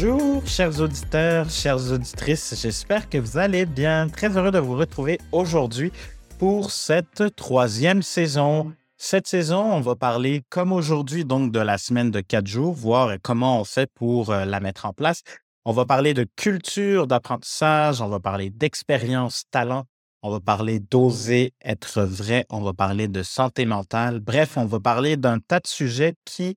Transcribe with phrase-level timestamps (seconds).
[0.00, 2.54] Bonjour, chers auditeurs, chères auditrices.
[2.62, 4.08] J'espère que vous allez bien.
[4.08, 5.90] Très heureux de vous retrouver aujourd'hui
[6.38, 8.72] pour cette troisième saison.
[8.96, 13.16] Cette saison, on va parler, comme aujourd'hui, donc de la semaine de quatre jours, voir
[13.20, 15.22] comment on fait pour euh, la mettre en place.
[15.64, 19.82] On va parler de culture d'apprentissage, on va parler d'expérience, talent,
[20.22, 24.20] on va parler d'oser être vrai, on va parler de santé mentale.
[24.20, 26.54] Bref, on va parler d'un tas de sujets qui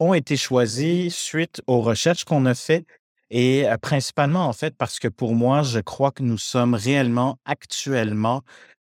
[0.00, 2.86] ont été choisis suite aux recherches qu'on a faites
[3.30, 7.38] et euh, principalement en fait parce que pour moi, je crois que nous sommes réellement
[7.44, 8.42] actuellement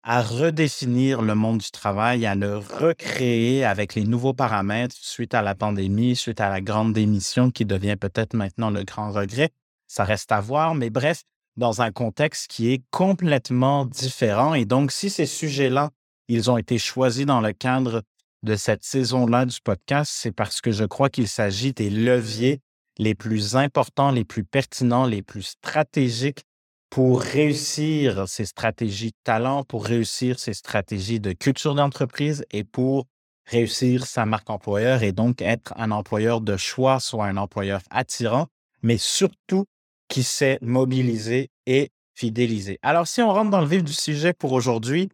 [0.04, 5.42] à redéfinir le monde du travail, à le recréer avec les nouveaux paramètres suite à
[5.42, 9.50] la pandémie, suite à la grande démission qui devient peut-être maintenant le grand regret.
[9.86, 11.22] Ça reste à voir, mais bref,
[11.56, 14.54] dans un contexte qui est complètement différent.
[14.54, 15.90] Et donc, si ces sujets-là,
[16.28, 18.02] ils ont été choisis dans le cadre
[18.42, 22.60] de cette saison-là du podcast, c'est parce que je crois qu'il s'agit des leviers
[22.98, 26.44] les plus importants, les plus pertinents, les plus stratégiques
[26.90, 33.06] pour réussir ces stratégies de talent, pour réussir ces stratégies de culture d'entreprise et pour
[33.46, 38.48] réussir sa marque employeur et donc être un employeur de choix, soit un employeur attirant,
[38.82, 39.64] mais surtout
[40.08, 42.78] qui sait mobiliser et fidéliser.
[42.82, 45.08] Alors, si on rentre dans le vif du sujet pour aujourd'hui,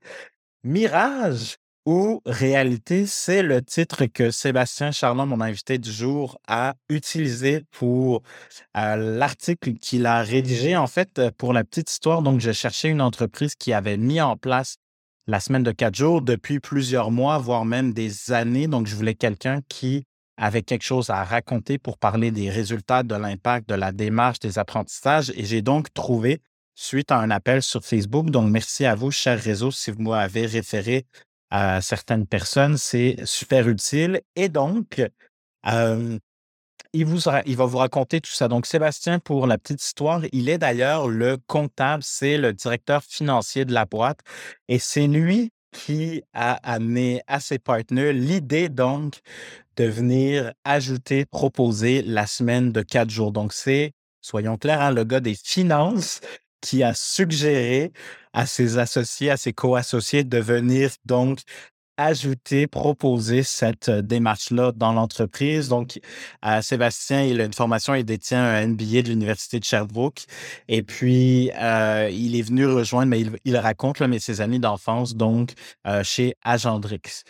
[0.65, 1.57] Mirage,
[1.89, 8.23] ou réalité, c'est le titre que Sébastien Charlon, mon invité du jour, a utilisé pour
[8.77, 10.77] euh, l'article qu'il a rédigé.
[10.77, 14.21] En fait, euh, pour la petite histoire, donc, je cherchais une entreprise qui avait mis
[14.21, 14.77] en place
[15.27, 18.69] la semaine de quatre jours depuis plusieurs mois, voire même des années.
[18.69, 20.05] Donc, je voulais quelqu'un qui
[20.37, 24.59] avait quelque chose à raconter pour parler des résultats, de l'impact, de la démarche, des
[24.59, 25.33] apprentissages.
[25.37, 26.43] Et j'ai donc trouvé,
[26.75, 30.45] suite à un appel sur Facebook, donc merci à vous, cher réseau, si vous m'avez
[30.45, 31.07] référé
[31.51, 34.21] à certaines personnes, c'est super utile.
[34.37, 35.03] Et donc,
[36.93, 38.49] il, va vous raconter tout ça.
[38.49, 43.65] Donc, Sébastien, pour la petite histoire, il est d'ailleurs le comptable, c'est le directeur financier
[43.65, 44.21] de la boîte.
[44.69, 49.21] Et c'est lui qui a amené à ses partenaires l'idée, donc,
[49.77, 53.33] de venir ajouter, proposer la semaine de quatre jours.
[53.33, 56.21] Donc, c'est, soyons clairs, hein, le gars des finances
[56.61, 57.93] qui a suggéré
[58.39, 61.41] à ses associés, à ses co-associés de venir donc
[61.97, 65.69] ajouter, proposer cette démarche-là dans l'entreprise.
[65.69, 65.99] Donc,
[66.63, 70.25] Sébastien, il a une formation, il détient un MBA de l'Université de Sherbrooke.
[70.69, 75.17] Et puis, euh, il est venu rejoindre, mais il, raconte, là, mais ses amis d'enfance,
[75.17, 75.55] donc,
[75.89, 77.25] euh, chez Agendrix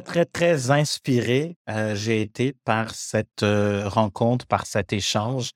[0.00, 1.56] très, très inspiré,
[1.94, 5.50] j'ai été par cette rencontre, par cet échange.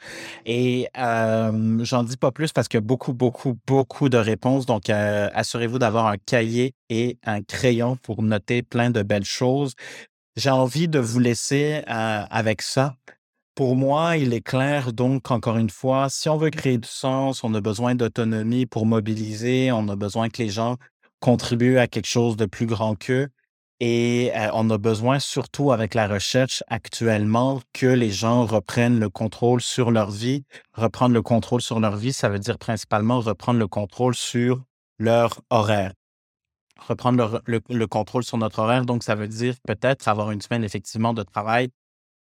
[0.45, 4.67] Et j'en dis pas plus parce qu'il y a beaucoup, beaucoup, beaucoup de réponses.
[4.67, 9.73] Donc, assurez-vous d'avoir un cahier et un crayon pour noter plein de belles choses.
[10.37, 12.97] J'ai envie de vous laisser avec ça.
[13.55, 17.43] Pour moi, il est clair, donc, encore une fois, si on veut créer du sens,
[17.43, 20.77] on a besoin d'autonomie pour mobiliser, on a besoin que les gens
[21.21, 23.29] contribuent à quelque chose de plus grand qu'eux.
[23.79, 29.61] Et on a besoin, surtout avec la recherche actuellement, que les gens reprennent le contrôle
[29.61, 30.45] sur leur vie.
[30.73, 34.63] Reprendre le contrôle sur leur vie, ça veut dire principalement reprendre le contrôle sur
[34.99, 35.93] leur horaire.
[36.89, 41.13] Reprendre le contrôle sur notre horaire, donc ça veut dire peut-être avoir une semaine effectivement
[41.13, 41.69] de travail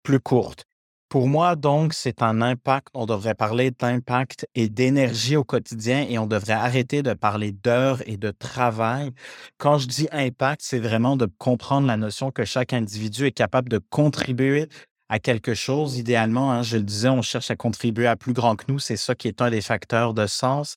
[0.02, 0.64] plus courte.
[1.08, 2.88] Pour moi, donc, c'est un impact.
[2.92, 8.02] On devrait parler d'impact et d'énergie au quotidien et on devrait arrêter de parler d'heures
[8.06, 9.12] et de travail.
[9.56, 13.68] Quand je dis impact, c'est vraiment de comprendre la notion que chaque individu est capable
[13.68, 14.68] de contribuer
[15.08, 15.96] à quelque chose.
[15.96, 18.80] Idéalement, hein, je le disais, on cherche à contribuer à plus grand que nous.
[18.80, 20.76] C'est ça qui est un des facteurs de sens.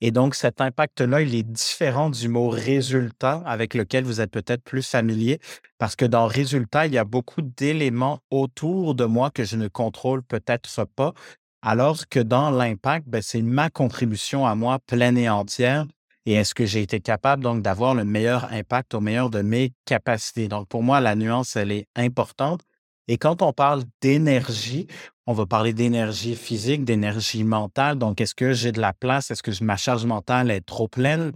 [0.00, 4.62] Et donc, cet impact-là, il est différent du mot résultat avec lequel vous êtes peut-être
[4.62, 5.38] plus familier,
[5.78, 9.68] parce que dans résultat, il y a beaucoup d'éléments autour de moi que je ne
[9.68, 11.14] contrôle peut-être pas,
[11.62, 15.86] alors que dans l'impact, ben, c'est ma contribution à moi pleine et entière.
[16.26, 19.72] Et est-ce que j'ai été capable donc d'avoir le meilleur impact au meilleur de mes
[19.84, 20.48] capacités?
[20.48, 22.60] Donc, pour moi, la nuance, elle est importante.
[23.08, 24.86] Et quand on parle d'énergie,
[25.26, 27.98] on va parler d'énergie physique, d'énergie mentale.
[27.98, 29.30] Donc, est-ce que j'ai de la place?
[29.30, 31.32] Est-ce que ma charge mentale est trop pleine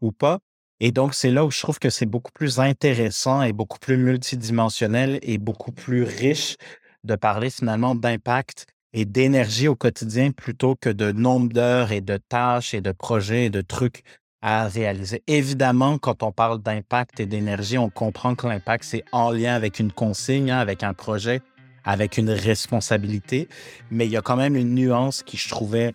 [0.00, 0.38] ou pas?
[0.80, 3.96] Et donc, c'est là où je trouve que c'est beaucoup plus intéressant et beaucoup plus
[3.96, 6.56] multidimensionnel et beaucoup plus riche
[7.04, 12.16] de parler finalement d'impact et d'énergie au quotidien plutôt que de nombre d'heures et de
[12.16, 14.02] tâches et de projets et de trucs
[14.42, 15.22] à réaliser.
[15.28, 19.78] Évidemment, quand on parle d'impact et d'énergie, on comprend que l'impact, c'est en lien avec
[19.78, 21.40] une consigne, hein, avec un projet,
[21.84, 23.48] avec une responsabilité,
[23.90, 25.94] mais il y a quand même une nuance qui je trouvais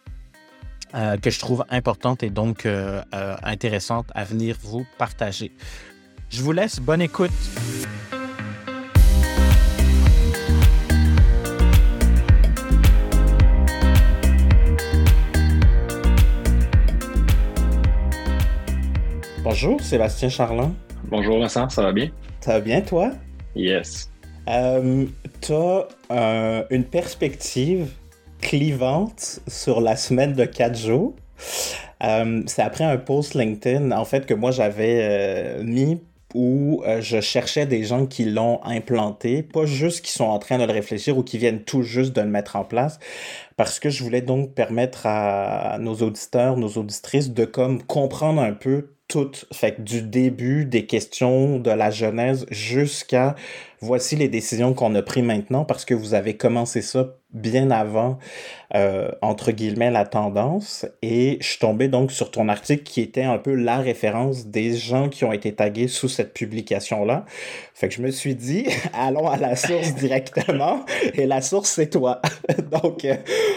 [0.96, 5.52] euh, que je trouve importante et donc euh, euh, intéressante à venir vous partager.
[6.30, 7.32] Je vous laisse, bonne écoute.
[19.50, 20.74] Bonjour Sébastien Charlin.
[21.06, 22.10] Bonjour Vincent, ça va bien?
[22.42, 23.12] Ça va bien toi?
[23.56, 24.12] Yes.
[24.50, 25.06] Euh,
[25.40, 27.94] tu as euh, une perspective
[28.42, 31.16] clivante sur la semaine de 4 jours.
[32.04, 36.02] Euh, c'est après un post LinkedIn, en fait, que moi j'avais mis
[36.36, 40.66] où je cherchais des gens qui l'ont implanté, pas juste qui sont en train de
[40.66, 43.00] le réfléchir ou qui viennent tout juste de le mettre en place,
[43.56, 48.52] parce que je voulais donc permettre à nos auditeurs, nos auditrices de comme comprendre un
[48.52, 53.36] peu tout, fait du début des questions de la genèse jusqu'à
[53.82, 58.18] voici les décisions qu'on a prises maintenant parce que vous avez commencé ça bien avant,
[58.74, 60.86] euh, entre guillemets, la tendance.
[61.02, 64.76] Et je suis tombé donc sur ton article qui était un peu la référence des
[64.76, 67.26] gens qui ont été tagués sous cette publication-là.
[67.74, 70.86] Fait que je me suis dit, allons à la source directement.
[71.14, 72.22] Et la source, c'est toi.
[72.82, 73.16] donc, euh,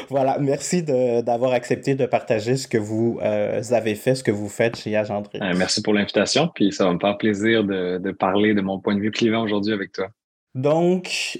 [0.09, 0.39] voilà.
[0.41, 4.77] Merci d'avoir accepté de partager ce que vous euh, avez fait, ce que vous faites
[4.77, 5.39] chez Agendrix.
[5.57, 6.51] merci pour l'invitation.
[6.55, 9.43] Puis ça va me faire plaisir de, de parler de mon point de vue clivant
[9.43, 10.10] aujourd'hui avec toi.
[10.55, 11.39] Donc,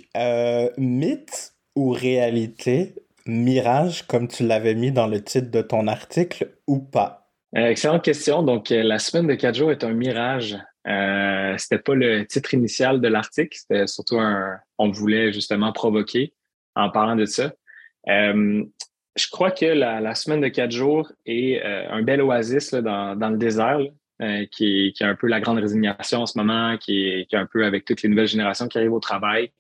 [0.77, 2.95] mythe ou réalité,
[3.27, 7.21] mirage, comme tu l'avais mis dans le titre de ton article, ou pas?
[7.57, 8.43] Euh, excellente question.
[8.43, 10.57] Donc, euh, la semaine de quatre jours est un mirage.
[10.87, 14.59] Euh, c'était pas le titre initial de l'article, c'était surtout un.
[14.79, 16.33] On voulait justement provoquer
[16.75, 17.53] en parlant de ça.
[18.09, 18.65] Euh,
[19.17, 23.81] je crois que la, semaine de quatre jours est un bel oasis dans, le désert,
[24.51, 27.47] qui, est, qui, un peu la grande résignation en ce moment, qui est, qui un
[27.47, 29.51] peu avec toutes les nouvelles générations qui arrivent au travail,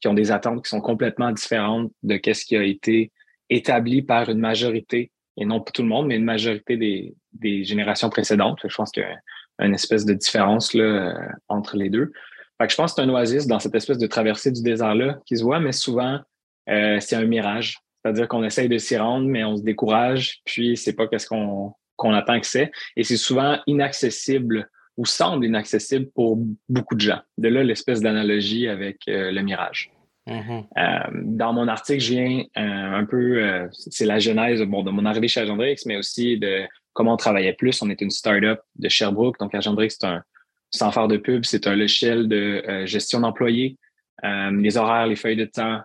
[0.00, 3.12] qui ont des attentes qui sont complètement différentes de ce qui a été
[3.50, 7.64] établi par une majorité, et non pour tout le monde, mais une majorité des, des
[7.64, 8.60] générations précédentes.
[8.64, 12.12] Je pense qu'il y a une espèce de différence là, euh, entre les deux.
[12.60, 15.20] Fait que je pense que c'est un oasis dans cette espèce de traversée du désert-là
[15.26, 16.20] qui se voit, mais souvent,
[16.68, 17.78] euh, c'est un mirage.
[18.02, 21.74] C'est-à-dire qu'on essaye de s'y rendre, mais on se décourage, puis c'est pas qu'est-ce qu'on
[21.98, 22.70] qu'on attend que c'est.
[22.96, 27.20] Et c'est souvent inaccessible ou semble inaccessible pour beaucoup de gens.
[27.36, 29.90] De là l'espèce d'analogie avec euh, le mirage.
[30.26, 30.64] Mm-hmm.
[30.78, 35.04] Euh, dans mon article, je viens euh, un peu, c'est la genèse bon, de mon
[35.04, 37.82] arrivée chez Agendrix, mais aussi de comment on travaillait plus.
[37.82, 39.38] On est une start-up de Sherbrooke.
[39.38, 40.22] Donc, Agendrix, c'est un,
[40.70, 43.78] sans faire de pub, c'est un logiciel de gestion d'employés,
[44.22, 45.80] les horaires, les feuilles de temps.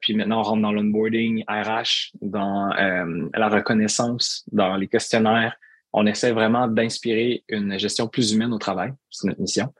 [0.00, 5.56] puis maintenant, on rentre dans l'onboarding RH, dans la reconnaissance, dans les questionnaires,
[5.92, 8.92] on essaie vraiment d'inspirer une gestion plus humaine au travail.
[9.10, 9.72] C'est notre mission.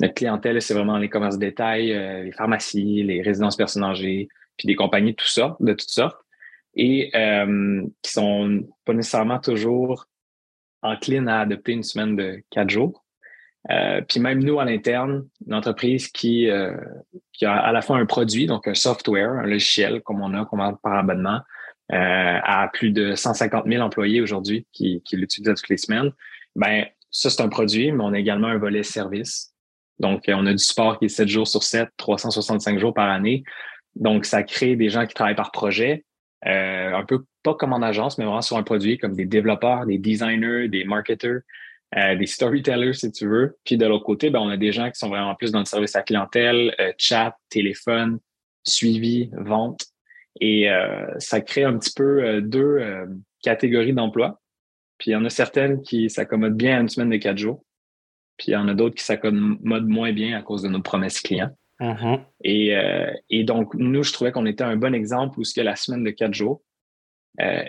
[0.00, 4.28] Notre clientèle, c'est vraiment les commerces de détail, euh, les pharmacies, les résidences personnes âgées,
[4.56, 6.16] puis des compagnies de tout ça, de toutes sortes,
[6.74, 10.06] et euh, qui sont pas nécessairement toujours
[10.82, 13.04] enclines à adopter une semaine de quatre jours.
[13.70, 16.76] Euh, puis même nous, à l'interne, une entreprise qui, euh,
[17.32, 20.44] qui a à la fois un produit, donc un software, un logiciel comme on a,
[20.46, 21.40] qu'on vend par abonnement,
[21.92, 26.12] euh, à plus de 150 000 employés aujourd'hui qui, qui l'utilisent toutes les semaines,
[26.56, 29.54] ben ça, c'est un produit, mais on a également un volet service.
[29.98, 33.42] Donc, on a du support qui est 7 jours sur 7, 365 jours par année.
[33.96, 36.04] Donc, ça crée des gens qui travaillent par projet,
[36.46, 39.86] euh, un peu pas comme en agence, mais vraiment sur un produit comme des développeurs,
[39.86, 41.40] des designers, des marketeurs,
[41.96, 43.56] euh, des storytellers, si tu veux.
[43.64, 45.64] Puis de l'autre côté, ben, on a des gens qui sont vraiment plus dans le
[45.64, 48.18] service à clientèle, euh, chat, téléphone,
[48.64, 49.86] suivi, vente.
[50.40, 53.06] Et euh, ça crée un petit peu euh, deux euh,
[53.42, 54.40] catégories d'emplois.
[54.98, 57.64] Puis il y en a certaines qui s'accommodent bien à une semaine de quatre jours.
[58.36, 61.20] Puis il y en a d'autres qui s'accommodent moins bien à cause de nos promesses
[61.20, 61.50] clients.
[61.80, 62.20] Mm-hmm.
[62.42, 62.76] et,
[63.30, 66.02] et, donc, nous, je trouvais qu'on était un bon exemple où ce que la semaine
[66.02, 66.60] de quatre jours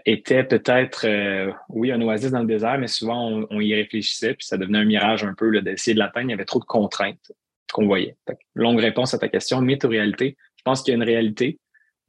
[0.06, 1.06] était peut-être,
[1.70, 4.86] oui, un oasis dans le désert, mais souvent, on, y réfléchissait, puis ça devenait un
[4.86, 6.28] mirage un peu d'essayer de l'atteindre.
[6.28, 7.32] Il y avait trop de contraintes
[7.72, 8.16] qu'on voyait.
[8.56, 10.38] longue réponse à ta question, mythe ou réalité?
[10.58, 11.60] Je pense qu'il y a une réalité,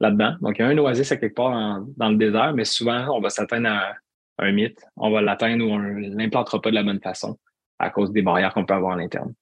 [0.01, 0.35] là-dedans.
[0.41, 3.21] Donc, il y a un oasis à quelque part dans le désert, mais souvent, on
[3.21, 3.93] va s'atteindre à
[4.39, 4.83] un mythe.
[4.97, 7.37] On va l'atteindre ou on ne l'implantera pas de la bonne façon
[7.79, 9.33] à cause des barrières qu'on peut avoir à l'interne.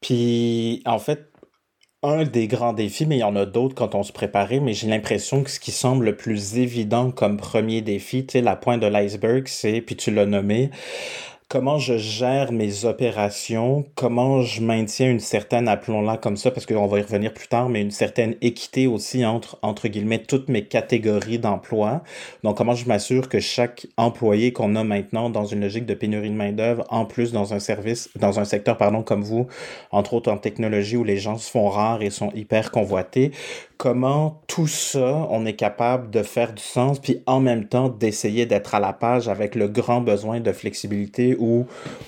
[0.00, 1.32] Puis, en fait,
[2.04, 4.74] un des grands défis, mais il y en a d'autres quand on se préparait, mais
[4.74, 8.56] j'ai l'impression que ce qui semble le plus évident comme premier défi, tu sais, la
[8.56, 10.70] pointe de l'iceberg, c'est, puis tu l'as nommé,
[11.54, 16.88] comment je gère mes opérations, comment je maintiens une certaine, appelons-la comme ça, parce qu'on
[16.88, 20.64] va y revenir plus tard, mais une certaine équité aussi entre, entre guillemets, toutes mes
[20.64, 22.02] catégories d'emploi.
[22.42, 26.30] Donc, comment je m'assure que chaque employé qu'on a maintenant dans une logique de pénurie
[26.30, 29.46] de main-d'œuvre, en plus dans un service, dans un secteur, pardon, comme vous,
[29.92, 33.30] entre autres en technologie où les gens se font rares et sont hyper convoités,
[33.76, 38.46] comment tout ça, on est capable de faire du sens, puis en même temps d'essayer
[38.46, 41.66] d'être à la page avec le grand besoin de flexibilité ou,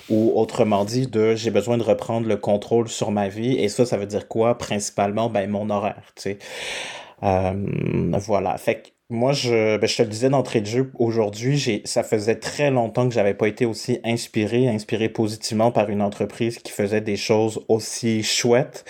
[0.09, 3.53] ou autrement dit, de j'ai besoin de reprendre le contrôle sur ma vie.
[3.57, 4.57] Et ça, ça veut dire quoi?
[4.57, 6.37] Principalement, ben, mon horaire, tu sais.
[7.23, 7.53] Euh,
[8.19, 8.57] voilà.
[8.57, 12.71] Fait Moi, je, ben, je te le disais d'entrée de jeu, aujourd'hui, ça faisait très
[12.71, 17.17] longtemps que j'avais pas été aussi inspiré, inspiré positivement par une entreprise qui faisait des
[17.17, 18.85] choses aussi chouettes.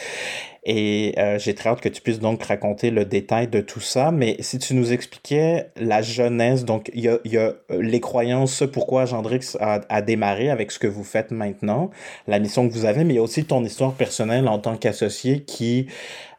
[0.69, 4.11] Et euh, j'ai très hâte que tu puisses donc raconter le détail de tout ça.
[4.11, 8.65] Mais si tu nous expliquais la jeunesse, donc il y a, euh, les croyances, ce
[8.65, 11.89] pourquoi Gendrix a, a, démarré avec ce que vous faites maintenant,
[12.27, 14.75] la mission que vous avez, mais il y a aussi ton histoire personnelle en tant
[14.75, 15.87] qu'associé qui,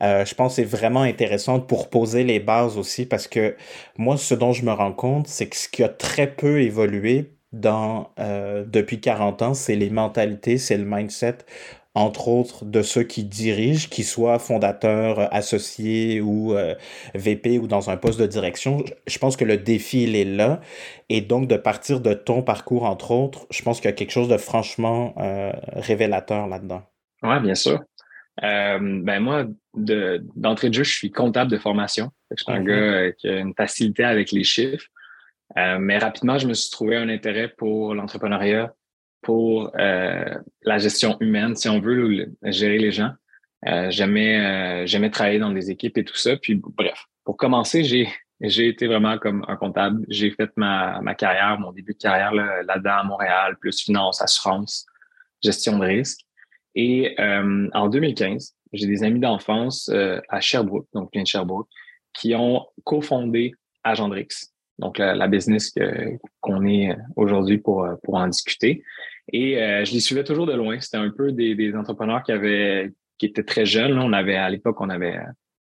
[0.03, 3.07] euh, je pense, est vraiment intéressante pour poser les bases aussi.
[3.07, 3.57] Parce que
[3.97, 7.33] moi, ce dont je me rends compte, c'est que ce qui a très peu évolué
[7.55, 11.39] depuis 40 ans, c'est les mentalités, c'est le mindset
[11.99, 16.76] entre autres de ceux qui dirigent, qu'ils soient fondateurs, euh, associés ou euh,
[17.14, 18.85] VP ou dans un poste de direction.
[19.09, 20.61] Je pense que le défi, il est là.
[21.09, 24.12] Et donc, de partir de ton parcours, entre autres, je pense qu'il y a quelque
[24.12, 26.83] chose de franchement euh, révélateur là-dedans.
[27.25, 27.81] Oui, bien sûr.
[28.40, 32.11] ben moi, d'entrée de, jeu, je suis comptable de formation.
[32.31, 34.87] Je suis un gars qui a une facilité avec les chiffres.
[35.57, 38.73] mais rapidement, je me suis trouvé un intérêt pour l'entrepreneuriat,
[39.23, 43.13] pour euh, la gestion humaine, si on veut, gérer les gens.
[43.67, 46.37] Euh, j'aimais, euh, j'aimais travailler dans des équipes et tout ça.
[46.37, 48.09] Puis bref, pour commencer, j'ai,
[48.41, 50.05] j'ai été vraiment comme un comptable.
[50.09, 54.23] J'ai fait ma, ma carrière, mon début de carrière là, là-dedans à Montréal, plus finance,
[54.23, 54.87] assurance,
[55.43, 56.21] gestion de risque.
[56.75, 59.91] Et en 2015, j'ai des amis d'enfance
[60.29, 61.69] à Sherbrooke, donc plein de Sherbrooke,
[62.13, 65.73] qui ont cofondé Agendrix, donc la, business
[66.41, 68.85] qu'on est aujourd'hui pour, pour en discuter.
[69.33, 70.81] Et euh, je les suivais toujours de loin.
[70.81, 73.99] C'était un peu des, des, entrepreneurs qui avaient qui étaient très jeunes.
[73.99, 75.19] On avait à l'époque, on avait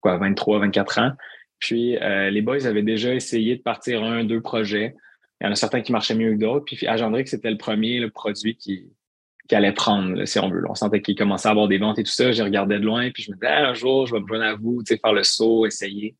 [0.01, 1.13] quoi, 23, 24 ans.
[1.59, 4.95] Puis euh, les boys avaient déjà essayé de partir un, deux projets.
[5.41, 6.65] Il y en a certains qui marchaient mieux que d'autres.
[6.65, 8.91] Puis Agendrix, c'était le premier le produit qui,
[9.49, 10.65] qui allait prendre, si on veut.
[10.69, 12.33] On sentait qu'il commençait à avoir des ventes et tout ça.
[12.33, 14.45] J'ai regardé de loin, puis je me disais, ah, un jour, je vais me joindre
[14.45, 16.17] à vous, tu sais, faire le saut, essayer.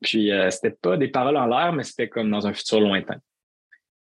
[0.00, 3.18] Puis euh, c'était pas des paroles en l'air, mais c'était comme dans un futur lointain.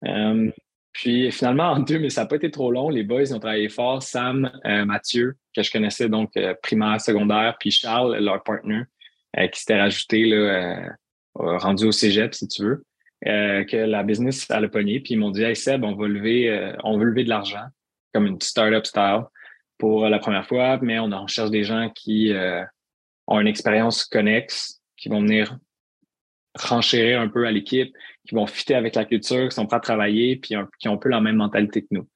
[0.07, 0.51] Euh,
[0.93, 2.91] puis finalement, en deux, mais ça n'a pas été trop long.
[2.91, 4.03] Les boys ont travaillé fort.
[4.03, 8.83] Sam, euh, Mathieu, que je connaissais donc euh, primaire, secondaire, puis Charles, leur partner,
[9.39, 10.97] euh, qui s'était rajouté là,
[11.35, 12.85] rendu au cégep, si tu veux,
[13.25, 15.01] que la business a le pogné.
[15.01, 17.65] Puis ils m'ont dit Hey Seb, on va lever, on veut lever de l'argent,
[18.13, 19.23] comme une startup style
[19.79, 22.35] pour la première fois, mais on en cherche des gens qui
[23.27, 25.57] ont une expérience connexe, qui vont venir
[26.59, 27.95] renchérir un peu à l'équipe,
[28.27, 30.97] qui vont fitter avec la culture, qui sont prêts à travailler, puis qui ont un
[30.97, 32.09] peu la même mentalité que nous.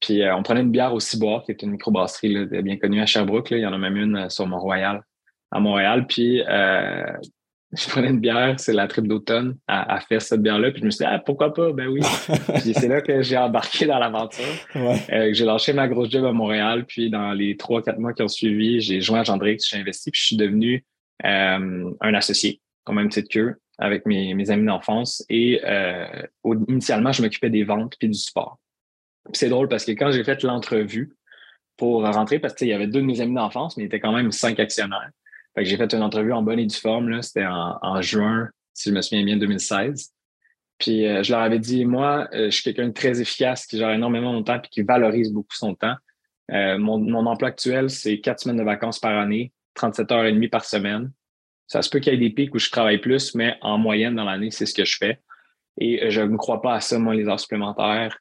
[0.00, 3.06] Puis euh, on prenait une bière au Ciboire, qui est une microbrasserie bien connue à
[3.06, 3.50] Sherbrooke.
[3.50, 3.56] Là.
[3.56, 5.02] Il y en a même une euh, sur Mont-Royal,
[5.50, 6.06] à Montréal.
[6.06, 7.06] Puis euh,
[7.72, 10.72] je prenais une bière, c'est la trip d'automne, à, faire cette bière-là.
[10.72, 11.72] Puis je me suis dit, ah, pourquoi pas?
[11.72, 12.00] Ben oui.
[12.60, 14.44] puis c'est là que j'ai embarqué dans l'aventure.
[15.08, 16.84] j'ai lâché ma grosse job à Montréal.
[16.86, 20.10] Puis dans les trois, quatre mois qui ont suivi, j'ai joint à Gendrix, j'ai investi,
[20.10, 20.84] puis je suis devenu
[21.22, 25.24] un associé, comme même titre qu'eux avec mes, mes amis d'enfance.
[25.28, 26.06] Et euh,
[26.68, 28.58] initialement, je m'occupais des ventes puis du sport.
[29.32, 31.16] C'est drôle parce que quand j'ai fait l'entrevue
[31.76, 34.12] pour rentrer, parce qu'il y avait deux de mes amis d'enfance, mais il était quand
[34.12, 35.10] même cinq actionnaires.
[35.54, 37.22] Fait que j'ai fait une entrevue en bonne et due forme.
[37.22, 40.12] C'était en, en, juin, si je me souviens bien, 2016.
[40.78, 43.78] Puis euh, je leur avais dit, moi, euh, je suis quelqu'un de très efficace, qui
[43.78, 45.94] gère énormément mon temps et qui valorise beaucoup son temps.
[46.50, 50.32] Euh, mon, mon emploi actuel, c'est quatre semaines de vacances par année, 37 heures et
[50.32, 51.10] demie par semaine.
[51.66, 54.14] Ça se peut qu'il y ait des pics où je travaille plus, mais en moyenne
[54.14, 55.20] dans l'année, c'est ce que je fais.
[55.78, 58.18] Et je ne crois pas à ça, moi, les heures supplémentaires,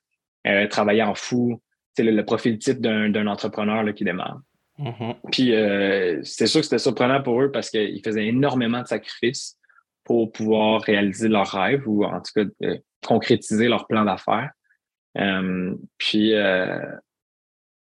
[0.48, 1.62] euh, travailler en fou.
[1.96, 4.40] C'est le, profil type d'un entrepreneur là, qui démarre.
[4.80, 5.16] Mm-hmm.
[5.32, 9.60] Puis euh, c'est sûr que c'était surprenant pour eux parce qu'ils faisaient énormément de sacrifices
[10.04, 14.50] pour pouvoir réaliser leurs rêves ou en tout cas euh, concrétiser leur plan d'affaires.
[16.00, 16.34] puis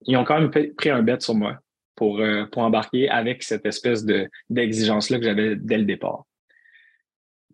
[0.07, 1.61] ils ont quand même pris un bet sur moi
[1.95, 6.25] pour, euh, pour embarquer avec cette espèce de, d'exigence-là que j'avais dès le départ.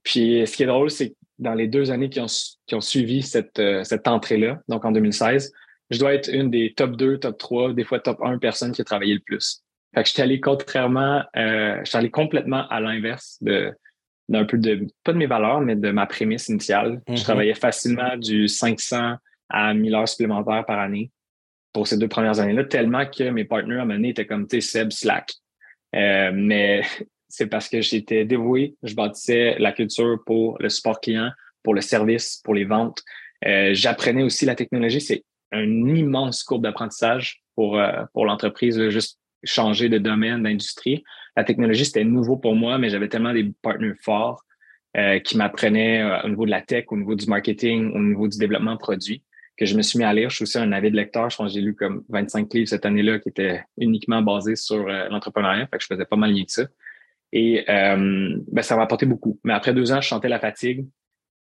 [0.03, 2.27] Puis ce qui est drôle, c'est que dans les deux années qui ont,
[2.67, 5.53] qui ont suivi cette, euh, cette entrée-là, donc en 2016,
[5.91, 8.81] je dois être une des top 2, top 3, des fois top 1 personnes qui
[8.81, 9.63] a travaillé le plus.
[9.95, 13.73] Fait que j'étais allé contrairement, euh, j'étais allé complètement à l'inverse de,
[14.29, 17.03] d'un peu de, pas de mes valeurs, mais de ma prémisse initiale.
[17.07, 17.23] Je mm-hmm.
[17.23, 19.17] travaillais facilement du 500
[19.49, 21.11] à 1000 heures supplémentaires par année
[21.77, 24.63] pour ces deux premières années-là, tellement que mes partenaires à un moment étaient comme, tu
[24.63, 25.31] Seb Slack.
[25.95, 26.81] Euh, mais
[27.29, 31.83] c'est parce que j'étais dévoué, je bâtissais la culture pour le support client, pour le
[31.83, 33.03] service, pour les ventes.
[33.45, 35.03] Euh, j'apprenais aussi la technologie.
[35.03, 41.05] C'est un immense courbe d'apprentissage pour, euh, pour l'entreprise, juste changer de domaine, d'industrie.
[41.37, 44.43] La technologie, c'était nouveau pour moi, mais j'avais tellement des partenaires forts
[45.25, 48.79] qui m'apprenaient au niveau de la tech, au niveau du marketing, au niveau du développement
[48.79, 49.23] produit
[49.57, 50.31] que je me suis mis à lire.
[50.31, 51.31] Je suis aussi un avis de lecteur.
[51.31, 54.89] Je pense que j'ai lu comme 25 livres cette année-là qui étaient uniquement basés sur
[54.89, 55.67] euh, l'entrepreneuriat.
[55.69, 56.65] Fait que je faisais pas mal mieux que ça.
[57.33, 59.39] Et euh, ben, ça m'a apporté beaucoup.
[59.45, 60.87] Mais après deux ans, je chantais la fatigue.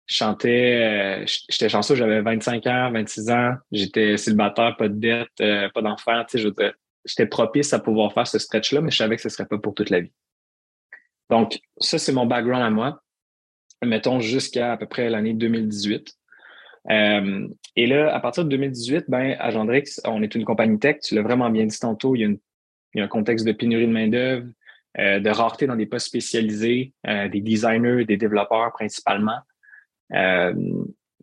[0.05, 5.29] Je chantais, euh, j'étais chanceux, j'avais 25 ans, 26 ans, j'étais célibataire, pas de dette,
[5.39, 6.23] euh, pas d'enfant.
[6.25, 6.73] Tu sais,
[7.05, 9.73] j'étais propice à pouvoir faire ce stretch-là, mais je savais que ce serait pas pour
[9.73, 10.11] toute la vie.
[11.29, 13.01] Donc, ça, c'est mon background à moi.
[13.83, 16.13] Mettons jusqu'à à peu près l'année 2018.
[16.89, 20.97] Euh, et là, à partir de 2018, ben, à Gendrix, on est une compagnie tech.
[21.03, 22.15] Tu l'as vraiment bien dit tantôt.
[22.15, 22.39] Il y a, il
[22.95, 24.47] y a un contexte de pénurie de main-d'œuvre,
[24.99, 29.39] euh, de rareté dans des postes spécialisés, euh, des designers, des développeurs principalement.
[30.13, 30.53] Euh,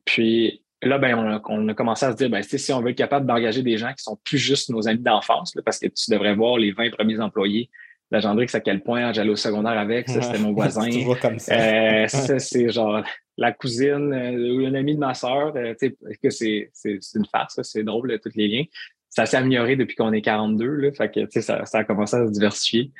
[0.04, 2.90] puis là, ben, on a, on a, commencé à se dire, ben, si on veut
[2.90, 6.10] être capable d'engager des gens qui sont plus juste nos amis d'enfance, parce que tu
[6.10, 7.70] devrais voir les 20 premiers employés
[8.10, 10.88] la Gendrix, à quel point j'allais au secondaire avec, ça, c'était mon voisin.
[10.88, 13.02] Euh, ça, c'est genre
[13.40, 15.56] la cousine euh, ou un ami de ma soeur.
[15.56, 15.74] Euh,
[16.22, 16.70] que c'est,
[17.14, 18.64] une farce, c'est drôle, tous les liens.
[19.08, 22.26] Ça s'est amélioré depuis qu'on est 42, là, fait que ça, ça a commencé à
[22.26, 22.92] se diversifier.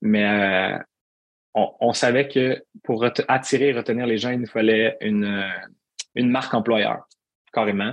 [0.00, 0.78] Mais
[1.54, 5.44] on, savait que pour attirer et retenir les gens, il nous fallait une,
[6.14, 7.06] une marque employeur,
[7.52, 7.92] carrément.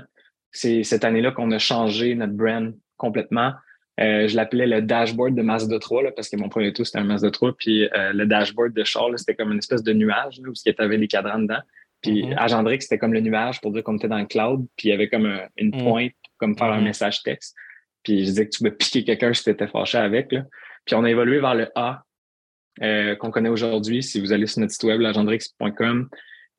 [0.52, 3.54] C'est cette année-là qu'on a changé notre brand complètement.
[4.00, 7.00] Euh, je l'appelais le dashboard de Mazda 3 là, parce que mon premier tour, c'était
[7.00, 7.56] un Mazda 3.
[7.58, 10.74] Puis euh, le dashboard de Charles, c'était comme une espèce de nuage là, où il
[10.78, 11.62] y avait les cadrans dedans.
[12.02, 12.82] Puis mm -hmm.
[12.82, 14.66] c'était comme le nuage pour dire qu'on était dans le cloud.
[14.76, 15.84] Puis il y avait comme une mm.
[15.84, 16.84] pointe, comme faire un mm-hmm.
[16.84, 17.56] message texte.
[18.04, 20.32] Puis je disais que tu pouvais piquer quelqu'un si tu étais fâché avec.
[20.32, 20.44] Là.
[20.86, 22.04] Puis on a évolué vers le A
[22.84, 24.04] euh, qu'on connaît aujourd'hui.
[24.04, 26.10] Si vous allez sur notre site web, lagendrix.com.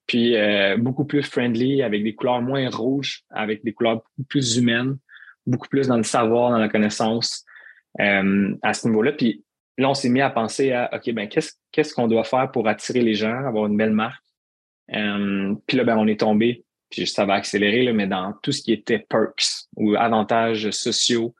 [0.06, 4.96] Puis euh, beaucoup plus friendly, avec des couleurs moins rouges, avec des couleurs plus humaines
[5.46, 7.44] beaucoup plus dans le savoir, dans la connaissance
[8.00, 9.12] euh, à ce niveau-là.
[9.12, 9.44] Puis
[9.78, 12.68] là, on s'est mis à penser à OK, ben qu'est-ce qu'est-ce qu'on doit faire pour
[12.68, 14.22] attirer les gens, avoir une belle marque?
[14.94, 18.52] Euh, puis là, ben, on est tombé, puis ça va accélérer, là, mais dans tout
[18.52, 21.34] ce qui était perks ou avantages sociaux,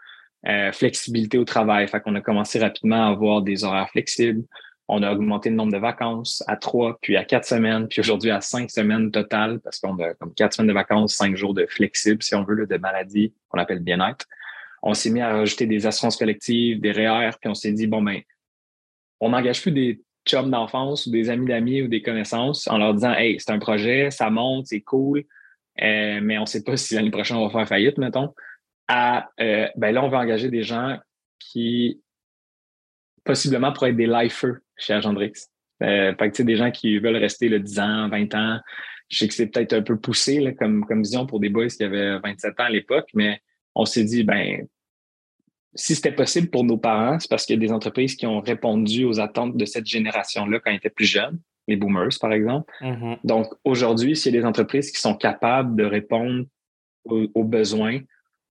[0.47, 1.89] euh, flexibilité au travail.
[1.89, 4.45] Fait qu'on a commencé rapidement à avoir des horaires flexibles.
[4.89, 8.31] On a augmenté le nombre de vacances à trois, puis à quatre semaines, puis aujourd'hui
[8.31, 11.67] à cinq semaines totales, parce qu'on a comme quatre semaines de vacances, cinq jours de
[11.67, 14.27] flexible, si on veut, de maladie, qu'on appelle bien-être.
[14.83, 18.03] On s'est mis à rajouter des assurances collectives, des REER, puis on s'est dit, bon,
[18.03, 18.21] ben,
[19.19, 22.95] on n'engage plus des chums d'enfance ou des amis d'amis ou des connaissances en leur
[22.95, 25.25] disant, hey, c'est un projet, ça monte, c'est cool,
[25.83, 28.35] euh, mais on ne sait pas si l'année prochaine on va faire faillite, mettons.
[28.89, 30.99] À, euh, ben là, on va engager des gens
[31.39, 32.01] qui
[33.25, 35.33] possiblement pourraient être des lifers chez Agendrix.
[35.83, 38.61] Euh, fait que, des gens qui veulent rester le 10 ans, 20 ans.
[39.09, 41.69] Je sais que c'est peut-être un peu poussé là, comme, comme vision pour des boys
[41.69, 43.41] qui avaient 27 ans à l'époque, mais
[43.75, 44.67] on s'est dit, ben,
[45.77, 48.41] si c'était possible pour nos parents, c'est parce qu'il y a des entreprises qui ont
[48.41, 52.73] répondu aux attentes de cette génération-là quand ils étaient plus jeunes, les boomers, par exemple.
[52.81, 53.19] Mm-hmm.
[53.25, 56.47] Donc, aujourd'hui, s'il y a des entreprises qui sont capables de répondre
[57.05, 58.01] aux, besoins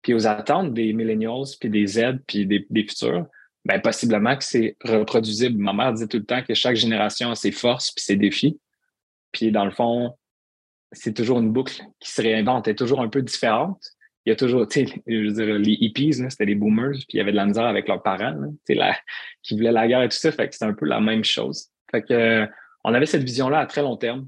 [0.02, 3.26] puis aux attentes des millennials, puis des Z, puis des, des futurs,
[3.66, 5.62] ben, possiblement que c'est reproduisible.
[5.62, 8.58] Ma mère disait tout le temps que chaque génération a ses forces puis ses défis.
[9.34, 10.14] Puis dans le fond,
[10.94, 13.97] c'est toujours une boucle qui se réinvente, elle est toujours un peu différente.
[14.28, 17.14] Il y a toujours, tu sais, je veux dire, les hippies, c'était les boomers, puis
[17.14, 18.36] il y avait de la misère avec leurs parents,
[18.66, 18.78] sais,
[19.42, 20.34] qui voulaient la guerre et tout ça.
[20.34, 21.70] Fait que c'est un peu la même chose.
[21.90, 22.46] Fait que,
[22.84, 24.28] on avait cette vision-là à très long terme.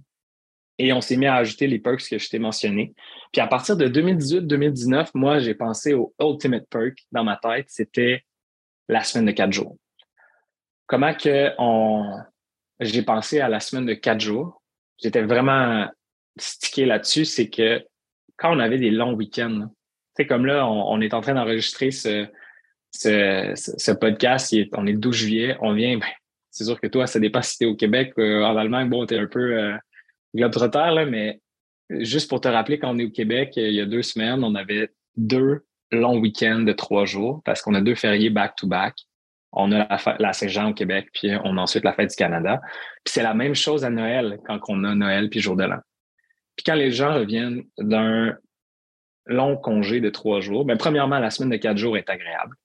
[0.77, 2.93] Et on s'est mis à ajouter les perks que je t'ai mentionnés.
[3.33, 7.65] Puis à partir de 2018-2019, moi, j'ai pensé au ultimate perk dans ma tête.
[7.67, 8.23] C'était
[8.87, 9.75] la semaine de quatre jours.
[10.87, 12.05] Comment que on...
[12.79, 14.63] j'ai pensé à la semaine de quatre jours?
[14.97, 15.89] J'étais vraiment
[16.37, 17.85] stické là-dessus, c'est que
[18.37, 19.69] quand on avait des longs week-ends,
[20.25, 22.27] comme là, on, est en train d'enregistrer ce,
[23.93, 26.07] podcast, on est le 12 juillet, on vient, ben,
[26.51, 29.05] c'est sûr que toi, ça dépend si tu es au Québec, euh, en Allemagne, bon,
[29.05, 29.75] tu es un peu euh,
[30.35, 31.39] globe-trotteur, là, mais
[31.89, 34.55] juste pour te rappeler, quand on est au Québec, il y a deux semaines, on
[34.55, 38.95] avait deux long week-end de trois jours parce qu'on a deux fériés back-to-back.
[39.51, 39.87] On a
[40.19, 42.61] la, Saint-Jean au Québec, puis on a ensuite la fête du Canada.
[43.03, 45.79] Puis c'est la même chose à Noël quand on a Noël puis jour de l'an.
[46.55, 48.37] Puis quand les gens reviennent d'un
[49.25, 52.55] long congé de trois jours, bien, premièrement, la semaine de quatre jours est agréable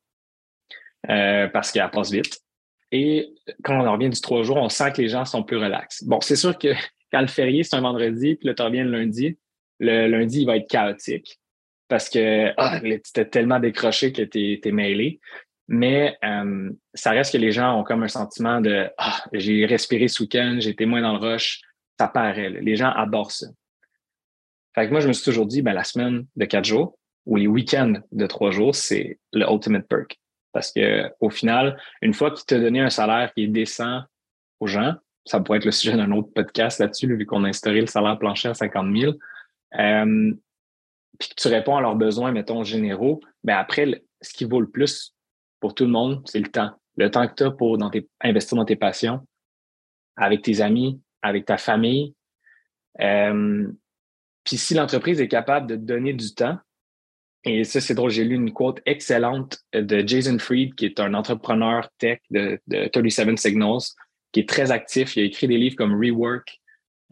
[1.10, 2.40] euh, parce qu'elle passe vite.
[2.92, 6.04] Et quand on revient du trois jours, on sent que les gens sont plus relax.
[6.04, 6.68] Bon, c'est sûr que
[7.12, 9.38] quand le férié, c'est un vendredi, puis là, tu reviens le lundi,
[9.80, 11.38] le lundi, il va être chaotique
[11.88, 15.20] parce que ah, tu étais tellement décroché que tu es, mêlé.
[15.68, 20.08] Mais euh, ça reste que les gens ont comme un sentiment de ah, j'ai respiré
[20.08, 21.60] ce week-end, été moins dans le rush.
[21.98, 22.50] Ça paraît.
[22.50, 23.46] Les gens adorent ça.
[24.74, 27.36] Fait que moi, je me suis toujours dit, ben, la semaine de quatre jours ou
[27.36, 30.18] les week-ends de trois jours, c'est le ultimate perk.
[30.52, 34.02] Parce que au final, une fois qu'il t'a donné un salaire qui est décent
[34.60, 37.80] aux gens, ça pourrait être le sujet d'un autre podcast là-dessus, vu qu'on a instauré
[37.80, 39.12] le salaire plancher à 50 000.
[39.78, 40.34] Euh,
[41.18, 44.68] puis que tu réponds à leurs besoins, mettons, généraux, ben après, ce qui vaut le
[44.68, 45.14] plus
[45.60, 46.72] pour tout le monde, c'est le temps.
[46.96, 49.26] Le temps que tu as pour dans tes, investir dans tes passions,
[50.16, 52.14] avec tes amis, avec ta famille.
[53.00, 53.66] Euh,
[54.44, 56.58] puis si l'entreprise est capable de donner du temps,
[57.44, 61.12] et ça, c'est drôle, j'ai lu une quote excellente de Jason Fried, qui est un
[61.12, 63.82] entrepreneur tech de, de 37 Signals,
[64.32, 65.14] qui est très actif.
[65.16, 66.58] Il a écrit des livres comme Rework,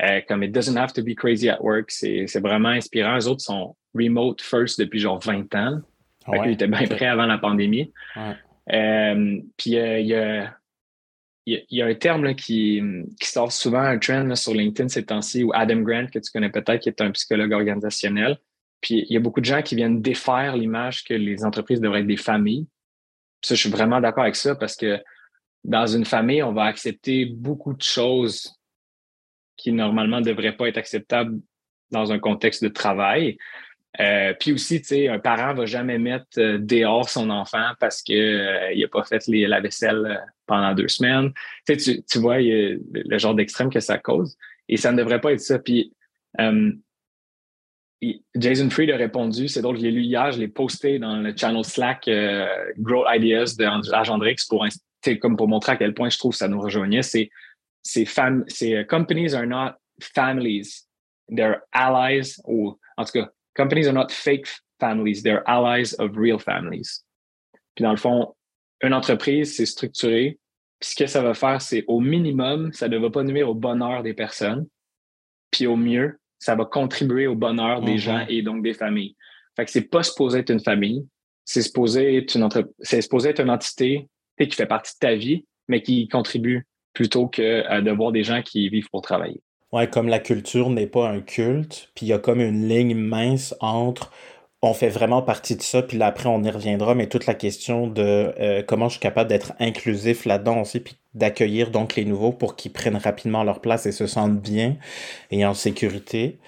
[0.03, 1.91] euh, comme It Doesn't Have to Be Crazy at Work.
[1.91, 3.15] C'est vraiment inspirant.
[3.15, 5.81] Les autres sont remote first depuis genre 20 ans.
[6.27, 7.93] Ah il était bien prêt avant la pandémie.
[8.73, 10.57] Euh, puis euh, il y a
[11.45, 12.81] il y, a un terme qui,
[13.21, 16.51] qui, sort souvent un trend sur LinkedIn ces temps-ci, ou Adam Grant, que tu connais
[16.51, 18.39] peut-être, qui est un psychologue organisationnel.
[18.81, 22.01] Puis il y a beaucoup de gens qui viennent défaire l'image que les entreprises devraient
[22.01, 22.67] être des familles.
[23.43, 25.03] ça, je suis vraiment d'accord avec ça parce que
[25.65, 28.55] dans une famille, on va accepter beaucoup de choses
[29.57, 31.41] qui normalement ne devraient pas être acceptables
[31.91, 33.37] dans un contexte de travail.
[34.01, 38.03] Euh, puis aussi, tu sais, un parent va jamais mettre euh, dehors son enfant parce
[38.03, 41.33] qu'il euh, n'a pas fait la vaisselle pendant deux semaines.
[41.67, 44.37] Tu, sais, tu, vois le genre d'extrême que ça cause.
[44.69, 45.59] Et ça ne devrait pas être ça.
[45.59, 45.93] Puis
[48.35, 51.37] Jason Fried a répondu, c'est drôle, je l'ai lu hier, je l'ai posté dans le
[51.37, 52.09] channel Slack
[52.79, 54.67] Grow Ideas de Agendrix pour,
[55.21, 57.03] comme pour montrer à quel point je trouve que ça nous rejoignait.
[57.03, 57.31] C'est
[57.83, 60.87] c'est companies are not families,
[61.29, 64.47] they're allies, ou en tout cas, companies are not fake
[64.81, 67.05] families, they're allies of real families.
[67.75, 68.35] Puis dans le fond,
[68.83, 70.39] une entreprise, c'est structuré.
[70.81, 73.55] Puis ce que ça va faire, c'est au minimum, ça ne va pas nuire au
[73.55, 74.67] bonheur des personnes.
[75.51, 77.99] Puis au mieux, ça va contribuer au bonheur des mm-hmm.
[77.99, 79.17] gens et donc des familles.
[79.55, 81.07] Fait que c'est pas supposé être une famille,
[81.45, 82.71] c'est supposé être une entre...
[82.81, 87.29] c'est supposé être une entité qui fait partie de ta vie, mais qui contribue plutôt
[87.29, 89.41] que euh, de voir des gens qui vivent pour travailler.
[89.73, 92.95] Ouais, comme la culture n'est pas un culte, puis il y a comme une ligne
[92.95, 94.11] mince entre
[94.65, 97.35] on fait vraiment partie de ça, puis là après on y reviendra, mais toute la
[97.35, 102.05] question de euh, comment je suis capable d'être inclusif là-dedans aussi, puis d'accueillir donc les
[102.05, 104.77] nouveaux pour qu'ils prennent rapidement leur place et se sentent bien
[105.31, 106.39] et en sécurité.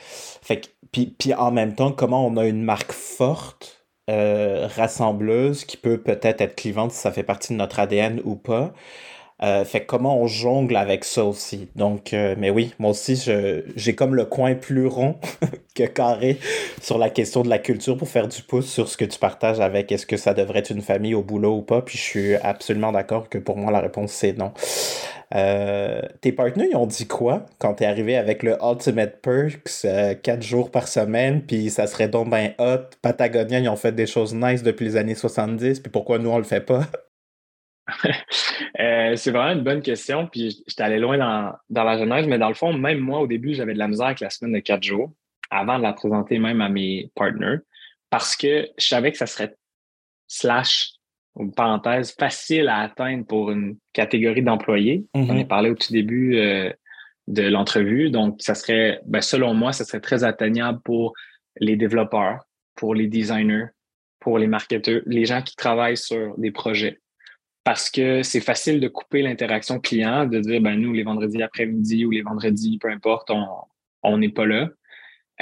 [0.43, 5.65] Fait que, puis, puis en même temps, comment on a une marque forte, euh, rassembleuse,
[5.65, 8.75] qui peut peut-être être clivante si ça fait partie de notre ADN ou pas.
[9.43, 11.69] Euh, fait comment on jongle avec ça aussi?
[11.75, 13.17] Donc, euh, mais oui, moi aussi,
[13.75, 15.17] j'ai comme le coin plus rond
[15.75, 16.39] que carré
[16.81, 19.59] sur la question de la culture pour faire du pouce sur ce que tu partages
[19.59, 21.83] avec est-ce que ça devrait être une famille au boulot ou pas.
[21.83, 24.53] Puis je suis absolument d'accord que pour moi, la réponse c'est non.
[25.35, 29.87] Euh, tes partenaires, ils ont dit quoi quand t'es arrivé avec le Ultimate Perks
[30.23, 32.91] 4 jours par semaine, puis ça serait donc ben hot?
[33.03, 36.39] Patagonia, ils ont fait des choses nice depuis les années 70, puis pourquoi nous on
[36.39, 36.87] le fait pas?
[38.81, 40.27] Euh, c'est vraiment une bonne question.
[40.27, 43.27] Puis j'étais allé loin dans, dans, la genèse, mais dans le fond, même moi, au
[43.27, 45.13] début, j'avais de la misère avec la semaine de quatre jours
[45.51, 47.59] avant de la présenter même à mes partners
[48.11, 49.55] parce que je savais que ça serait
[50.29, 50.93] slash,
[51.35, 55.05] ou parenthèse, facile à atteindre pour une catégorie d'employés.
[55.15, 55.47] On a mm-hmm.
[55.47, 56.73] parlé au tout début euh,
[57.27, 58.11] de l'entrevue.
[58.11, 61.13] Donc, ça serait, ben, selon moi, ça serait très atteignable pour
[61.59, 62.45] les développeurs,
[62.77, 63.67] pour les designers,
[64.21, 67.01] pour les marketeurs, les gens qui travaillent sur des projets
[67.65, 72.05] parce que c'est facile de couper l'interaction client, de dire, ben nous, les vendredis après-midi
[72.05, 73.31] ou les vendredis, peu importe,
[74.03, 74.69] on n'est pas là.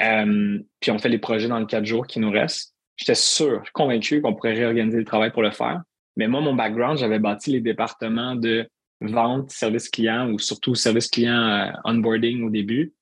[0.01, 2.75] Euh, puis on fait les projets dans le quatre jours qui nous restent.
[2.97, 5.83] J'étais sûr, convaincu qu'on pourrait réorganiser le travail pour le faire.
[6.17, 8.69] Mais moi, mon background, j'avais bâti les départements de
[9.01, 12.95] vente, service client ou surtout service client euh, onboarding au début.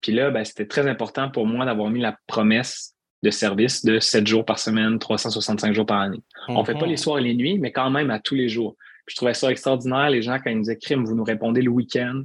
[0.00, 2.93] Puis là, ben, c'était très important pour moi d'avoir mis la promesse
[3.24, 6.22] de service de 7 jours par semaine, 365 jours par année.
[6.48, 6.96] On ne fait pas les mhm.
[6.98, 8.76] soirs et les nuits, mais quand même à tous les jours.
[9.06, 12.22] je trouvais ça extraordinaire, les gens, quand ils nous écrivent, vous nous répondez le week-end,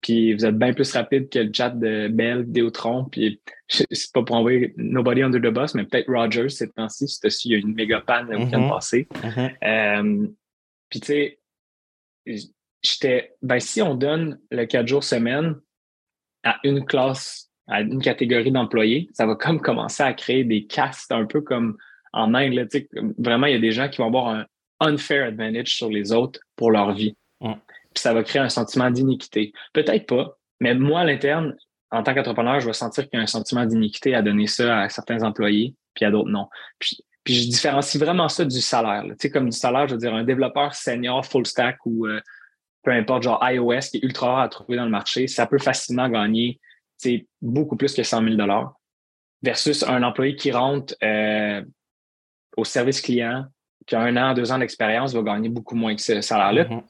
[0.00, 4.24] puis vous êtes bien plus rapide que le chat de Bell, Vidéotron, puis c'est pas
[4.24, 7.58] pour envoyer Nobody Under the Bus, mais peut-être Rogers cette temps-ci, c'était il y a
[7.58, 8.68] une méga panne le week-end mhm.
[8.68, 9.08] passé.
[9.22, 9.50] Mhm.
[9.62, 10.26] Euh,
[10.88, 11.38] puis tu sais,
[12.82, 15.54] j'étais, ben si on donne le 4 jours semaine
[16.42, 21.12] à une classe à une catégorie d'employés, ça va comme commencer à créer des castes
[21.12, 21.76] un peu comme
[22.12, 22.68] en Inde.
[23.18, 24.46] vraiment, il y a des gens qui vont avoir un
[24.80, 27.16] unfair advantage sur les autres pour leur vie.
[27.40, 29.52] Puis ça va créer un sentiment d'iniquité.
[29.72, 31.56] Peut-être pas, mais moi, à l'interne,
[31.90, 34.80] en tant qu'entrepreneur, je vais sentir qu'il y a un sentiment d'iniquité à donner ça
[34.80, 36.48] à certains employés, puis à d'autres non.
[36.78, 39.04] Puis, puis je différencie vraiment ça du salaire.
[39.04, 42.20] Tu sais, comme du salaire, je veux dire, un développeur senior full stack ou euh,
[42.82, 45.58] peu importe, genre iOS qui est ultra rare à trouver dans le marché, ça peut
[45.58, 46.58] facilement gagner
[47.00, 48.74] c'est beaucoup plus que 100 000
[49.42, 51.64] versus un employé qui rentre euh,
[52.58, 53.46] au service client,
[53.86, 56.64] qui a un an, deux ans d'expérience, va gagner beaucoup moins que ce salaire-là.
[56.64, 56.82] Mm-hmm.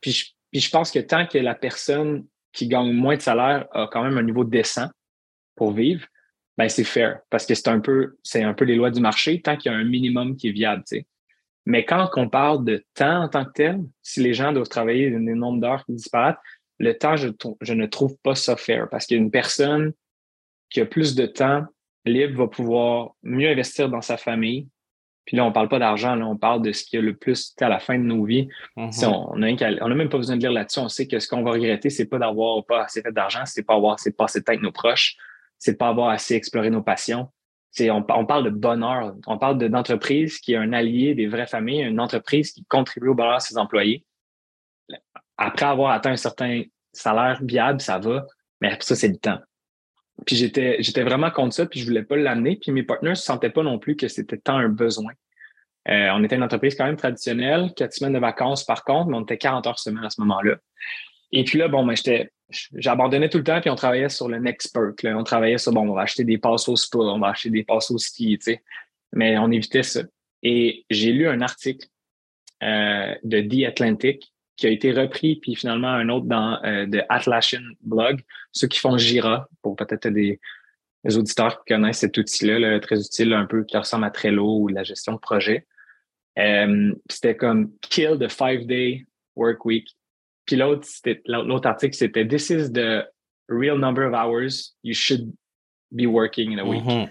[0.00, 4.02] puis, je, pense que tant que la personne qui gagne moins de salaire a quand
[4.02, 4.88] même un niveau décent
[5.54, 6.06] pour vivre,
[6.56, 9.40] ben c'est fair parce que c'est un peu c'est un peu les lois du marché
[9.42, 10.82] tant qu'il y a un minimum qui est viable.
[11.66, 15.10] Mais quand on parle de temps en tant que tel, si les gens doivent travailler
[15.10, 16.38] des nombres d'heures qui disparaissent,
[16.78, 17.28] le temps, je,
[17.60, 19.92] je ne trouve pas ça fair parce qu'une personne
[20.70, 21.64] qui a plus de temps
[22.04, 24.68] libre va pouvoir mieux investir dans sa famille.
[25.24, 27.54] Puis là, on parle pas d'argent, là, on parle de ce qui a le plus
[27.60, 28.48] à la fin de nos vies.
[28.78, 29.78] Mm-hmm.
[29.82, 30.78] on n'a même pas besoin de lire là-dessus.
[30.78, 33.62] On sait que ce qu'on va regretter, c'est pas d'avoir pas assez fait d'argent, c'est
[33.62, 35.16] pas avoir assez passé de temps avec nos proches,
[35.58, 37.28] c'est de pas avoir assez exploré nos passions.
[37.70, 39.14] C'est, on, parle de bonheur.
[39.26, 43.14] On parle d'entreprise qui est un allié des vraies familles, une entreprise qui contribue au
[43.14, 44.06] bonheur de ses employés.
[45.38, 48.26] Après avoir atteint un certain salaire viable, ça va,
[48.60, 49.38] mais ça, c'est le temps.
[50.26, 52.56] Puis j'étais, j'étais vraiment contre ça, puis je voulais pas l'amener.
[52.56, 55.12] Puis mes partenaires ne sentaient pas non plus que c'était tant un besoin.
[55.88, 59.16] Euh, on était une entreprise quand même traditionnelle, quatre semaines de vacances par contre, mais
[59.16, 60.56] on était 40 heures semaine à ce moment-là.
[61.32, 62.30] Et puis là, bon, ben, j'étais,
[62.74, 65.00] j'abandonnais tout le temps, puis on travaillait sur le next perk.
[65.04, 67.64] On travaillait sur, bon, on va acheter des passes au spa, on va acheter des
[67.64, 68.62] passes au ski, tu sais.
[69.12, 70.00] Mais on évitait ça.
[70.42, 71.86] Et j'ai lu un article
[72.62, 77.00] euh, de The Atlantic qui a été repris, puis finalement un autre dans euh, de
[77.08, 78.20] Atlassian Blog,
[78.52, 80.40] ceux qui font Jira, pour peut-être des,
[81.04, 84.82] auditeurs qui connaissent cet outil-là, très utile, un peu qui ressemble à Trello ou la
[84.82, 85.66] gestion de projet.
[86.38, 89.88] Euh, c'était comme Kill the five-day work week.
[90.44, 90.86] Puis l'autre,
[91.26, 93.06] l'autre article, c'était This is the
[93.48, 95.32] real number of hours you should
[95.92, 96.84] be working in a week.
[96.84, 97.10] Mm-hmm.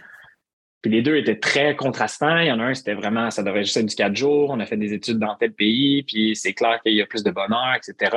[0.88, 2.40] Les deux étaient très contrastants.
[2.40, 4.50] Il y en a un, c'était vraiment, ça devrait juste être du quatre jours.
[4.52, 7.24] On a fait des études dans tel pays, puis c'est clair qu'il y a plus
[7.24, 8.16] de bonheur, etc.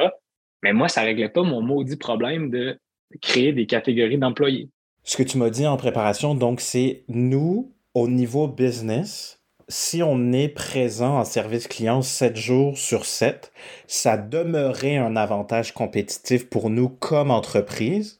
[0.62, 2.78] Mais moi, ça réglait pas mon maudit problème de
[3.20, 4.68] créer des catégories d'employés.
[5.02, 10.32] Ce que tu m'as dit en préparation, donc, c'est nous, au niveau business, si on
[10.32, 13.52] est présent en service client 7 jours sur 7,
[13.86, 18.19] ça demeurait un avantage compétitif pour nous comme entreprise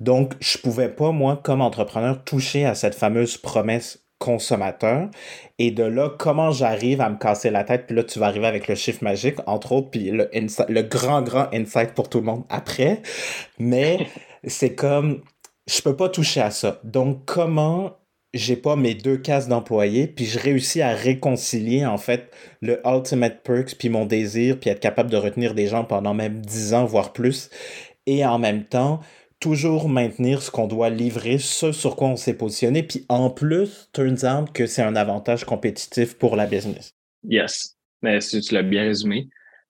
[0.00, 5.08] donc, je pouvais pas, moi, comme entrepreneur, toucher à cette fameuse promesse consommateur.
[5.58, 8.46] Et de là, comment j'arrive à me casser la tête, puis là, tu vas arriver
[8.46, 12.24] avec le chiffre magique, entre autres, puis le, le grand, grand insight pour tout le
[12.24, 13.02] monde après.
[13.58, 14.06] Mais
[14.44, 15.22] c'est comme,
[15.66, 16.80] je peux pas toucher à ça.
[16.84, 17.96] Donc, comment
[18.32, 23.42] j'ai pas mes deux cases d'employés, puis je réussis à réconcilier, en fait, le Ultimate
[23.42, 26.84] Perks, puis mon désir, puis être capable de retenir des gens pendant même 10 ans,
[26.84, 27.50] voire plus.
[28.06, 29.00] Et en même temps,
[29.40, 32.82] toujours maintenir ce qu'on doit livrer, ce sur quoi on s'est positionné.
[32.82, 36.94] Puis en plus, turns out que c'est un avantage compétitif pour la business.
[37.24, 37.76] Yes.
[38.02, 39.28] Mais tu l'as bien résumé.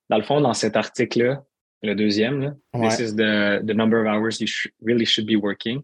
[0.08, 1.44] Dans le fond, dans cet article-là,
[1.82, 4.46] le deuxième, là, This is the, the, number of hours you
[4.84, 5.82] really should be working.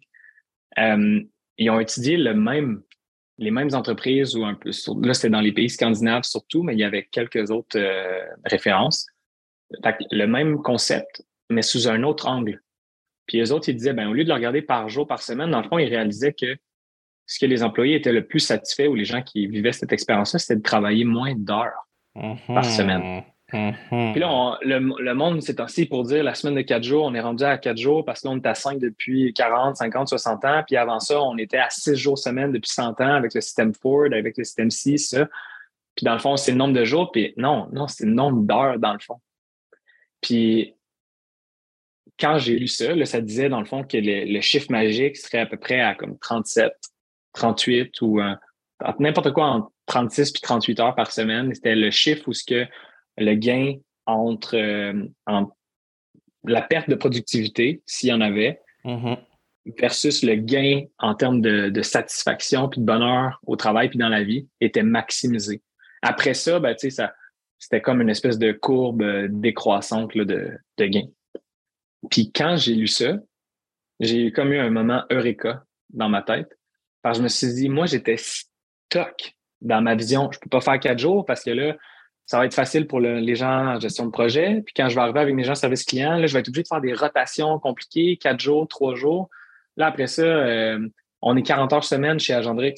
[0.76, 2.82] Um, ils ont étudié le même,
[3.38, 4.70] les mêmes entreprises ou un peu,
[5.00, 9.06] là, c'était dans les pays scandinaves surtout, mais il y avait quelques autres euh, références.
[10.10, 12.60] le même concept, mais sous un autre angle.
[13.26, 15.50] Puis les autres, ils disaient, ben, au lieu de le regarder par jour, par semaine,
[15.50, 16.56] dans le fond, ils réalisaient que
[17.26, 20.38] ce que les employés étaient le plus satisfaits ou les gens qui vivaient cette expérience-là,
[20.38, 22.76] c'était de travailler moins d'heures par mm-hmm.
[22.76, 23.24] semaine.
[23.52, 24.12] Mm-hmm.
[24.12, 27.20] Puis là, le, monde s'est assis pour dire la semaine de quatre jours, on est
[27.20, 30.62] rendu à quatre jours parce qu'on est à cinq depuis 40, 50, 60 ans.
[30.66, 33.74] Puis avant ça, on était à six jours semaine depuis 100 ans avec le système
[33.74, 35.28] Ford, avec le système 6, ça.
[35.96, 37.10] Puis dans le fond, c'est le nombre de jours.
[37.10, 39.20] Puis non, non, c'est le nombre d'heures dans le fond.
[40.20, 40.75] Puis
[42.18, 45.46] quand j'ai lu ça, ça disait dans le fond que le, chiffre magique serait à
[45.46, 46.72] peu près à comme 37,
[47.34, 48.34] 38 ou euh,
[48.98, 51.54] n'importe quoi entre 36 puis 38 heures par semaine.
[51.54, 52.66] C'était le chiffre où ce que
[53.18, 53.74] le gain
[54.06, 55.04] entre, euh,
[56.44, 59.18] la perte de productivité, s'il y en avait, mm-hmm.
[59.78, 64.22] versus le gain en termes de, satisfaction puis de bonheur au travail puis dans la
[64.22, 65.62] vie était maximisé.
[66.02, 67.12] Après ça, ben, ça
[67.58, 71.06] c'était comme une espèce de courbe euh, décroissante là, de, de gain.
[72.10, 73.14] Puis quand j'ai lu ça,
[74.00, 76.58] j'ai comme eu un moment eureka dans ma tête.
[77.02, 80.30] Parce que je me suis dit, moi, j'étais stock dans ma vision.
[80.32, 81.76] Je peux pas faire quatre jours parce que là,
[82.26, 84.62] ça va être facile pour les gens en gestion de projet.
[84.64, 86.48] Puis quand je vais arriver avec mes gens en service client, là, je vais être
[86.48, 89.30] obligé de faire des rotations compliquées, quatre jours, trois jours.
[89.76, 90.88] Là, après ça, euh,
[91.22, 92.74] on est 40 heures semaine chez Agendrix.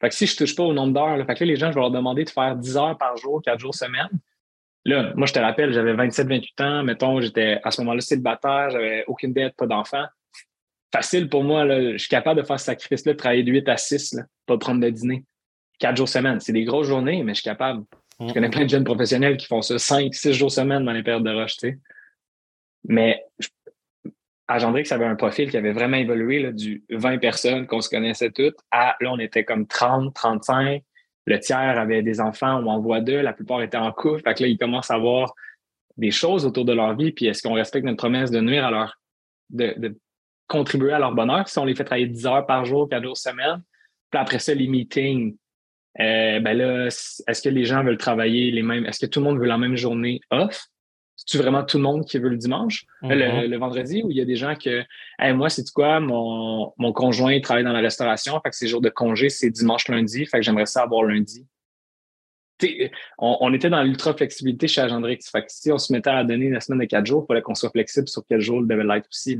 [0.00, 1.74] Fait que si je touche pas au nombre d'heures, fait que là, les gens, je
[1.74, 4.08] vais leur demander de faire 10 heures par jour, quatre jours semaine.
[4.86, 6.82] Là, moi, je te rappelle, j'avais 27, 28 ans.
[6.84, 10.04] Mettons, j'étais à ce moment-là célibataire, j'avais aucune dette, pas d'enfant.
[10.94, 13.68] Facile pour moi, là, je suis capable de faire ce sacrifice-là, de travailler de 8
[13.68, 15.24] à 6, là, pas prendre de dîner.
[15.80, 16.38] Quatre jours semaine.
[16.38, 17.84] C'est des grosses journées, mais je suis capable.
[18.20, 21.02] Je connais plein de jeunes professionnels qui font ça 5, 6 jours semaine dans les
[21.02, 21.56] périodes de rush.
[22.88, 23.24] Mais
[24.46, 27.80] à Gendrix, ça avait un profil qui avait vraiment évolué là, du 20 personnes qu'on
[27.80, 30.82] se connaissait toutes à là, on était comme 30, 35
[31.26, 34.22] le tiers avait des enfants ou en voie d'eux, la plupart étaient en couple.
[34.22, 35.34] Fait que là, ils commencent à voir
[35.96, 38.70] des choses autour de leur vie, puis est-ce qu'on respecte notre promesse de nuire à
[38.70, 39.00] leur,
[39.50, 39.96] de,
[40.46, 43.16] contribuer à leur bonheur si on les fait travailler 10 heures par jour, 4 jours
[43.16, 43.62] semaine?
[44.10, 45.36] Puis après ça, les meetings,
[45.98, 49.24] euh, ben là, est-ce que les gens veulent travailler les mêmes, est-ce que tout le
[49.24, 50.66] monde veut la même journée off?
[51.16, 53.46] C'est-tu vraiment tout le monde qui veut le dimanche, euh, mm-hmm.
[53.46, 54.84] le, vendredi, ou il y a des gens que,
[55.32, 58.90] moi, c'est quoi, mon, mon conjoint travaille dans la restauration, fait que ses jours de
[58.90, 61.46] congé, c'est dimanche, lundi, fait que j'aimerais ça avoir lundi.
[63.18, 65.18] On, était dans l'ultra-flexibilité chez Agendrix.
[65.30, 67.42] Fait que si on se mettait à donner la semaine de quatre jours, il fallait
[67.42, 69.38] qu'on soit flexible sur quel jour le devait l'être aussi.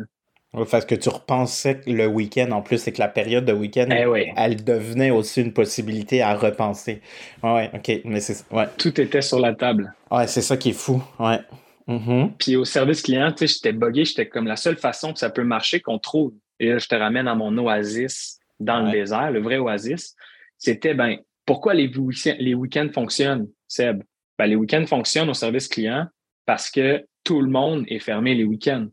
[0.70, 4.32] parce que tu repensais le week-end, en plus, c'est que la période de week-end, eh
[4.36, 7.00] elle devenait aussi une possibilité à repenser.
[7.42, 8.66] Ouais, ok, mais c'est ouais.
[8.76, 9.94] Tout était sur la table.
[10.10, 11.02] Ouais, c'est ça qui est fou.
[11.18, 11.38] Ouais.
[11.88, 12.36] Mm-hmm.
[12.38, 15.30] Puis au service client, tu sais, j'étais buggé, j'étais comme la seule façon que ça
[15.30, 16.34] peut marcher qu'on trouve.
[16.58, 20.16] Et là, je te ramène à mon oasis dans le désert, le vrai oasis.
[20.58, 21.90] C'était, ben, pourquoi les,
[22.38, 24.02] les week-ends fonctionnent, Seb?
[24.38, 26.06] Ben, les week-ends fonctionnent au service client
[26.44, 28.86] parce que tout le monde est fermé les week-ends.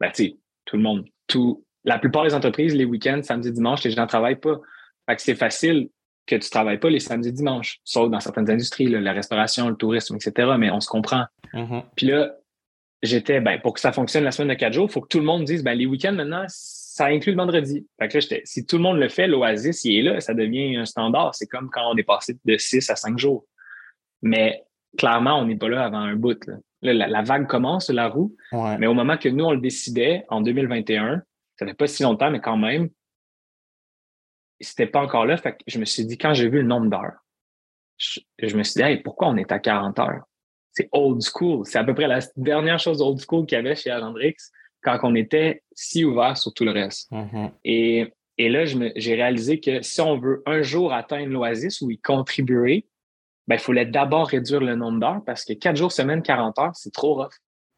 [0.00, 1.06] Ben, tu sais, tout le monde.
[1.26, 4.60] Tout, la plupart des entreprises, les week-ends, samedi, dimanche, les gens ne travaillent pas.
[5.08, 5.88] Fait que c'est facile
[6.26, 9.76] que tu ne travailles pas les samedis, dimanches, sauf dans certaines industries, la restauration, le
[9.76, 10.52] tourisme, etc.
[10.58, 11.24] Mais on se comprend.
[11.52, 11.82] Mm-hmm.
[11.96, 12.36] Puis là,
[13.02, 15.18] j'étais, ben, pour que ça fonctionne la semaine de quatre jours, il faut que tout
[15.18, 17.86] le monde dise, ben, les week-ends, maintenant, ça inclut le vendredi.
[17.98, 20.76] Fait que là, si tout le monde le fait, l'Oasis, il est là, ça devient
[20.76, 21.34] un standard.
[21.34, 23.44] C'est comme quand on est passé de 6 à 5 jours.
[24.22, 24.62] Mais
[24.96, 26.38] clairement, on n'est pas là avant un bout.
[26.82, 28.36] la, vague commence, la roue.
[28.52, 31.22] Mais au moment que nous, on le décidait, en 2021,
[31.56, 32.88] ça fait pas si longtemps, mais quand même,
[34.62, 35.36] c'était pas encore là.
[35.36, 37.18] Fait que je me suis dit, quand j'ai vu le nombre d'heures,
[37.98, 40.24] je, me suis dit, pourquoi on est à 40 heures?
[40.72, 41.64] C'est old school.
[41.66, 44.36] C'est à peu près la dernière chose old school qu'il y avait chez Alendrix
[44.82, 47.10] quand on était si ouvert sur tout le reste.
[47.12, 47.50] Mm-hmm.
[47.64, 51.98] Et, et là, j'ai réalisé que si on veut un jour atteindre l'oasis ou y
[51.98, 52.86] contribuer,
[53.46, 56.74] ben, il fallait d'abord réduire le nombre d'heures parce que quatre jours semaine, 40 heures,
[56.74, 57.34] c'est trop rough.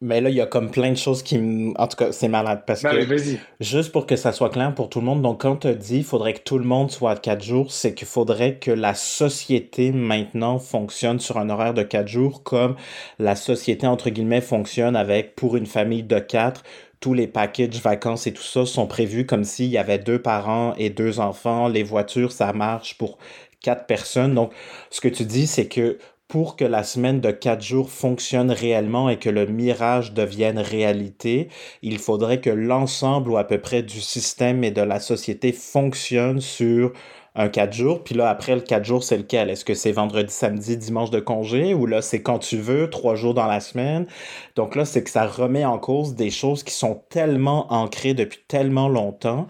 [0.06, 1.72] Mais là, il y a comme plein de choses qui me...
[1.80, 3.16] En tout cas, c'est malade parce ben que...
[3.60, 6.04] Juste pour que ça soit clair pour tout le monde, donc quand tu dit il
[6.04, 9.92] faudrait que tout le monde soit à quatre jours, c'est qu'il faudrait que la société
[9.92, 12.76] maintenant fonctionne sur un horaire de quatre jours comme
[13.18, 16.64] la société, entre guillemets, fonctionne avec, pour une famille de quatre,
[17.00, 20.74] tous les packages vacances et tout ça sont prévus comme s'il y avait deux parents
[20.76, 21.66] et deux enfants.
[21.66, 23.16] Les voitures, ça marche pour
[23.62, 24.34] quatre personnes.
[24.34, 24.52] Donc,
[24.90, 25.96] ce que tu dis, c'est que
[26.34, 31.46] pour que la semaine de quatre jours fonctionne réellement et que le mirage devienne réalité,
[31.80, 36.40] il faudrait que l'ensemble ou à peu près du système et de la société fonctionne
[36.40, 36.92] sur
[37.36, 38.02] un 4 jours.
[38.02, 39.48] Puis là, après, le 4 jours, c'est lequel?
[39.48, 41.72] Est-ce que c'est vendredi, samedi, dimanche de congé?
[41.72, 44.08] Ou là, c'est quand tu veux, trois jours dans la semaine?
[44.56, 48.40] Donc là, c'est que ça remet en cause des choses qui sont tellement ancrées depuis
[48.48, 49.46] tellement longtemps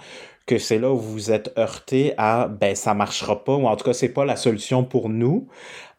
[0.46, 3.84] que c'est là où vous êtes heurté à ben ça marchera pas ou en tout
[3.86, 5.48] cas c'est pas la solution pour nous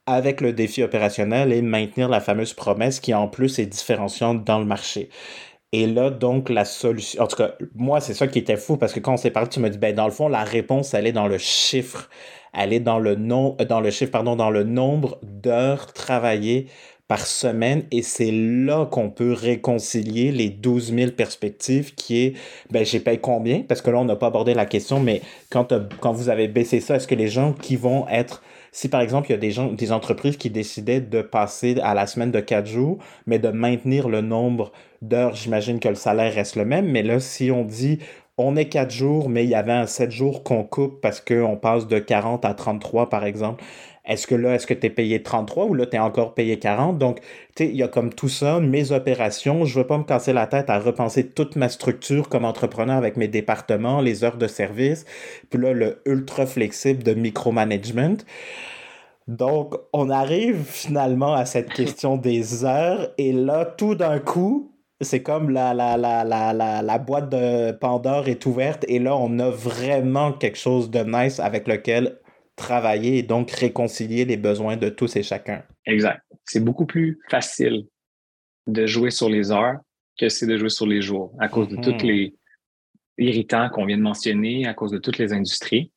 [0.08, 4.60] avec le défi opérationnel et maintenir la fameuse promesse qui en plus est différenciante dans
[4.60, 5.10] le marché.
[5.72, 7.22] Et là, donc, la solution.
[7.24, 9.50] En tout cas, moi, c'est ça qui était fou parce que quand on s'est parlé,
[9.50, 12.10] tu me dis, ben, dans le fond, la réponse, elle est dans le chiffre.
[12.54, 16.68] Elle est dans le nom, euh, dans le chiffre, pardon, dans le nombre d'heures travaillées
[17.08, 22.34] par semaine et c'est là qu'on peut réconcilier les 12 000 perspectives qui est,
[22.72, 23.62] ben, j'ai payé combien?
[23.62, 26.80] Parce que là, on n'a pas abordé la question, mais quand, quand vous avez baissé
[26.80, 28.41] ça, est-ce que les gens qui vont être
[28.76, 31.94] si par exemple, il y a des gens, des entreprises qui décidaient de passer à
[31.94, 36.34] la semaine de quatre jours, mais de maintenir le nombre d'heures, j'imagine que le salaire
[36.34, 36.86] reste le même.
[36.92, 38.00] Mais là, si on dit
[38.38, 41.56] on est quatre jours, mais il y avait un sept jours qu'on coupe parce qu'on
[41.56, 43.64] passe de 40 à 33, par exemple.
[44.08, 46.60] Est-ce que là, est-ce que tu es payé 33 ou là, tu es encore payé
[46.60, 46.98] 40?
[46.98, 47.20] Donc,
[47.56, 49.65] tu sais, il y a comme tout ça, mes opérations.
[49.65, 53.18] Je veux pas me casser la tête à repenser toute ma structure comme entrepreneur avec
[53.18, 55.06] mes départements, les heures de service,
[55.50, 58.18] puis là, le ultra flexible de micromanagement.
[59.28, 65.24] Donc, on arrive finalement à cette question des heures et là, tout d'un coup, c'est
[65.24, 69.50] comme la, la, la, la, la, boîte de Pandore est ouverte et là, on a
[69.50, 72.20] vraiment quelque chose de nice avec lequel
[72.56, 75.63] travailler et donc réconcilier les besoins de tous et chacun.
[75.86, 76.22] Exact.
[76.46, 77.88] C'est beaucoup plus facile
[78.68, 79.77] de jouer sur les heures
[80.17, 82.08] que c'est de jouer sur les jours à cause de tous mhm.
[82.08, 82.36] les
[83.17, 85.92] irritants qu'on vient de mentionner, à cause de toutes les industries.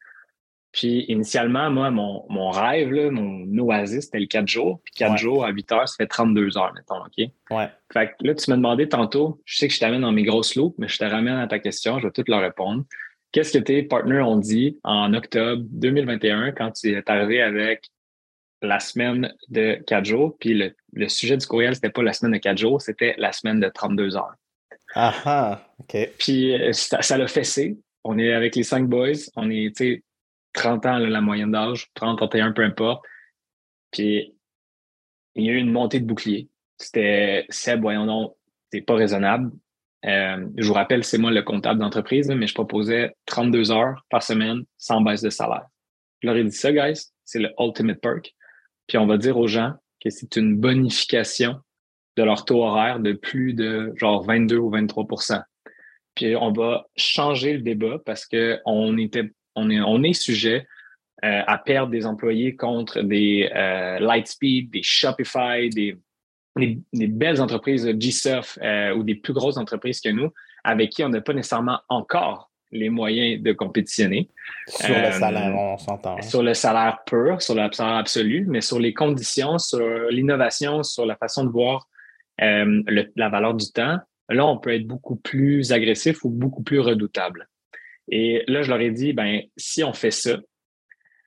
[0.72, 4.80] Puis initialement, moi, mon, mon rêve, là, mon oasis, c'était le 4 jours.
[4.84, 7.30] Puis 4 jours à 8 heures, ça fait 32 heures, mettons, OK?
[7.50, 7.68] Ouais.
[7.92, 10.56] Fait que là, tu m'as demandé tantôt, je sais que je t'amène dans mes grosses
[10.56, 12.84] loupes, mais je te ramène à ta question, je vais tout leur répondre.
[13.32, 17.88] Qu'est-ce que tes partners ont dit en octobre 2021 quand tu es arrivé avec
[18.62, 20.36] la semaine de 4 jours?
[20.38, 23.32] Puis le, le sujet du courriel, c'était pas la semaine de 4 jours, c'était la
[23.32, 24.34] semaine de 32 heures.
[24.94, 25.96] Ah ah, OK.
[26.18, 27.78] Puis euh, ça l'a fessé.
[28.04, 29.12] On est avec les cinq boys.
[29.36, 30.04] On est, tu sais,
[30.54, 33.04] 30 ans, la moyenne d'âge, 30, 31, peu importe.
[33.90, 34.34] Puis
[35.34, 36.48] il y a eu une montée de bouclier.
[36.78, 38.36] C'était Seb, voyons donc,
[38.72, 39.50] c'est pas raisonnable.
[40.04, 44.22] Euh, je vous rappelle, c'est moi le comptable d'entreprise, mais je proposais 32 heures par
[44.22, 45.66] semaine sans baisse de salaire.
[46.20, 48.34] Je leur ai dit ça, guys, c'est le ultimate perk.
[48.86, 51.60] Puis on va dire aux gens que c'est une bonification
[52.16, 55.42] de leur taux horaire de plus de genre 22 ou 23%
[56.14, 60.66] Puis on va changer le débat parce qu'on était on est, on est sujet
[61.24, 65.98] euh, à perdre des employés contre des euh, Lightspeed, des Shopify, des,
[66.58, 70.30] des, belles entreprises GSoft euh, ou des plus grosses entreprises que nous,
[70.64, 74.28] avec qui on n'a pas nécessairement encore les moyens de compétitionner.
[74.66, 76.20] Sur le salaire, on s'entend.
[76.20, 81.06] Sur le salaire pur, sur le salaire absolu, mais sur les conditions, sur l'innovation, sur
[81.06, 81.88] la façon de voir
[82.38, 83.98] la valeur du temps,
[84.28, 87.48] là, on peut être beaucoup plus agressif ou beaucoup plus redoutable.
[88.10, 90.38] Et là, je leur ai dit, ben, si on fait ça,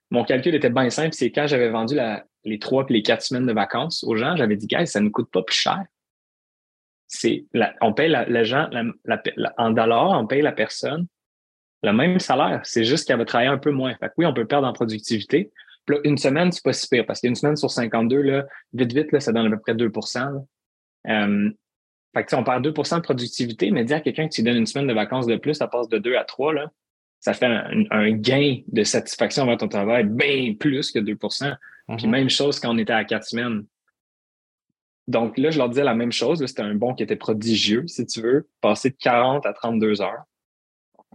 [0.09, 1.95] mon calcul était bien simple, c'est quand j'avais vendu
[2.43, 5.09] les trois et les quatre semaines de vacances aux gens, j'avais dit, guys, ça ne
[5.09, 5.83] coûte pas plus cher.
[7.07, 7.45] C'est,
[7.81, 8.69] on paye la, gens,
[9.57, 11.07] en dollars, on paye la personne
[11.83, 12.61] le même salaire.
[12.63, 13.95] C'est juste qu'elle va travailler un peu moins.
[13.95, 15.51] Fait que oui, on peut perdre en productivité.
[15.87, 19.11] Là, une semaine, c'est pas si pire parce qu'une semaine sur 52, là, vite, vite,
[19.11, 20.45] là, ça donne à peu près 2%
[21.07, 21.49] euh,
[22.13, 24.67] Fait que, on perd 2% de productivité, mais dire à quelqu'un que tu donnes une
[24.67, 26.71] semaine de vacances de plus, ça passe de 2 à 3, là,
[27.19, 31.17] ça fait un, gain de satisfaction vers ton travail bien plus que 2
[31.97, 32.09] Puis mm-hmm.
[32.09, 33.65] même chose quand on était à 4 semaines.
[35.07, 36.45] Donc là, je leur disais la même chose.
[36.45, 38.49] C'était un bon qui était prodigieux, si tu veux.
[38.61, 40.23] Passer de 40 à 32 heures,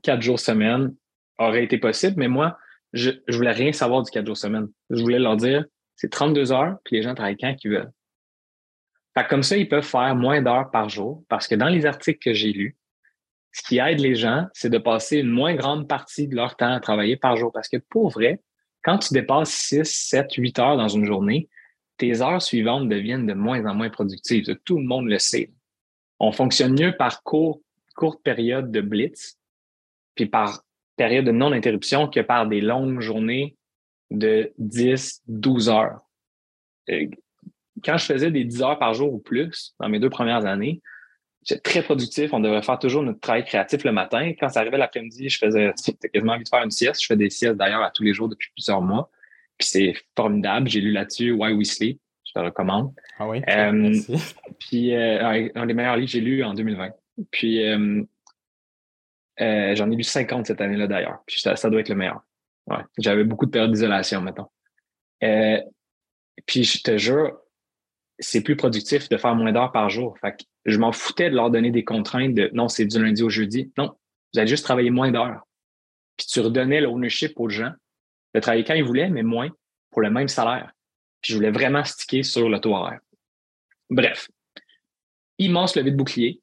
[0.03, 0.95] 4 jours semaine
[1.39, 2.59] aurait été possible, mais moi,
[2.93, 4.69] je, je voulais rien savoir du 4 jours semaine.
[4.91, 5.65] Je voulais leur dire,
[5.97, 7.93] c'est 32 heures, puis les gens travaillent quand ils veulent.
[9.17, 12.19] Fait comme ça, ils peuvent faire moins d'heures par jour parce que dans les articles
[12.23, 12.77] que j'ai lus,
[13.53, 16.75] ce qui aide les gens, c'est de passer une moins grande partie de leur temps
[16.75, 17.51] à travailler par jour.
[17.51, 18.43] Parce que pour vrai,
[18.87, 21.49] quand tu dépasses 6, 7, 8 heures dans une journée,
[21.97, 24.45] tes heures suivantes deviennent de moins en moins productives.
[24.65, 25.51] Tout le monde le sait.
[26.21, 27.61] On fonctionne mieux par court,
[27.97, 29.41] courte période de blitz,
[30.15, 30.63] puis par
[30.97, 33.57] période de non-interruption que par des longues journées
[34.13, 36.01] de 10, 12 heures.
[36.89, 37.09] Euh,
[37.85, 40.81] quand je faisais des 10 heures par jour ou plus dans mes deux premières années,
[41.47, 42.33] J'étais très productif.
[42.33, 44.33] On devrait faire toujours notre travail créatif le matin.
[44.39, 45.73] Quand ça arrivait l'après-midi, je faisais
[46.13, 47.01] quasiment envie de faire une sieste.
[47.01, 49.11] Je fais des siestes d'ailleurs à tous les jours depuis plusieurs mois.
[49.57, 50.69] Puis c'est formidable.
[50.69, 52.01] J'ai lu là-dessus Why We Sleep.
[52.25, 52.93] Je te recommande.
[53.19, 53.43] Ah oui.
[53.49, 53.95] Euh,
[54.59, 56.91] puis euh, un des meilleurs livres que j'ai lu en 2020.
[57.31, 58.05] Puis euh,
[59.39, 61.23] j'en ai lu 50 cette année-là d'ailleurs.
[61.27, 62.23] Puis ça, doit être le meilleur.
[62.67, 62.83] Ouais.
[62.99, 64.49] J'avais beaucoup de périodes d'isolation, mettons.
[66.45, 67.39] puis je te jure,
[68.19, 70.17] c'est plus productif de faire moins d'heures par jour.
[70.21, 73.23] Fait que je m'en foutais de leur donner des contraintes de non, c'est du lundi
[73.23, 73.73] au jeudi.
[73.77, 73.95] Non,
[74.33, 75.47] vous allez juste travailler moins d'heures.
[76.17, 77.73] Puis tu redonnais l'ownership aux gens
[78.35, 79.51] de travailler quand ils voulaient, mais moins
[79.91, 80.73] pour le même salaire.
[81.21, 83.01] Puis je voulais vraiment sticker sur le taux horaire.
[83.91, 84.29] Bref,
[85.39, 86.41] immense levée de bouclier.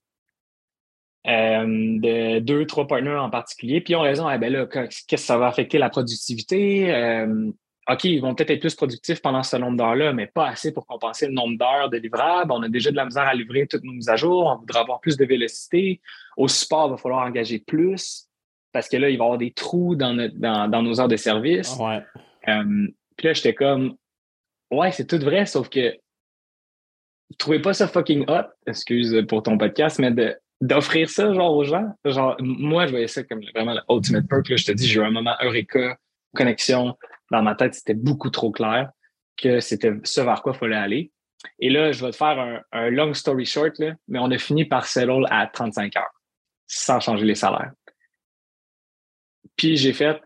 [1.26, 3.80] Euh, de deux, trois partenaires en particulier.
[3.80, 6.94] Puis ils ont raison, eh ben là, qu'est-ce que ça va affecter la productivité?
[6.94, 7.50] Euh,
[7.90, 10.88] OK, ils vont peut-être être plus productifs pendant ce nombre d'heures-là, mais pas assez pour
[10.88, 12.52] compenser le nombre d'heures de livrables.
[12.52, 14.46] On a déjà de la misère à livrer toutes nos mises à jour.
[14.46, 16.00] On voudra avoir plus de vélocité.
[16.38, 18.30] Au support, il va falloir engager plus
[18.72, 21.76] parce que là, il va y avoir des trous dans, dans, nos heures de service.
[21.78, 22.02] Ouais.
[22.48, 23.96] Euh, puis là, j'étais comme,
[24.72, 25.96] ouais, c'est tout vrai, sauf que
[27.38, 31.64] trouvez pas ça fucking hot, excuse pour ton podcast, mais de, d'offrir ça genre aux
[31.64, 31.88] gens.
[32.06, 34.50] Genre, moi, je voyais ça comme vraiment le ultimate perk.
[34.50, 34.56] Là.
[34.56, 35.98] Je te dis, j'ai eu un moment Eureka,
[36.36, 36.98] connexion,
[37.34, 38.92] dans ma tête, c'était beaucoup trop clair
[39.38, 41.12] que c'était ce vers quoi il fallait aller.
[41.60, 43.74] Et là, je vais te faire un, long story short,
[44.08, 46.22] mais on a fini par settle à 35 heures,
[46.68, 47.72] sans changer les salaires.
[49.58, 50.22] Puis j'ai fait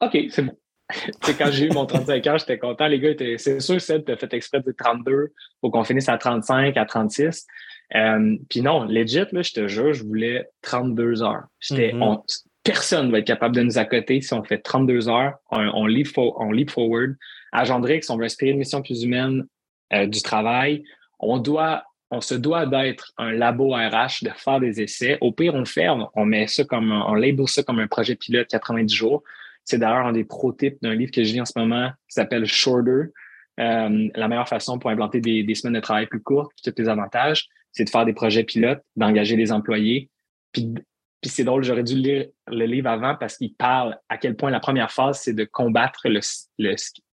[0.00, 0.56] OK, c'est bon.
[1.38, 2.86] quand j'ai eu mon 35 heures, j'étais content.
[2.86, 6.76] Les gars c'est sûr, Seb, t'as fait exprès de 32 pour qu'on finisse à 35,
[6.76, 7.46] à 36.
[7.94, 11.46] Euh, puis non, legit, là, je te jure, je voulais 32 heures.
[11.60, 15.86] J'étais, mm-hmm personne va être capable de nous accoter si on fait 32 heures, on,
[15.86, 17.16] leap, on leap forward.
[17.50, 19.46] À Gendrix, on veut inspirer une mission plus humaine
[19.94, 20.84] euh, du travail.
[21.18, 25.16] On doit, on se doit d'être un labo RH, de faire des essais.
[25.22, 28.16] Au pire, on le fait, on, met ça comme, on label ça comme un projet
[28.16, 29.22] pilote 90 jours.
[29.64, 32.44] C'est d'ailleurs un des prototypes d'un livre que je lis en ce moment qui s'appelle
[32.44, 33.12] Shorter.
[33.60, 37.48] Euh, la meilleure façon pour implanter des, semaines de travail plus courtes, tous les avantages,
[37.72, 40.10] c'est de faire des projets pilotes, d'engager des employés,
[40.52, 40.74] puis
[41.20, 44.50] puis c'est drôle, j'aurais dû lire le livre avant parce qu'il parle à quel point
[44.50, 46.20] la première phase, c'est de combattre le,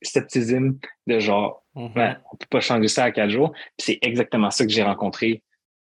[0.01, 0.78] scepticisme
[1.08, 3.54] de genre, mm on peut pas changer ça à quatre jours.
[3.78, 5.41] Puis c'est exactement ça que j'ai rencontré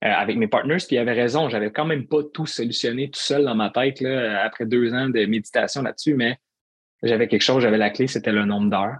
[0.04, 0.78] euh, avec mes partners.
[0.78, 4.00] Puis il avait raison, j'avais quand même pas tout solutionné tout seul dans ma tête
[4.00, 6.38] là, après deux ans de méditation là-dessus, mais
[7.02, 8.98] j'avais quelque chose, j'avais la clé, c'était le nombre d'heures.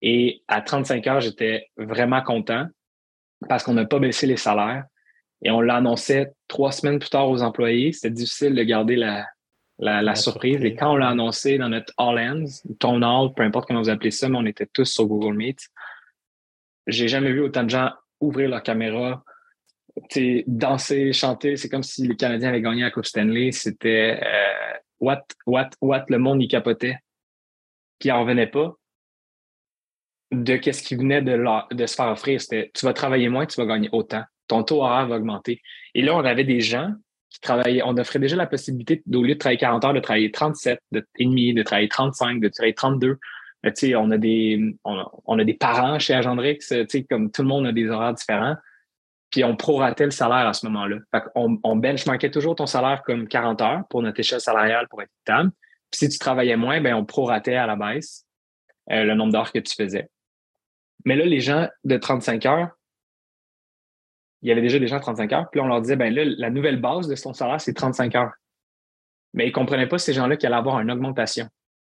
[0.00, 2.66] Et à 35 heures, j'étais vraiment content
[3.48, 4.84] parce qu'on n'a pas baissé les salaires.
[5.44, 7.92] Et on l'annonçait trois semaines plus tard aux employés.
[7.92, 9.26] C'était difficile de garder la,
[9.78, 10.62] la, surprise.
[10.62, 13.88] Et quand on l'a annoncé dans notre All Hands, Town Hall, peu importe comment vous
[13.88, 15.70] appelez ça, mais on était tous sur Google Meet,
[16.86, 17.90] j'ai jamais vu autant de gens
[18.20, 19.24] ouvrir leur caméra,
[20.46, 21.56] danser, chanter.
[21.56, 23.50] C'est comme si les Canadiens avaient gagné la Coupe Stanley.
[23.52, 26.98] C'était euh, what, what, what, le monde y capotait.
[27.98, 28.74] Puis il n'en revenait pas
[30.32, 32.42] de qu'est-ce qui venait de, de se faire offrir.
[32.42, 34.24] C'était tu vas travailler moins, tu vas gagner autant.
[34.48, 35.60] Ton taux horaire va augmenter.
[35.94, 36.92] Et là, on avait des gens
[37.30, 40.30] qui travaillaient, on offrait déjà la possibilité, au lieu de travailler 40 heures, de travailler
[40.30, 43.18] 37 de, demi, de travailler 35, de travailler 32.
[43.74, 46.58] sais, on a des on des parents chez Agendrix,
[47.08, 48.56] comme tout le monde a des horaires différents.
[49.30, 50.98] Puis on proratait le salaire à ce moment-là.
[51.34, 55.10] on, on benchmarkait toujours ton salaire comme 40 heures pour notre échelle salariale pour être
[55.16, 55.52] équitable.
[55.90, 58.26] Puis si tu travaillais moins, ben on proratait à la baisse
[58.90, 60.10] euh, le nombre d'heures que tu faisais.
[61.04, 62.70] Mais là, les gens de 35 heures,
[64.42, 65.50] il y avait déjà des gens de 35 heures.
[65.50, 68.14] Puis là, on leur disait, ben là, la nouvelle base de son salaire, c'est 35
[68.16, 68.32] heures.
[69.34, 71.48] Mais ils ne comprenaient pas ces gens-là qui allaient avoir une augmentation.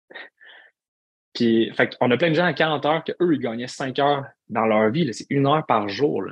[1.33, 4.25] Puis, fait on a plein de gens à 40 heures qu'eux, ils gagnaient 5 heures
[4.49, 5.13] dans leur vie.
[5.13, 6.23] C'est une heure par jour.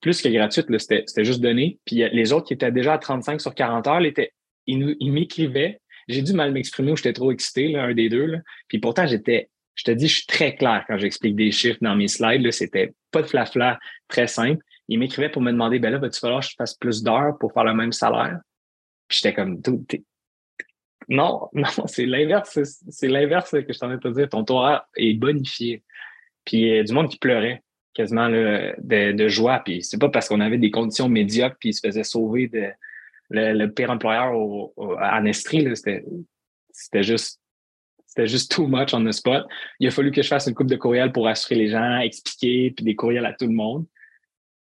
[0.00, 1.78] Plus que gratuite, c'était juste donné.
[1.84, 5.80] Puis les autres qui étaient déjà à 35 sur 40 heures, ils, ils m'écrivaient.
[6.08, 8.24] J'ai dû mal m'exprimer ou j'étais trop excité, là, un des deux.
[8.24, 8.38] Là.
[8.66, 9.50] Puis pourtant, j'étais
[9.80, 12.50] je te dis, je suis très clair quand j'explique des chiffres dans mes slides.
[12.52, 13.78] C'était pas de flafla,
[14.08, 14.62] très simple.
[14.88, 17.54] Il m'écrivait pour me demander, ben là, va-tu falloir que je fasse plus d'heures pour
[17.54, 18.40] faire le même salaire?
[19.08, 19.62] Puis j'étais comme,
[21.08, 22.58] non, non, c'est l'inverse.
[22.90, 24.28] C'est l'inverse que je t'en ai pas dire.
[24.28, 24.60] Ton taux
[24.96, 25.82] est bonifié.
[26.44, 27.62] Puis a du monde qui pleurait
[27.94, 29.62] quasiment de, joie.
[29.64, 32.68] Puis c'est pas parce qu'on avait des conditions médiocres puis il se faisait sauver de
[33.30, 35.66] le, pire employeur au, à Nestrie.
[35.74, 37.39] C'était juste
[38.10, 39.46] c'était juste too much on the spot.
[39.78, 42.72] Il a fallu que je fasse une coupe de courriels pour assurer les gens, expliquer,
[42.72, 43.86] puis des courriels à tout le monde.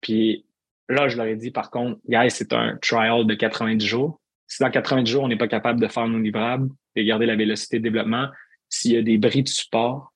[0.03, 0.45] Puis
[0.91, 4.21] là, je leur ai dit, par contre, guys, c'est un trial de 90 jours.
[4.47, 7.35] Si dans 90 jours, on n'est pas capable de faire nos livrables et garder la
[7.35, 8.29] vélocité de développement,
[8.69, 10.13] s'il y a des bris de support,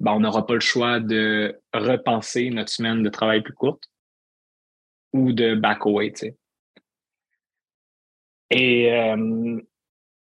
[0.00, 3.84] ben, on n'aura pas le choix de repenser notre semaine de travail plus courte
[5.12, 6.36] ou de back away, tu sais.
[8.48, 9.60] Et euh,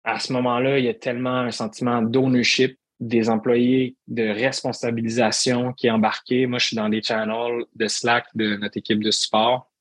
[0.03, 5.87] à ce moment-là, il y a tellement un sentiment d'ownership des employés, de responsabilisation qui
[5.87, 6.47] est embarqué.
[6.47, 9.71] Moi, je suis dans des channels de Slack de notre équipe de support.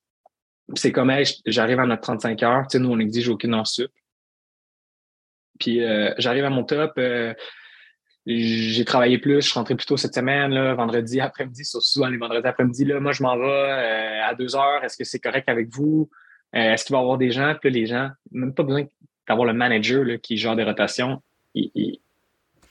[0.75, 1.11] C'est comme,
[1.45, 2.67] j'arrive à notre 35 heures.
[2.67, 3.91] Tu sais, nous, on n'exige aucune heure sup.
[5.59, 6.93] Puis, euh, j'arrive à mon top.
[6.97, 7.33] Euh,
[8.25, 12.17] j'ai travaillé plus, je suis rentré plus tôt cette semaine, là, vendredi après-midi, souvent les
[12.17, 12.85] vendredis après-midi.
[12.85, 14.83] Là, moi, je m'en vais euh, à deux heures.
[14.83, 16.09] Est-ce que c'est correct avec vous?
[16.53, 17.55] Est-ce qu'il va y avoir des gens?
[17.59, 18.85] Puis les gens, même pas besoin
[19.27, 21.21] d'avoir le manager là, qui gère des rotations,
[21.53, 21.99] ils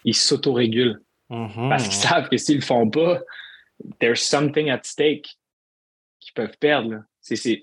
[0.04, 1.00] il, s'autorégulent.
[1.30, 1.68] Mm-hmm.
[1.68, 3.20] Parce qu'ils savent que s'ils le font pas,
[4.00, 5.36] there's something at stake
[6.20, 7.02] qu'ils peuvent perdre.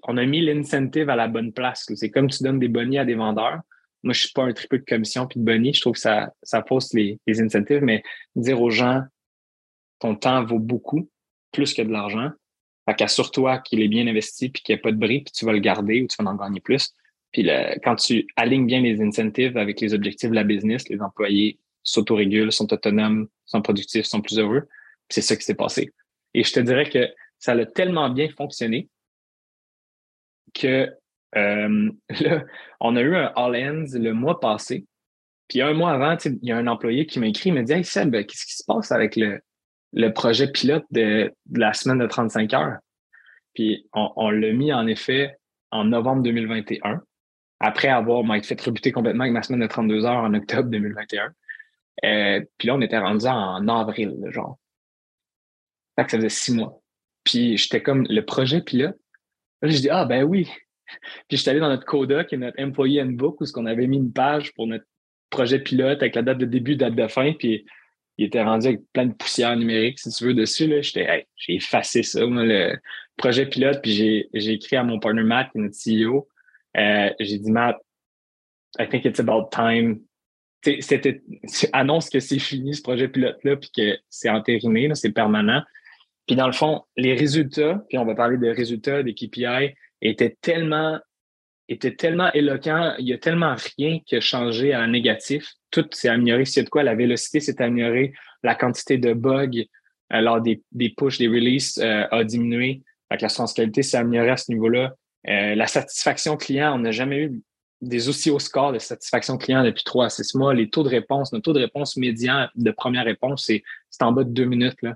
[0.04, 1.86] on a mis l'incentive à la bonne place.
[1.96, 3.60] C'est comme tu donnes des bonnies à des vendeurs.
[4.04, 5.74] Moi, je suis pas un triple de commission puis de bonnies.
[5.74, 8.02] Je trouve que ça, ça fausse les, les incentives, mais
[8.36, 9.04] dire aux gens
[10.00, 11.10] ton temps vaut beaucoup,
[11.52, 12.30] plus que de l'argent.
[12.86, 15.46] Fait qu'assure-toi qu'il est bien investi puis qu'il n'y a pas de bris, puis tu
[15.46, 16.94] vas le garder ou tu vas en gagner plus.
[17.32, 17.48] Puis
[17.84, 22.52] quand tu alignes bien les incentives avec les objectifs de la business, les employés s'autorégulent,
[22.52, 24.68] sont autonomes, sont productifs, sont plus heureux.
[25.10, 25.94] C'est ça qui s'est passé.
[26.34, 27.08] Et je te dirais que
[27.38, 28.90] ça a tellement bien fonctionné
[30.54, 30.90] que
[31.36, 32.44] euh, là,
[32.80, 34.86] on a eu un All-Ends le mois passé.
[35.48, 37.74] Puis un mois avant, il y a un employé qui m'a écrit, il m'a dit
[37.74, 39.40] Hey Seb, qu'est-ce qui se passe avec le,
[39.94, 42.78] le projet pilote de, de, la semaine de 35 heures?
[43.56, 45.36] Puis on, on l'a mis en effet
[45.72, 47.02] en novembre 2021
[47.60, 51.34] après avoir été fait rebuter complètement avec ma semaine de 32 heures en octobre 2021.
[52.06, 54.58] Euh, puis là, on était rendu en avril, genre.
[55.98, 56.82] Fait que ça faisait six mois.
[57.24, 58.98] Puis j'étais comme le projet pilote.
[59.62, 60.50] Là, je dis Ah ben oui.
[61.28, 63.88] Puis j'étais allé dans notre CODA, qui est notre Employee Handbook, où ce qu'on avait
[63.88, 64.86] mis une page pour notre
[65.30, 67.66] projet pilote avec la date de début, date de fin, puis
[68.18, 70.68] il était rendu avec plein de poussière numérique, si tu veux, dessus.
[70.82, 72.78] J'étais, j'ai effacé ça, moi, le
[73.16, 73.92] projet pilote, puis
[74.34, 76.28] j'ai écrit à mon partner Matt, qui est notre CEO,
[76.80, 77.78] euh, j'ai dit, Matt,
[78.78, 80.02] I think it's about time.
[80.64, 81.22] C'était,
[81.72, 85.62] annonce que c'est fini ce projet pilote-là, puis que c'est entériné, c'est permanent.
[86.28, 90.38] Puis dans le fond, les résultats, puis on va parler des résultats des KPI, étaient
[90.42, 91.00] tellement,
[91.70, 92.94] étaient tellement éloquents.
[93.00, 95.54] Il y a tellement rien qui a changé à négatif.
[95.72, 96.44] Tout s'est amélioré.
[96.44, 98.14] A de quoi, la vélocité s'est améliorée,
[98.44, 99.66] la quantité de bugs
[100.14, 102.84] euh, lors des, des des releases euh, a diminué.
[103.12, 103.26] Fait
[103.56, 104.96] qualité s'est améliorée à ce niveau-là.
[105.28, 107.42] Euh, la satisfaction client, on n'a jamais eu
[107.82, 110.54] des aussi hauts scores de satisfaction client depuis trois à six mois.
[110.54, 113.64] Les taux de réponse, notre taux de réponse médian de première réponse, c'est
[114.02, 114.82] en bas de deux minutes.
[114.82, 114.96] Là.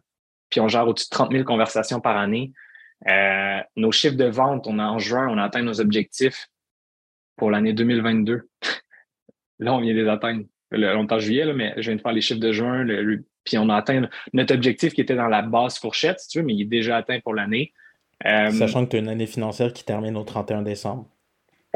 [0.50, 2.52] Puis on gère au-dessus de 30 000 conversations par année.
[3.08, 6.48] Euh, nos chiffres de vente, on a, en juin, on a atteint nos objectifs
[7.38, 8.50] pour l'année 2022.
[9.60, 10.46] là, on vient les atteindre.
[10.72, 12.86] on est en juillet, mais je viens de faire les chiffres de juin,
[13.44, 16.46] puis on a atteint notre objectif qui était dans la basse fourchette, si tu veux,
[16.46, 17.74] mais il est déjà atteint pour l'année.
[18.26, 21.08] Euh, Sachant que tu as une année financière qui termine au 31 décembre.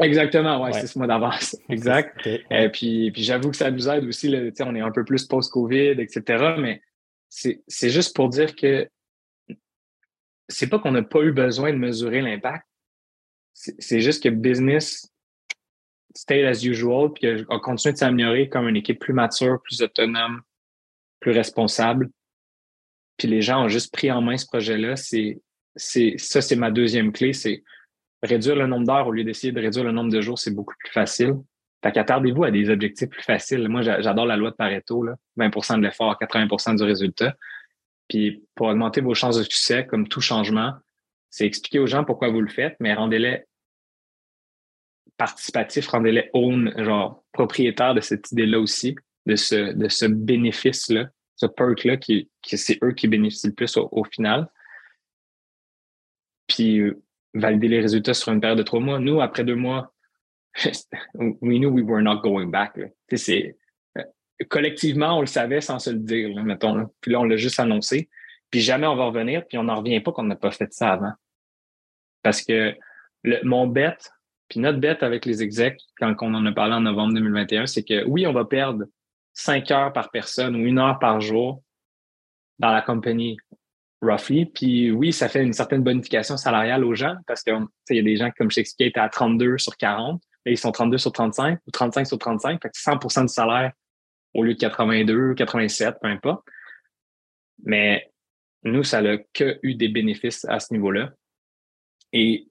[0.00, 1.56] Exactement, ouais, c'est ce mois d'avance.
[1.68, 2.24] Exact.
[2.26, 5.04] Et euh, puis, puis j'avoue que ça nous aide aussi, là, on est un peu
[5.04, 6.54] plus post-COVID, etc.
[6.58, 6.80] Mais
[7.28, 8.88] c'est juste pour dire que
[10.48, 12.64] c'est pas qu'on n'a pas eu besoin de mesurer l'impact.
[13.52, 15.12] C'est juste que business
[16.14, 20.42] stay as usual, puis qu'on continue de s'améliorer comme une équipe plus mature, plus autonome,
[21.20, 22.10] plus responsable.
[23.16, 24.96] Puis les gens ont juste pris en main ce projet-là.
[24.96, 25.40] C'est,
[25.76, 27.62] ça, c'est ma deuxième clé, c'est
[28.22, 30.74] réduire le nombre d'heures au lieu d'essayer de réduire le nombre de jours, c'est beaucoup
[30.78, 31.34] plus facile.
[31.82, 33.68] Fait qu'attardez-vous à des objectifs plus faciles.
[33.68, 35.14] Moi, j'adore la loi de Pareto, là.
[35.38, 37.36] 20% de l'effort, 80% du résultat.
[38.08, 40.72] Puis pour augmenter vos chances de succès, comme tout changement,
[41.30, 43.44] c'est expliquer aux gens pourquoi vous le faites, mais rendez-les
[45.16, 48.96] participatifs, rendez-les own, genre propriétaires de cette idée-là aussi,
[49.26, 54.04] de ce, de ce bénéfice-là, ce perk-là, qui, c'est eux qui bénéficient le plus au,
[54.04, 54.48] final.
[57.34, 58.98] Valider les résultats sur une période de trois mois.
[58.98, 59.92] Nous, après deux mois,
[61.14, 62.78] we knew we were not going back.
[63.12, 63.56] C'est,
[63.96, 64.02] euh,
[64.48, 66.90] collectivement, on le savait sans se le dire, mettons.
[67.00, 68.08] Puis là, on l'a juste annoncé.
[68.50, 70.92] Puis jamais on va revenir, puis on n'en revient pas qu'on n'a pas fait ça
[70.92, 71.12] avant.
[72.22, 72.74] Parce que
[73.44, 73.96] mon bet,
[74.48, 77.84] puis notre bête avec les execs, quand on en a parlé en novembre 2021, c'est
[77.84, 78.84] que oui, on va perdre
[79.34, 81.62] cinq heures par personne ou une heure par jour
[82.58, 83.36] dans la compagnie,
[84.00, 84.46] roughly.
[84.46, 87.54] Puis oui, ça fait une certaine bonification salariale aux gens parce qu'il
[87.90, 90.20] y a des gens, comme je t'expliquais, étaient à 32 sur 40.
[90.46, 92.62] Là, ils sont 32 sur 35 ou 35 sur 35.
[92.62, 93.72] Fait que 100% du salaire
[94.34, 96.44] au lieu de 82, 87, peu importe.
[97.64, 98.10] Mais
[98.62, 101.10] nous, ça n'a que eu des bénéfices à ce niveau-là.
[102.12, 102.48] Et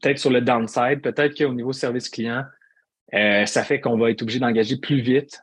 [0.00, 2.44] peut-être sur le downside, peut-être qu'au niveau service client,
[3.14, 5.40] euh, ça fait qu'on va être obligé d'engager plus vite,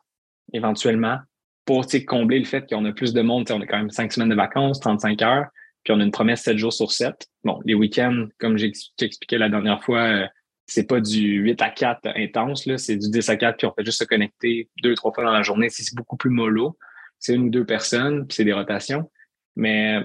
[0.51, 1.19] éventuellement,
[1.65, 3.49] pour combler le fait qu'on a plus de monde.
[3.51, 5.45] on a quand même cinq semaines de vacances, 35 heures,
[5.83, 7.27] puis on a une promesse 7 jours sur 7.
[7.43, 10.27] Bon, les week-ends, comme j'ai expliqué la dernière fois, euh,
[10.65, 13.85] c'est pas du 8 à 4 intense, c'est du 10 à 4, puis on fait
[13.85, 15.69] juste se connecter deux, trois fois dans la journée.
[15.69, 16.77] C'est beaucoup plus mollo.
[17.19, 19.09] C'est une ou deux personnes, puis c'est des rotations.
[19.55, 19.99] Mais,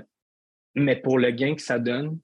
[0.75, 2.19] mais pour le gain que ça donne,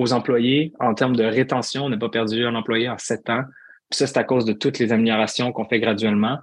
[0.00, 1.84] aux employés en termes de rétention.
[1.84, 3.42] On n'a pas perdu un employé en sept ans.
[3.90, 6.38] ça, c'est à cause de toutes les améliorations qu'on fait graduellement.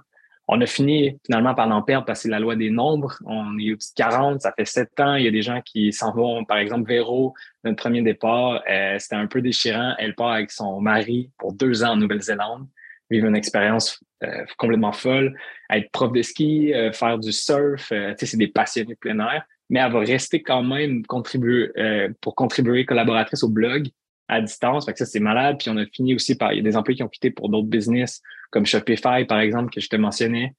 [0.48, 3.18] On a fini finalement par en perdre parce que c'est la loi des nombres.
[3.26, 5.14] On est au petit 40, ça fait sept ans.
[5.14, 6.44] Il y a des gens qui s'en vont.
[6.44, 7.34] Par exemple, Véro,
[7.64, 9.94] notre premier départ, euh, c'était un peu déchirant.
[9.98, 12.66] Elle part avec son mari pour deux ans en Nouvelle-Zélande,
[13.10, 15.38] vivre une expérience euh, complètement folle,
[15.70, 17.88] être prof de ski, euh, faire du surf.
[17.88, 22.08] sais, c'est des passionnés de plein air mais elle va rester quand même contribuer, euh,
[22.20, 23.88] pour contribuer collaboratrice au blog
[24.28, 24.86] à distance.
[24.86, 25.56] Fait que ça, c'est malade.
[25.58, 27.48] Puis on a fini aussi par, il y a des employés qui ont quitté pour
[27.48, 30.54] d'autres business, comme Shopify, par exemple, que je te mentionnais.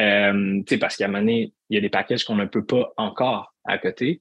[0.00, 2.92] Euh, parce qu'à un moment donné, il y a des packages qu'on ne peut pas
[2.96, 4.20] encore à côté.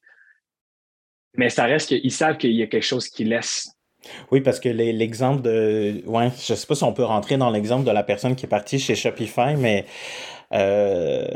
[1.36, 3.70] Mais ça reste qu'ils savent qu'il y a quelque chose qui laisse.
[4.32, 6.02] Oui, parce que l'exemple de.
[6.06, 8.46] Ouais, je ne sais pas si on peut rentrer dans l'exemple de la personne qui
[8.46, 9.86] est partie chez Shopify, mais
[10.54, 11.28] euh,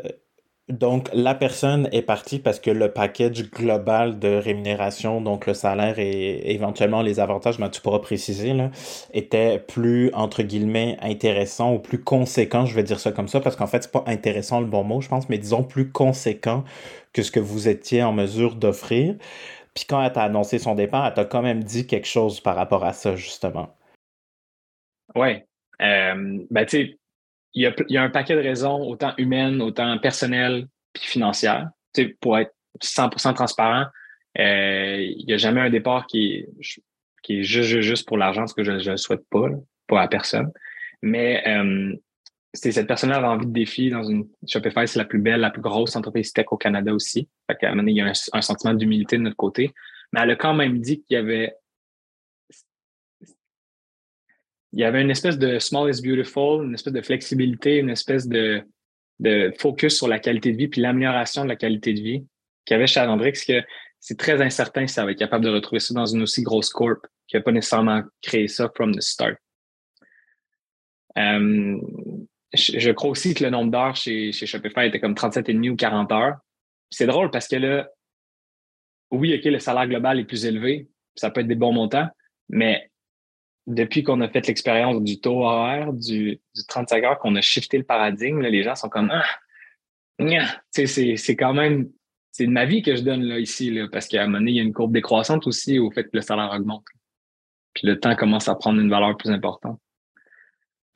[0.68, 6.00] donc, la personne est partie parce que le package global de rémunération, donc le salaire
[6.00, 8.72] et éventuellement les avantages, mais tu pourras préciser, là,
[9.14, 13.56] était plus, entre guillemets, intéressant ou plus conséquent, je vais dire ça comme ça, parce
[13.56, 16.64] qu'en fait, c'est pas intéressant le bon mot, je pense, mais disons plus conséquent
[17.14, 19.16] que ce que vous étiez en mesure d'offrir.
[19.76, 22.56] Puis quand elle t'a annoncé son départ, elle t'a quand même dit quelque chose par
[22.56, 23.76] rapport à ça, justement.
[25.16, 25.44] Oui.
[25.82, 26.98] Euh, ben, tu sais,
[27.56, 31.70] il y, a, un paquet de raisons, autant humaines, autant personnelles, puis financières.
[32.20, 32.54] pour être
[32.84, 33.86] 100% transparent,
[34.38, 36.50] euh, il n'y a jamais un départ qui est,
[37.24, 39.48] qui est juste, juste pour l'argent, ce que je ne souhaite pas,
[39.88, 40.52] pour la personne.
[41.02, 41.96] Mais euh,
[42.54, 45.62] cette personne-là avait envie de défi dans une Shopify, c'est la plus belle, la plus
[45.62, 47.30] grosse entreprise tech au Canada aussi.
[47.50, 49.74] Fait un moment il y a un sentiment d'humilité de notre côté.
[50.12, 51.54] Mais elle a quand même dit qu'il y avait
[54.76, 58.28] il y avait une espèce de small is beautiful, une espèce de flexibilité, une espèce
[58.28, 58.62] de,
[59.20, 62.26] de focus sur la qualité de vie puis l'amélioration de la qualité de vie
[62.66, 63.64] qu'il y avait chez Andrix, que
[64.02, 66.70] c'est très incertain si ça va être capable de retrouver ça dans une aussi grosse
[66.70, 69.38] corp qui n'a pas nécessairement créé ça from the start.
[71.18, 71.80] Euh,
[72.54, 76.12] je, crois aussi que le nombre d'heures chez, chez Shopify était comme 37,5 ou 40
[76.12, 76.36] heures.
[76.90, 77.88] C'est drôle parce que là,
[79.12, 82.10] oui, OK, le salaire global est plus élevé, ça peut être des bons montants,
[82.50, 82.92] mais
[83.68, 87.78] depuis qu'on a fait l'expérience du taux horaire, du, du 35 heures, qu'on a shifté
[87.78, 89.26] le paradigme, les gens sont comme Ah,
[90.72, 91.90] c'est quand même
[92.36, 94.52] c'est de ma vie que je donne là, ici, là, parce qu'à un moment donné,
[94.52, 96.84] il y a une courbe décroissante aussi au fait que le salaire augmente.
[97.74, 99.80] Puis le temps commence à prendre une valeur plus importante.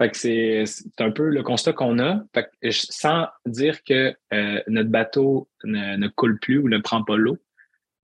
[0.02, 0.66] Fait que c'est
[1.00, 2.22] un peu le constat qu'on a.
[2.34, 7.16] Fait que sans dire que euh, notre bateau ne, coule plus ou ne prend pas
[7.16, 7.38] l'eau,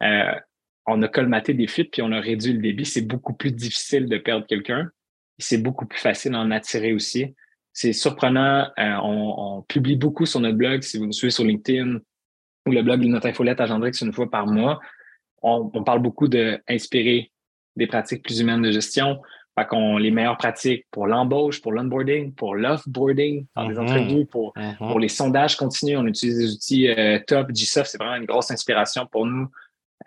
[0.02, 0.36] euh,
[0.86, 2.86] on a colmaté des fuites puis on a réduit le débit.
[2.86, 4.90] C'est beaucoup plus difficile de perdre quelqu'un.
[5.38, 7.36] C'est beaucoup plus facile d'en attirer aussi.
[7.74, 8.68] C'est surprenant.
[8.80, 10.82] Euh, on, publie beaucoup sur notre blog.
[10.82, 12.00] Si vous nous suivez sur LinkedIn
[12.68, 14.80] ou le blog de notre infolette à Gendrix une fois par mois,
[15.42, 17.32] on, on parle beaucoup d'inspirer
[17.76, 19.20] des pratiques plus humaines de gestion.
[19.58, 23.82] Fait qu'on les meilleures pratiques pour l'embauche, pour l'onboarding, pour l'offboarding, dans les mhm.
[23.82, 24.76] entrevues, pour, mhm.
[24.78, 25.98] pour les sondages continus.
[25.98, 27.52] On utilise des outils euh, top.
[27.52, 29.48] GSoft, c'est vraiment une grosse inspiration pour nous.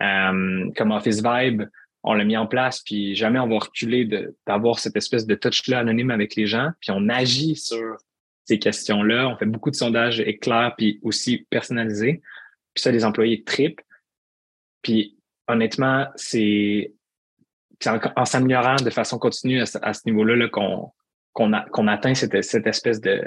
[0.01, 1.64] Euh, comme Office Vibe,
[2.03, 4.09] on l'a mis en place, puis jamais on va reculer
[4.47, 7.97] d'avoir cette espèce de touch-là anonyme avec les gens, puis on agit sur
[8.45, 9.28] ces questions-là.
[9.28, 12.22] On fait beaucoup de sondages éclairs, puis aussi personnalisés.
[12.72, 13.80] Puis ça, les employés trip.
[14.82, 15.18] Puis
[15.49, 16.93] honnêtement, c'est
[17.86, 20.93] en, s'améliorant de façon continue à, ce niveau-là qu'on
[21.32, 23.22] qu'on atteint cette, cette espèce de,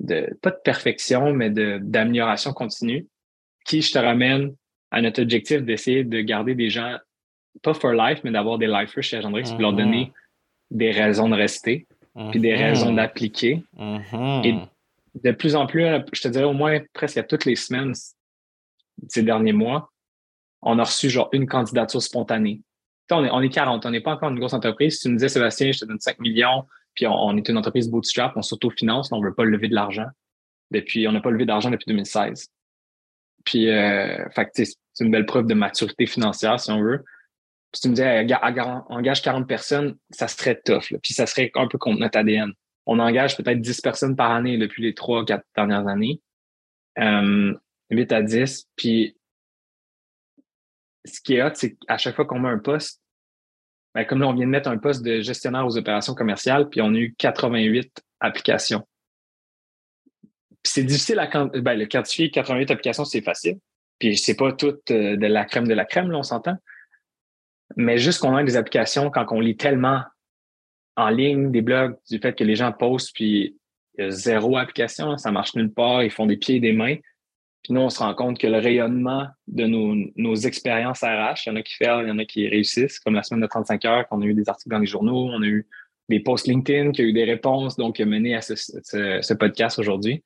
[0.00, 3.06] de, pas de perfection, mais d'amélioration continue,
[3.64, 4.54] qui, je te ramène
[4.90, 6.96] à notre objectif d'essayer de garder des gens,
[7.62, 10.12] pas for life, mais d'avoir des lifers chez Agendrix, mm leur donner
[10.70, 11.86] des raisons de rester,
[12.30, 12.96] puis des raisons mm-hmm.
[12.96, 13.64] d'appliquer.
[13.76, 14.46] Mm-hmm.
[14.46, 14.58] Et
[15.22, 17.92] de plus en plus, je te dirais au moins presque à toutes les semaines
[19.08, 19.90] ces derniers mois,
[20.62, 22.60] on a reçu genre une candidature spontanée
[23.10, 24.96] on est, on est 40, on n'est pas encore une grosse entreprise.
[24.96, 26.64] Si tu me disais, Sébastien, je te donne 5 millions,
[26.94, 30.06] puis on, est une entreprise bootstrap, on s'autofinance, on ne veut pas lever de l'argent.
[30.70, 32.48] Depuis, on n'a pas levé d'argent depuis 2016.
[33.44, 37.04] Puis, euh, c'est une belle preuve de maturité financière, si on veut.
[37.74, 38.26] si tu me disais,
[38.88, 40.92] engage 40 personnes, ça serait tough.
[41.02, 42.52] Puis ça serait un peu contre notre ADN.
[42.86, 46.20] On engage peut-être 10 personnes par année depuis les 3 4 dernières années.
[46.98, 47.52] Euh,
[47.90, 48.68] 8 à 10.
[48.76, 49.16] Puis
[51.04, 53.00] ce qui est hot, c'est qu'à chaque fois qu'on met un poste,
[53.94, 56.80] ben, comme là, on vient de mettre un poste de gestionnaire aux opérations commerciales, puis
[56.80, 58.86] on a eu 88 applications.
[60.64, 63.58] C'est difficile à ben, le quantifier 88 applications, c'est facile.
[63.98, 66.56] Puis c'est pas tout euh, de la crème de la crème, là, on s'entend.
[67.76, 70.02] Mais juste qu'on a des applications, quand on lit tellement
[70.96, 73.56] en ligne des blogs du fait que les gens postent, puis
[73.98, 76.72] il y a zéro application, ça marche nulle part, ils font des pieds et des
[76.72, 76.96] mains.
[77.62, 81.48] Puis nous, on se rend compte que le rayonnement de nos, nos expériences RH, il
[81.48, 83.46] y en a qui font, il y en a qui réussissent, comme la semaine de
[83.46, 85.66] 35 heures, qu'on a eu des articles dans les journaux, on a eu
[86.08, 89.78] des posts LinkedIn, qui a eu des réponses, donc qui a mené à ce, podcast
[89.78, 90.22] aujourd'hui.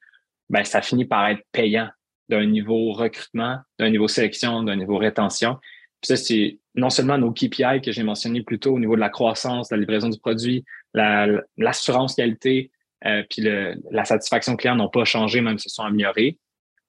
[0.51, 1.89] Ben, ça finit par être payant
[2.29, 5.59] d'un niveau recrutement, d'un niveau sélection, d'un niveau rétention.
[6.01, 9.01] Puis ça, c'est non seulement nos KPI que j'ai mentionnés plus tôt au niveau de
[9.01, 12.71] la croissance, de la livraison du produit, l'assurance qualité,
[13.07, 16.39] euh, puis le, la satisfaction client n'ont pas changé, même se sont améliorés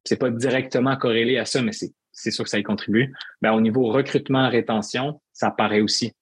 [0.05, 3.13] c'est pas directement corrélé à ça, mais c'est sûr que ça y contribue.
[3.41, 6.13] Ben, au niveau recrutement, rétention, ça paraît aussi.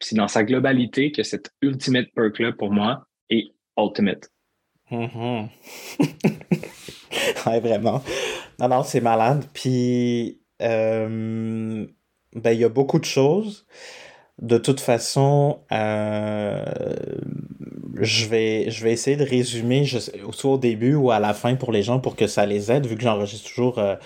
[0.00, 4.30] C'est dans sa globalité que cette ultimate perk-là, pour moi, est ultimate.
[4.90, 5.48] Mm-hmm.
[7.46, 8.02] ouais, vraiment.
[8.58, 9.44] Non, non, c'est malade.
[9.52, 11.86] Puis, euh,
[12.34, 13.66] ben, il y a beaucoup de choses.
[14.40, 16.64] De toute façon, euh,
[18.00, 21.72] je vais, je vais essayer de résumer, soit au début ou à la fin pour
[21.72, 23.96] les gens pour que ça les aide, vu que j'enregistre toujours euh,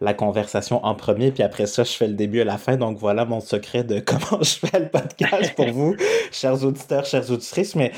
[0.00, 2.76] la conversation en premier, puis après ça, je fais le début et la fin.
[2.76, 5.94] Donc voilà mon secret de comment je fais le podcast pour vous,
[6.30, 7.74] chers auditeurs, chères auditrices.
[7.74, 7.92] Mais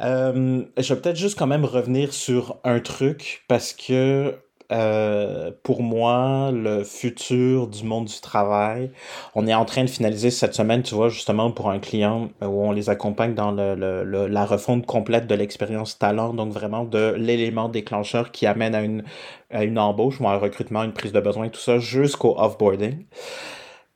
[0.00, 4.34] euh, je vais peut-être juste quand même revenir sur un truc parce que
[4.70, 8.90] euh, pour moi, le futur du monde du travail.
[9.34, 12.64] On est en train de finaliser cette semaine, tu vois, justement pour un client où
[12.66, 17.14] on les accompagne dans le, le, la refonte complète de l'expérience talent, donc vraiment de
[17.16, 19.04] l'élément déclencheur qui amène à une,
[19.50, 23.06] à une embauche ou à un recrutement, une prise de besoin, tout ça, jusqu'au offboarding.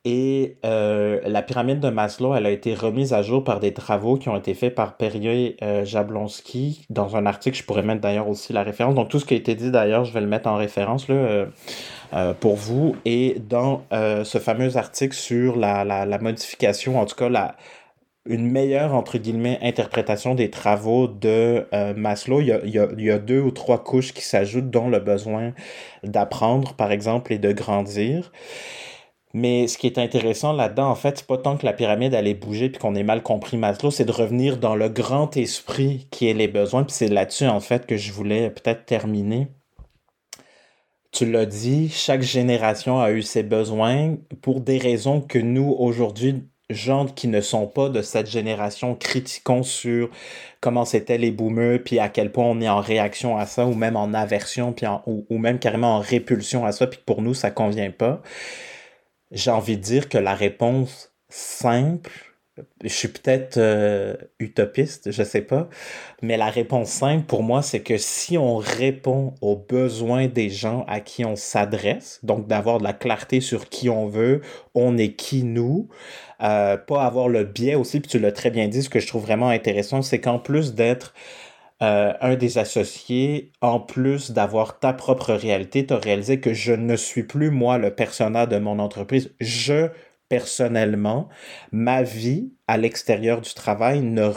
[0.04, 4.16] Et euh, la pyramide de Maslow, elle a été remise à jour par des travaux
[4.16, 7.56] qui ont été faits par Perrier euh, Jablonski dans un article.
[7.56, 8.96] Je pourrais mettre d'ailleurs aussi la référence.
[8.96, 11.46] Donc tout ce qui a été dit d'ailleurs, je vais le mettre en référence là,
[12.14, 12.96] euh, pour vous.
[13.04, 17.54] Et dans ce fameux article sur la, la, modification, en tout cas la,
[18.26, 22.88] une meilleure, entre guillemets, interprétation des travaux de Maslow, il y, a, il, y a,
[22.98, 25.52] il y a deux ou trois couches qui s'ajoutent, dont le besoin
[26.02, 28.32] d'apprendre, par exemple, et de grandir.
[29.34, 32.34] Mais ce qui est intéressant là-dedans, en fait, c'est pas tant que la pyramide allait
[32.34, 36.28] bouger puis qu'on ait mal compris Maslow, c'est de revenir dans le grand esprit qui
[36.28, 36.84] est les besoins.
[36.84, 39.48] Puis c'est là-dessus, en fait, que je voulais peut-être terminer.
[41.12, 46.44] Tu l'as dit, chaque génération a eu ses besoins pour des raisons que nous, aujourd'hui,
[46.70, 50.10] gens qui ne sont pas de cette génération, critiquons sur
[50.60, 53.74] comment c'était les boomers, puis à quel point on est en réaction à ça, ou
[53.74, 54.74] même en aversion,
[55.06, 58.22] ou, même carrément en répulsion à ça, puis pour nous, ça convient pas
[59.32, 62.32] j'ai envie de dire que la réponse simple
[62.82, 65.68] je suis peut-être euh, utopiste, je sais pas,
[66.20, 70.84] mais la réponse simple pour moi, c'est que si on répond aux besoins des gens
[70.86, 74.42] à qui on s'adresse, donc d'avoir de la clarté sur qui on veut,
[74.74, 75.88] on est qui nous,
[76.42, 79.06] euh, pas avoir le biais aussi, puis tu l'as très bien dit, ce que je
[79.06, 81.14] trouve vraiment intéressant, c'est qu'en plus d'être
[81.82, 86.72] euh, un des associés, en plus d'avoir ta propre réalité, tu as réalisé que je
[86.72, 89.34] ne suis plus moi le personnage de mon entreprise.
[89.40, 89.88] Je
[90.28, 91.28] personnellement,
[91.72, 94.32] ma vie à l'extérieur du travail ne,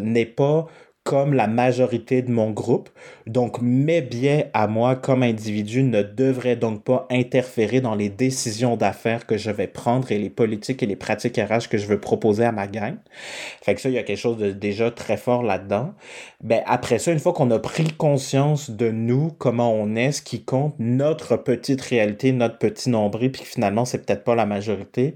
[0.00, 0.66] n'est pas
[1.08, 2.90] comme la majorité de mon groupe.
[3.26, 8.76] Donc, mes biais à moi comme individu ne devraient donc pas interférer dans les décisions
[8.76, 11.98] d'affaires que je vais prendre et les politiques et les pratiques RH que je veux
[11.98, 12.96] proposer à ma gang.
[13.62, 15.94] Fait que ça, il y a quelque chose de déjà très fort là-dedans.
[16.42, 20.20] Ben, après ça, une fois qu'on a pris conscience de nous, comment on est, ce
[20.20, 25.14] qui compte, notre petite réalité, notre petit nombril, puis finalement, c'est peut-être pas la majorité,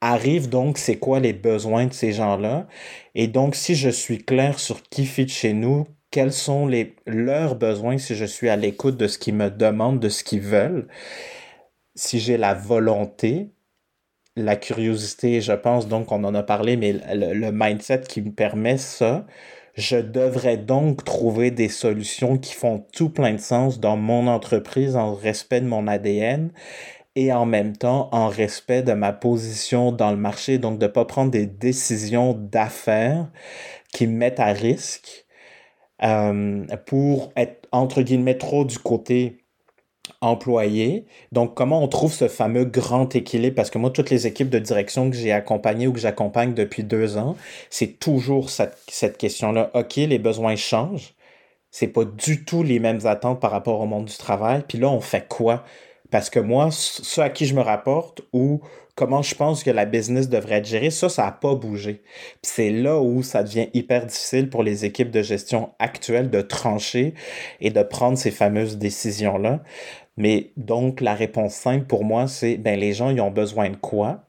[0.00, 2.66] arrive donc c'est quoi les besoins de ces gens-là?
[3.14, 7.54] Et donc, si je suis clair sur qui fit chez nous, quels sont les, leurs
[7.56, 10.88] besoins, si je suis à l'écoute de ce qu'ils me demandent, de ce qu'ils veulent,
[11.94, 13.50] si j'ai la volonté,
[14.36, 18.32] la curiosité, je pense donc on en a parlé, mais le, le mindset qui me
[18.32, 19.26] permet ça,
[19.74, 24.96] je devrais donc trouver des solutions qui font tout plein de sens dans mon entreprise
[24.96, 26.50] en respect de mon ADN
[27.16, 30.90] et en même temps en respect de ma position dans le marché, donc de ne
[30.90, 33.28] pas prendre des décisions d'affaires
[33.92, 35.26] qui me mettent à risque
[36.02, 39.38] euh, pour être, entre guillemets, trop du côté
[40.20, 41.06] employé.
[41.32, 43.54] Donc, comment on trouve ce fameux grand équilibre?
[43.56, 46.84] Parce que moi, toutes les équipes de direction que j'ai accompagnées ou que j'accompagne depuis
[46.84, 47.36] deux ans,
[47.70, 49.70] c'est toujours cette, cette question-là.
[49.74, 51.14] OK, les besoins changent.
[51.70, 54.64] C'est pas du tout les mêmes attentes par rapport au monde du travail.
[54.66, 55.64] Puis là, on fait quoi?
[56.10, 58.60] Parce que moi, ce à qui je me rapporte ou
[58.94, 62.02] comment je pense que la business devrait être gérée, ça, ça n'a pas bougé.
[62.42, 67.14] c'est là où ça devient hyper difficile pour les équipes de gestion actuelles de trancher
[67.60, 69.62] et de prendre ces fameuses décisions-là.
[70.16, 73.76] Mais donc, la réponse simple pour moi, c'est, ben, les gens, ils ont besoin de
[73.76, 74.26] quoi?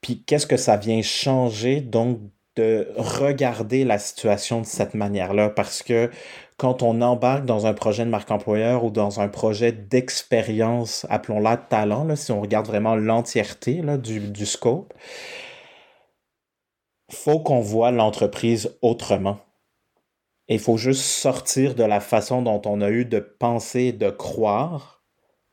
[0.00, 2.18] Puis qu'est-ce que ça vient changer, donc,
[2.56, 5.50] de regarder la situation de cette manière-là?
[5.50, 6.10] Parce que
[6.62, 11.56] quand on embarque dans un projet de marque employeur ou dans un projet d'expérience, appelons-la
[11.56, 14.94] talent, là, si on regarde vraiment l'entièreté du, du scope,
[17.10, 19.40] faut qu'on voit l'entreprise autrement.
[20.46, 25.02] Il faut juste sortir de la façon dont on a eu de penser de croire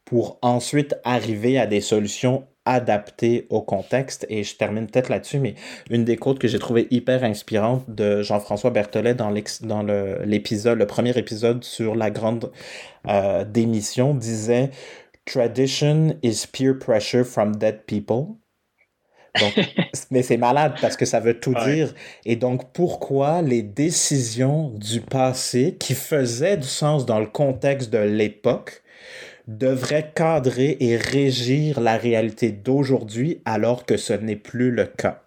[0.05, 4.25] pour ensuite arriver à des solutions adapté au contexte.
[4.29, 5.55] Et je termine peut-être là-dessus, mais
[5.89, 11.17] une des quotes que j'ai trouvé hyper inspirante de Jean-François Berthollet dans l'épisode, le, premier
[11.17, 12.51] épisode sur la grande
[13.07, 14.69] euh, démission disait
[15.25, 18.35] Tradition is peer pressure from dead people.
[20.11, 21.93] mais c'est malade parce que ça veut tout dire.
[22.25, 27.99] Et donc, pourquoi les décisions du passé qui faisaient du sens dans le contexte de
[27.99, 28.81] l'époque
[29.57, 35.23] devrait cadrer et régir la réalité d'aujourd'hui alors que ce n'est plus le cas.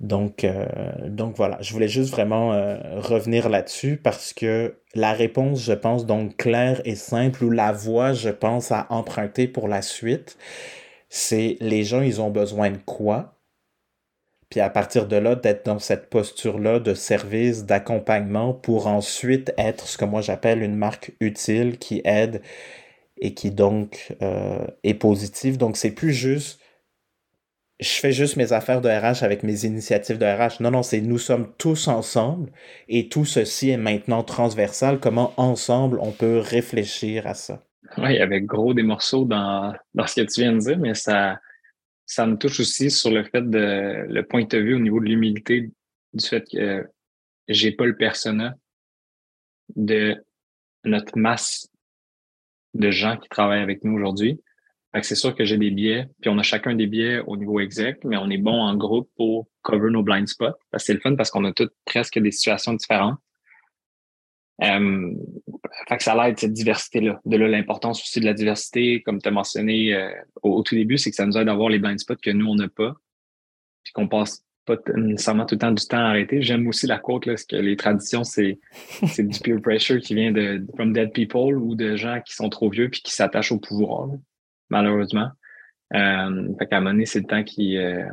[0.00, 0.66] Donc, euh,
[1.08, 6.04] donc voilà, je voulais juste vraiment euh, revenir là-dessus parce que la réponse, je pense,
[6.04, 10.36] donc claire et simple, ou la voie, je pense, à emprunter pour la suite,
[11.08, 13.38] c'est les gens, ils ont besoin de quoi?
[14.50, 19.86] Puis à partir de là, d'être dans cette posture-là de service, d'accompagnement pour ensuite être
[19.86, 22.42] ce que moi j'appelle une marque utile qui aide
[23.18, 25.56] et qui donc euh, est positive.
[25.56, 26.60] Donc c'est plus juste
[27.80, 30.62] je fais juste mes affaires de RH avec mes initiatives de RH.
[30.62, 32.50] Non, non, c'est nous sommes tous ensemble
[32.88, 35.00] et tout ceci est maintenant transversal.
[35.00, 37.62] Comment ensemble on peut réfléchir à ça?
[37.98, 41.38] Oui, avec gros des morceaux dans, dans ce que tu viens de dire, mais ça,
[42.06, 45.06] ça me touche aussi sur le fait de le point de vue au niveau de
[45.06, 45.70] l'humilité
[46.12, 46.86] du fait que
[47.48, 48.54] j'ai pas le persona
[49.76, 50.22] de
[50.84, 51.68] notre masse
[52.74, 54.40] de gens qui travaillent avec nous aujourd'hui.
[55.02, 57.98] C'est sûr que j'ai des biais, puis on a chacun des biais au niveau exec,
[58.04, 60.56] mais on est bon en groupe pour cover nos blind spots.
[60.76, 63.18] C'est le fun parce qu'on a toutes presque des situations différentes.
[64.62, 65.12] Euh,
[65.88, 67.20] fait que ça l'aide, cette diversité-là.
[67.24, 70.10] De là, l'importance aussi de la diversité, comme tu as mentionné euh,
[70.42, 72.54] au, tout début, c'est que ça nous aide à les blind spots que nous, on
[72.54, 72.94] n'a pas.
[73.82, 76.40] Puis qu'on passe pas nécessairement tout le temps du temps à arrêter.
[76.42, 78.58] J'aime aussi la quote, là, parce que les traditions, c'est,
[79.06, 82.48] c'est du peer pressure qui vient de from dead people ou de gens qui sont
[82.48, 84.08] trop vieux puis qui s'attachent au pouvoir,
[84.70, 85.28] malheureusement.
[85.94, 88.08] Euh, fait qu'à un moment donné, c'est le temps qui, euh,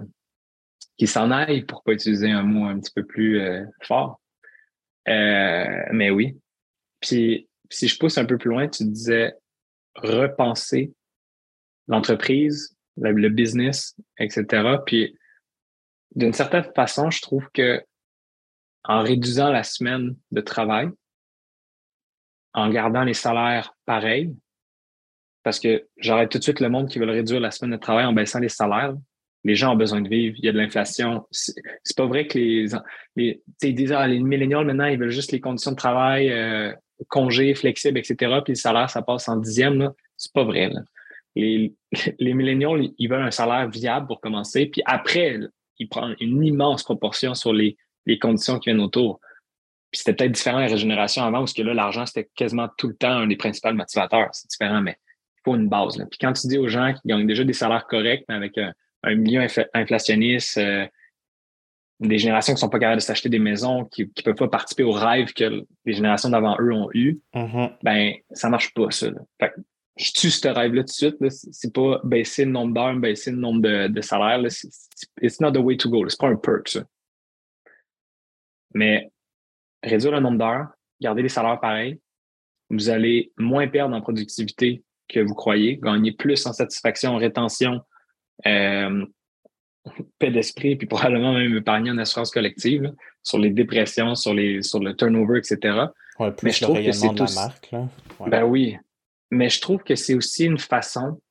[0.98, 4.22] qui s'en aille pour pas utiliser un mot un petit peu plus euh, fort.
[5.08, 6.38] Euh, mais oui.
[7.00, 9.34] Puis, si je pousse un peu plus loin, tu disais
[9.96, 10.94] repenser
[11.88, 14.78] l'entreprise, le, business, etc.
[14.86, 15.18] Puis
[16.16, 17.84] d'une certaine façon, je trouve que
[18.84, 20.90] en réduisant la semaine de travail,
[22.54, 24.36] en gardant les salaires pareils,
[25.44, 28.06] parce que j'arrête tout de suite le monde qui veut réduire la semaine de travail
[28.06, 28.94] en baissant les salaires.
[29.44, 31.26] Les gens ont besoin de vivre, il y a de l'inflation.
[31.32, 32.68] C'est pas vrai que les,
[33.16, 36.74] les disent ah, les millénials maintenant, ils veulent juste les conditions de travail, euh,
[37.08, 38.16] congés flexibles, etc.
[38.44, 39.92] Puis le salaire, ça passe en dixième.
[40.18, 40.70] C'est pas vrai.
[41.36, 41.74] Les,
[42.20, 44.68] millénials, ils veulent un salaire viable pour commencer.
[44.68, 45.40] Puis après,
[45.80, 47.78] ils prennent une immense proportion sur les,
[48.20, 49.20] conditions qui viennent autour.
[49.92, 52.96] Puis c'était peut-être différent la régénération avant, parce que là, l'argent, c'était quasiment tout le
[52.96, 54.30] temps un des principaux motivateurs.
[54.32, 54.98] C'est différent, mais
[55.38, 55.98] il faut une base.
[56.10, 58.74] Puis quand tu dis aux gens qui gagnent déjà des salaires corrects, mais avec un,
[59.04, 60.86] un milieu inflationniste, euh,
[62.02, 64.84] des générations qui sont pas capables de s'acheter des maisons, qui ne peuvent pas participer
[64.84, 67.78] aux rêves que les générations d'avant eux ont eu, mm-hmm.
[67.84, 69.08] ben ça marche pas, ça.
[69.40, 69.54] Fait
[69.98, 71.18] je tue ce rêve-là tout de suite.
[71.52, 74.40] C'est pas baisser le nombre d'heures, baisser le nombre de, de salaires.
[74.40, 74.50] Là.
[75.22, 76.08] It's not the way to go.
[76.08, 76.84] C'est pas un perk, ça.
[78.74, 79.12] Mais
[79.84, 80.68] réduire le nombre d'heures,
[81.02, 82.00] garder les salaires pareils,
[82.70, 87.82] vous allez moins perdre en productivité que vous croyez, gagner plus en satisfaction, en rétention,
[88.46, 89.06] euh,
[90.20, 94.80] paix d'esprit, puis probablement même épargner en assurance collective sur les dépressions, sur, les, sur
[94.80, 95.86] le turnover, etc.
[96.20, 97.34] Ouais, plus Mais je trouve que c'est tout...
[97.36, 97.72] marque.
[97.72, 97.90] Là.
[98.28, 98.78] Ben oui.
[99.32, 101.22] Mais je trouve que c'est aussi une façon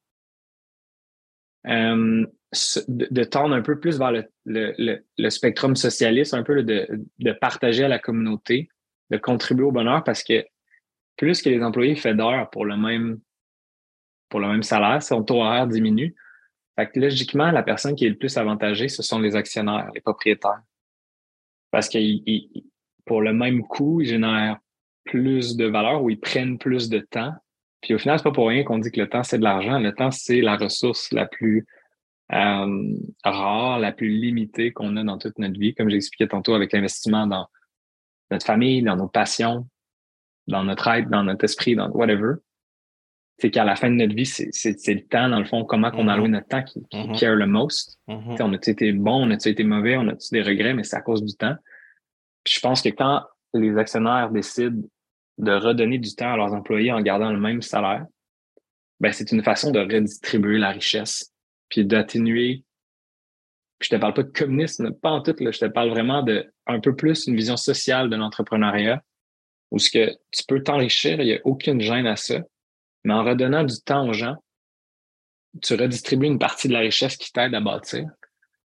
[1.66, 2.26] euh,
[2.88, 6.88] de, tendre un peu plus vers le, le, le, spectrum socialiste, un peu de,
[7.18, 8.68] de, partager à la communauté,
[9.10, 10.44] de contribuer au bonheur parce que
[11.16, 13.20] plus que les employés font d'heures pour le même
[14.30, 16.14] pour le même salaire, son taux horaire diminue.
[16.80, 20.00] Fait que logiquement, la personne qui est le plus avantagée, ce sont les actionnaires, les
[20.00, 20.62] propriétaires.
[21.70, 21.98] Parce que
[23.04, 24.58] pour le même coût, ils génèrent
[25.04, 27.34] plus de valeur ou ils prennent plus de temps.
[27.82, 29.78] Puis au final, c'est pas pour rien qu'on dit que le temps, c'est de l'argent.
[29.78, 31.66] Le temps, c'est la ressource la plus
[32.32, 36.72] euh, rare, la plus limitée qu'on a dans toute notre vie, comme j'expliquais tantôt avec
[36.72, 37.46] l'investissement dans
[38.30, 39.68] notre famille, dans nos passions,
[40.46, 42.36] dans notre être, dans notre esprit, dans whatever.
[43.40, 44.50] C'est qu'à la fin de notre vie, c'est
[44.86, 46.32] le temps, dans le fond, comment qu'on a alloué mm-hmm.
[46.32, 47.98] notre temps qui, qui care le most.
[48.06, 48.42] Mm-hmm.
[48.42, 51.00] On a-tu été bon, on a-tu été mauvais, on a-tu des regrets, mais c'est à
[51.00, 51.54] cause du temps.
[52.44, 53.22] Puis je pense que quand
[53.54, 54.82] les actionnaires décident
[55.38, 58.04] de redonner du temps à leurs employés en gardant le même salaire,
[59.00, 61.32] ben c'est une façon de redistribuer la richesse
[61.70, 62.64] puis d'atténuer.
[63.78, 66.22] Puis je te parle pas de communisme, pas en tout, là, je te parle vraiment
[66.22, 69.02] de un peu plus une vision sociale de l'entrepreneuriat,
[69.70, 72.40] où ce que tu peux t'enrichir, il n'y a aucune gêne à ça,
[73.04, 74.36] mais en redonnant du temps aux gens,
[75.62, 78.08] tu redistribues une partie de la richesse qui t'aide à bâtir.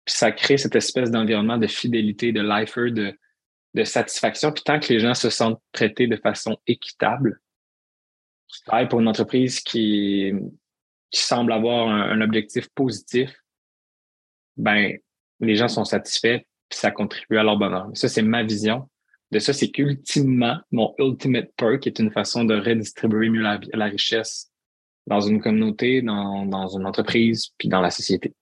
[0.05, 3.17] Puis ça crée cette espèce d'environnement de fidélité, de lifer, de,
[3.73, 4.51] de satisfaction.
[4.51, 7.41] Puis tant que les gens se sentent traités de façon équitable,
[8.47, 10.33] tu travailles pour une entreprise qui,
[11.11, 13.31] qui semble avoir un, objectif positif,
[14.57, 14.97] ben,
[15.39, 17.89] les gens sont satisfaits, puis ça contribue à leur bonheur.
[17.93, 18.88] Ça, c'est ma vision
[19.31, 24.51] de ça, c'est qu'ultimement, mon ultimate perk est une façon de redistribuer mieux la, richesse
[25.07, 28.33] dans une communauté, dans, dans une entreprise, puis dans la société.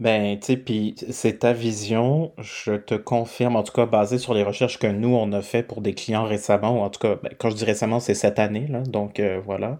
[0.00, 4.32] Ben, tu sais, puis c'est ta vision, je te confirme, en tout cas basé sur
[4.32, 7.16] les recherches que nous, on a fait pour des clients récemment, ou en tout cas,
[7.22, 9.78] ben, quand je dis récemment, c'est cette année, là, donc euh, voilà,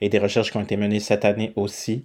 [0.00, 2.04] et des recherches qui ont été menées cette année aussi.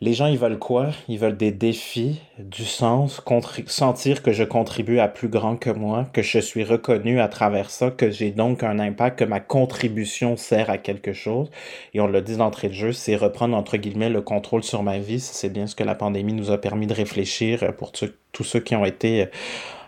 [0.00, 0.88] Les gens, ils veulent quoi?
[1.08, 3.22] Ils veulent des défis, du sens,
[3.66, 7.70] sentir que je contribue à plus grand que moi, que je suis reconnu à travers
[7.70, 11.48] ça, que j'ai donc un impact, que ma contribution sert à quelque chose.
[11.94, 14.98] Et on le dit d'entrée de jeu, c'est reprendre entre guillemets le contrôle sur ma
[14.98, 15.20] vie.
[15.20, 18.74] C'est bien ce que la pandémie nous a permis de réfléchir pour tous ceux qui
[18.74, 19.28] ont été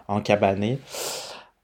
[0.08, 0.78] encabanés.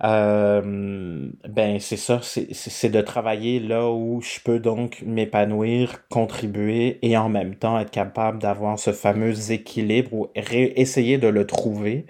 [0.04, 7.16] Euh, ben c'est ça, c'est de travailler là où je peux donc m'épanouir, contribuer et
[7.16, 12.06] en même temps être capable d'avoir ce fameux équilibre ou essayer de le trouver,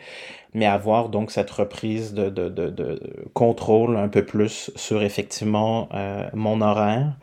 [0.55, 3.01] mais avoir donc cette reprise de, de, de, de
[3.35, 7.15] contrôle un peu plus sur effectivement euh, mon horaire.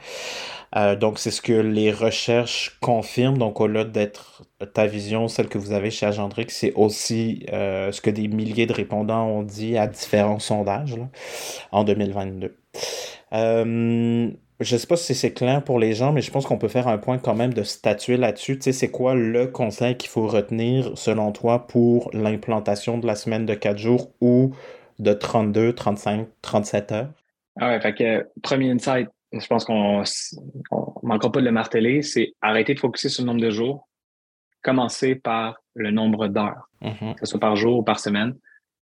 [0.76, 3.38] Euh, donc, c'est ce que les recherches confirment.
[3.38, 4.44] Donc, au-delà d'être
[4.74, 8.66] ta vision, celle que vous avez chez Agendrix, c'est aussi euh, ce que des milliers
[8.66, 10.96] de répondants ont dit à différents sondages
[11.72, 12.56] en 2022.
[13.34, 16.58] Euh, je ne sais pas si c'est clair pour les gens, mais je pense qu'on
[16.58, 18.58] peut faire un point quand même de statuer là-dessus.
[18.58, 23.16] Tu sais, c'est quoi le conseil qu'il faut retenir, selon toi, pour l'implantation de la
[23.16, 24.52] semaine de 4 jours ou
[25.00, 27.10] de 32, 35, 37 heures?
[27.60, 32.02] Ah ouais, fait que premier insight, je pense qu'on ne manquera pas de le marteler,
[32.02, 33.88] c'est arrêter de focuser sur le nombre de jours,
[34.62, 37.16] commencer par le nombre d'heures, mm-hmm.
[37.16, 38.36] que ce soit par jour ou par semaine.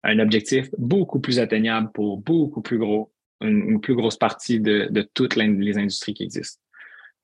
[0.04, 5.02] Un objectif beaucoup plus atteignable pour beaucoup plus gros, une, plus grosse partie de, de
[5.02, 6.62] toutes les industries qui existent.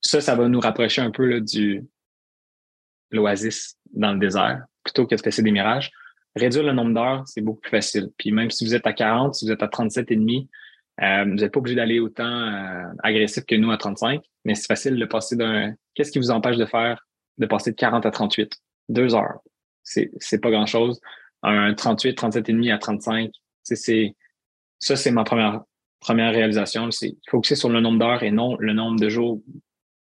[0.02, 1.86] Ça, ça va nous rapprocher un peu là, du
[3.12, 5.92] l'oasis dans le désert, plutôt que de fesser des mirages.
[6.36, 8.10] réduire le nombre d'heures, c'est beaucoup plus facile.
[8.18, 10.48] Puis même si vous êtes à 40, si vous êtes à 37,5,
[11.02, 14.68] euh, vous n'êtes pas obligé d'aller autant euh, agressif que nous à 35, mais c'est
[14.68, 15.74] facile de passer d'un.
[15.96, 18.52] Qu'est-ce qui vous empêche de faire, de passer de 40 à 38?
[18.90, 19.40] Deux heures.
[19.84, 21.00] C'est, c'est pas grand chose.
[21.44, 23.32] Un 38, 37,5 à 35,
[23.64, 24.16] c'est,
[24.80, 25.62] ça, c'est ma première,
[26.00, 26.92] première réalisation.
[26.92, 29.42] C'est focuser sur le nombre d'heures et non le nombre de jours.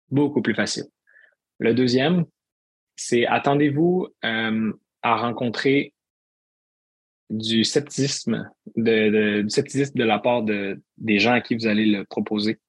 [0.09, 0.85] Beaucoup plus facile.
[1.59, 2.25] Le deuxième,
[2.95, 4.71] c'est attendez-vous euh,
[5.01, 5.94] à rencontrer
[7.29, 11.85] du scepticisme, de, du scepticisme de la part de, des gens à qui vous allez
[11.85, 12.59] le proposer.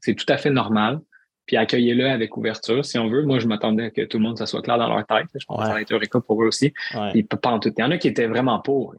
[0.00, 1.00] C'est tout à fait normal.
[1.46, 3.22] Puis accueillez-le avec ouverture, si on veut.
[3.22, 5.26] Moi, je m'attendais à que tout le monde, ça soit clair dans leur tête.
[5.34, 6.72] Je pense que ça va être Eureka pour eux aussi.
[7.14, 7.72] Il, pas en tout.
[7.76, 8.94] Il y en a qui étaient vraiment pour.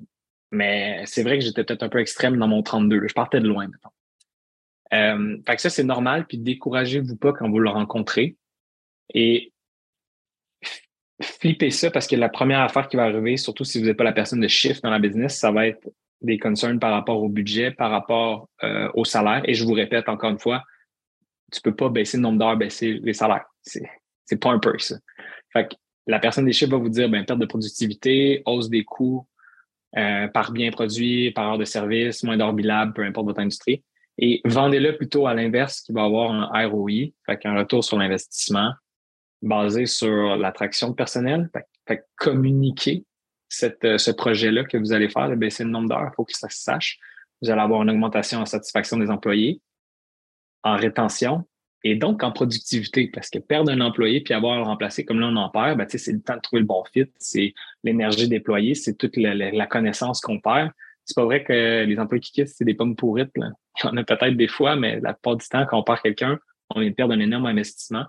[0.52, 3.08] Mais c'est vrai que j'étais peut-être un peu extrême dans mon 32.
[3.08, 3.92] Je partais de loin, maintenant.
[4.94, 6.26] Euh, fait que ça, c'est normal.
[6.28, 8.36] Puis découragez-vous pas quand vous le rencontrez.
[9.14, 9.53] Et
[11.24, 14.04] flipper ça parce que la première affaire qui va arriver, surtout si vous n'êtes pas
[14.04, 15.88] la personne de chiffre dans la business, ça va être
[16.22, 19.42] des concerns par rapport au budget, par rapport euh, au salaire.
[19.46, 20.64] Et je vous répète encore une fois,
[21.52, 23.46] tu peux pas baisser le nombre d'heures, baisser les salaires.
[23.62, 23.84] C'est,
[24.26, 24.96] c'est pas un peu ça.
[25.52, 25.76] Fait que
[26.08, 29.28] la personne des chiffres va vous dire ben, perte de productivité, hausse des coûts
[29.98, 33.84] euh, par bien produit, par heure de service, moins d'heures bilables, peu importe votre industrie.
[34.18, 38.74] Et vendez-le plutôt à l'inverse qui va avoir un ROI, fait qu'un retour sur l'investissement,
[39.44, 41.50] basé sur l'attraction de personnel.
[41.88, 43.06] Fait, communiquer
[43.50, 46.26] cette, euh, ce projet-là que vous allez faire, de baisser le nombre d'heures, il faut
[46.26, 46.98] que ça se sache.
[47.42, 49.62] Vous allez avoir une augmentation en satisfaction des employés,
[50.64, 51.46] en rétention
[51.84, 53.10] et donc en productivité.
[53.14, 55.78] Parce que perdre un employé puis avoir à le remplacer comme là on en perd,
[55.78, 59.68] ben, c'est le temps de trouver le bon fit, c'est l'énergie déployée, c'est toute la,
[59.68, 60.72] connaissance qu'on perd.
[61.04, 63.38] C'est pas vrai que les employés qui quittent, c'est des pommes pourrites.
[63.38, 63.52] Là.
[63.84, 66.02] Il y en a peut-être des fois, mais la plupart du temps, quand on perd
[66.02, 66.40] quelqu'un,
[66.70, 68.06] on vient de perdre un énorme investissement.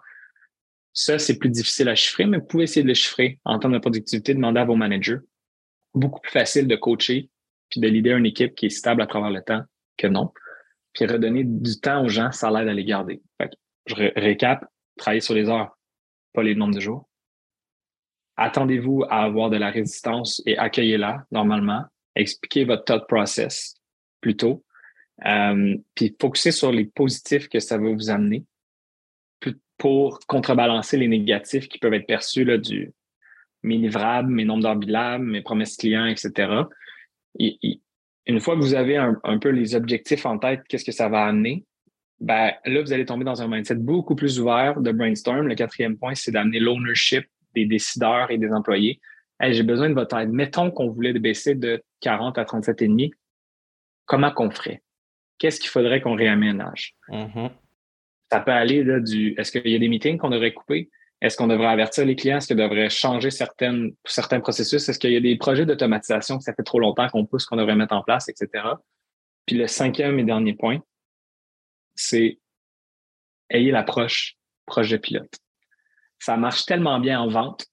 [0.95, 3.73] Ça, c'est plus difficile à chiffrer, mais vous pouvez essayer de le chiffrer en termes
[3.73, 5.19] de productivité, demander à vos managers.
[5.93, 7.29] Beaucoup plus facile de coacher
[7.69, 9.63] puis de leader une équipe qui est stable à travers le temps
[9.97, 10.33] que non.
[10.93, 13.21] Puis redonner du temps aux gens, ça l'aide à les garder.
[13.87, 14.65] je récap,
[14.97, 15.77] travailler sur les heures,
[16.33, 17.09] pas les nombres de jours.
[18.37, 21.85] Attendez-vous à avoir de la résistance et accueillez-la normalement.
[22.15, 23.75] Expliquez votre thought process
[24.21, 24.65] plutôt.
[25.27, 28.45] Euh, puis focuser sur les positifs que ça va vous amener
[29.79, 32.93] pour contrebalancer les négatifs qui peuvent être perçus là, du
[33.65, 36.53] mes livrables, mes nombres d'heures bilables, mes promesses clients, etc.
[37.39, 41.25] une fois que vous avez un, peu les objectifs en tête, qu'est-ce que ça va
[41.25, 41.65] amener?
[42.21, 45.49] Ben, là, vous allez tomber dans un mindset beaucoup plus ouvert de brainstorm.
[45.49, 49.01] Le quatrième point, c'est d'amener l'ownership des décideurs et des employés.
[49.41, 50.31] j'ai besoin de votre aide.
[50.31, 53.11] Mettons qu'on voulait baisser de 40 à 37,5.
[54.07, 54.83] Comment qu'on ferait?
[55.39, 56.95] Qu'est-ce qu'il faudrait qu'on réaménage?
[57.09, 57.51] Mm-hmm.
[58.35, 60.91] Ça peut aller là, du est-ce qu'il y a des meetings qu'on devrait couper?
[61.21, 62.39] Est-ce qu'on devrait avertir les clients?
[62.39, 64.89] Est-ce qu'on devrait changer certaines, certains processus?
[64.89, 67.55] Est-ce qu'il y a des projets d'automatisation que ça fait trop longtemps qu'on pousse, qu'on
[67.55, 68.65] devrait mettre en place, etc.
[69.47, 70.81] Puis le cinquième et dernier point,
[71.95, 72.41] c'est
[73.51, 74.35] ayez l'approche
[74.67, 75.39] projet pilote.
[76.19, 77.67] Ça marche tellement bien en vente.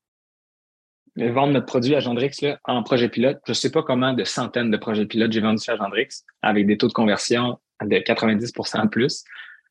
[1.16, 4.26] Vendre notre produit à Gendrix là, en projet pilote, je ne sais pas comment de
[4.26, 8.90] centaines de projets pilotes j'ai vendu à Gendrix avec des taux de conversion de 90%
[8.90, 9.24] plus.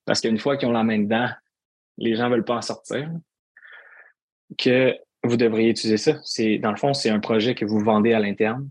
[0.05, 1.29] Parce qu'une fois qu'ils ont la main dedans,
[1.99, 3.11] les gens ne veulent pas en sortir.
[4.59, 6.19] Que vous devriez utiliser ça.
[6.25, 8.71] C'est, dans le fond, c'est un projet que vous vendez à l'interne.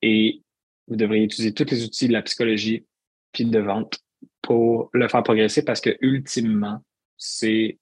[0.00, 0.42] Et
[0.86, 2.86] vous devriez utiliser tous les outils de la psychologie
[3.32, 3.98] puis de vente
[4.42, 6.82] pour le faire progresser parce que ultimement,
[7.16, 7.78] c'est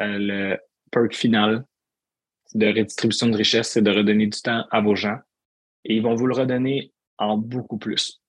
[0.00, 0.58] euh, le
[0.90, 1.64] perk final
[2.54, 5.18] de redistribution de richesse, c'est de redonner du temps à vos gens.
[5.84, 8.20] Et ils vont vous le redonner en beaucoup plus.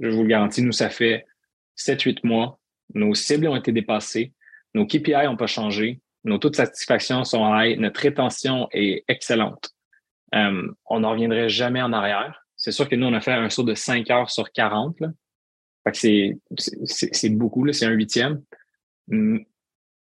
[0.00, 1.26] Je vous le garantis, nous, ça fait
[1.78, 2.58] 7-8 mois,
[2.94, 4.32] nos cibles ont été dépassées,
[4.74, 9.70] nos KPI n'ont pas changé, nos taux de satisfaction sont high, notre rétention est excellente.
[10.34, 12.44] Euh, on n'en reviendrait jamais en arrière.
[12.56, 14.98] C'est sûr que nous, on a fait un saut de 5 heures sur 40.
[15.92, 16.38] c'est,
[17.30, 18.42] beaucoup, c'est un huitième.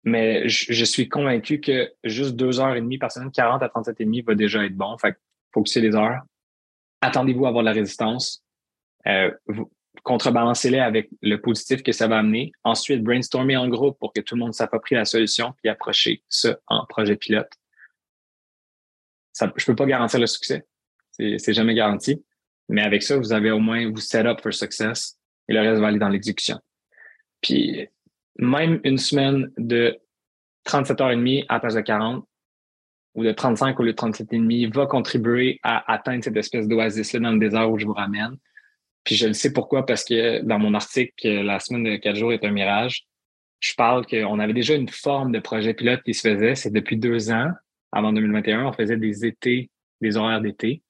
[0.04, 4.00] Mais je, suis convaincu que juste deux heures et demie par semaine, 40 à 37
[4.00, 4.96] et demi va déjà être bon.
[4.98, 6.22] Fait que les heures.
[7.00, 8.42] Attendez-vous à avoir de la résistance.
[9.06, 9.30] Euh,
[10.02, 12.52] contrebalancez-les avec le positif que ça va amener.
[12.64, 16.58] Ensuite, brainstormer en groupe pour que tout le monde s'approprie la solution, puis approcher ça
[16.66, 17.50] en projet pilote.
[19.40, 20.66] Je peux pas garantir le succès.
[21.10, 22.22] C'est jamais garanti.
[22.68, 25.18] Mais avec ça, vous avez au moins vous set up for success
[25.48, 26.58] et le reste va aller dans l'exécution.
[27.40, 27.88] Puis,
[28.38, 29.98] même une semaine de
[30.64, 32.26] 37 heures et demie à la place de 40
[33.14, 36.66] ou de 35 au lieu de 37 et demi va contribuer à atteindre cette espèce
[36.66, 38.36] d'oasis-là dans le désert où je vous ramène.
[39.06, 42.32] Puis je le sais pourquoi, parce que dans mon article, la semaine de quatre jours
[42.32, 43.06] est un mirage,
[43.60, 46.56] je parle qu'on avait déjà une forme de projet pilote qui se faisait.
[46.56, 47.48] C'est depuis deux ans,
[47.92, 49.70] avant 2021, on faisait des étés
[50.00, 50.82] des horaires d'été.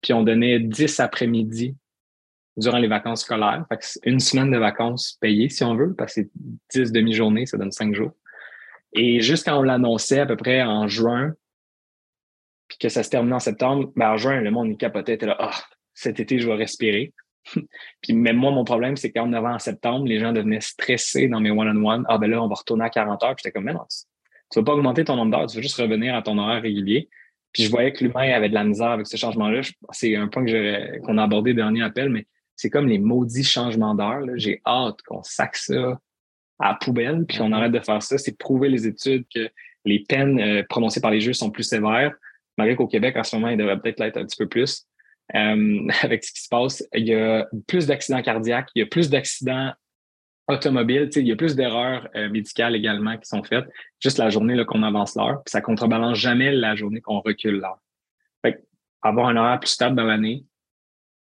[0.00, 1.76] Puis on donnait 10 après-midi
[2.56, 3.66] durant les vacances scolaires.
[4.04, 6.20] une semaine de vacances payées, si on veut, parce que
[6.72, 8.12] 10 demi-journées, ça donne 5 jours.
[8.92, 11.34] Et juste quand on l'annonçait à peu près en juin,
[12.68, 15.26] puis que ça se terminait en septembre, ben en juin, le monde y capotait, était
[15.26, 15.60] là, ah,
[15.92, 17.12] cet été, je vais respirer.
[18.02, 21.40] Puis même moi, mon problème, c'est qu'en novembre, en septembre, les gens devenaient stressés dans
[21.40, 22.04] mes one-on-one.
[22.08, 23.34] Ah ben là, on va retourner à 40 heures.
[23.34, 23.84] Puis j'étais comme, mais non,
[24.50, 27.08] tu vas pas augmenter ton nombre d'heures, tu vas juste revenir à ton horaire régulier.
[27.52, 29.60] Puis je voyais que l'humain avait de la misère avec ce changement-là.
[29.90, 30.44] C'est un point
[31.04, 32.26] qu'on a abordé dernier appel, mais
[32.56, 34.22] c'est comme les maudits changements d'heure.
[34.34, 36.00] J'ai hâte qu'on sac ça
[36.58, 37.54] à la poubelle, puis qu'on mm-hmm.
[37.54, 38.18] arrête de faire ça.
[38.18, 39.48] C'est prouver les études que
[39.84, 42.12] les peines euh, prononcées par les juges sont plus sévères,
[42.56, 44.86] malgré qu'au Québec, en ce moment, il devrait peut-être l'être un petit peu plus.
[45.34, 48.86] Euh, avec ce qui se passe, il y a plus d'accidents cardiaques, il y a
[48.86, 49.72] plus d'accidents
[50.46, 53.64] automobiles, il y a plus d'erreurs euh, médicales également qui sont faites
[54.02, 57.80] juste la journée qu'on avance l'heure, puis ça contrebalance jamais la journée qu'on recule l'heure.
[59.02, 60.44] avoir un horaire plus stable dans l'année,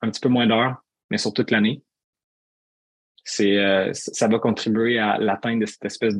[0.02, 0.78] un petit peu moins d'heures,
[1.10, 1.82] mais sur toute l'année,
[3.24, 6.18] c'est euh, ça va contribuer à l'atteinte de cette espèce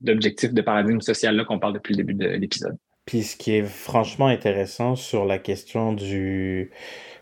[0.00, 2.76] d'objectif de paradigme social-là qu'on parle depuis le début de l'épisode.
[3.06, 6.70] Puis ce qui est franchement intéressant sur la question du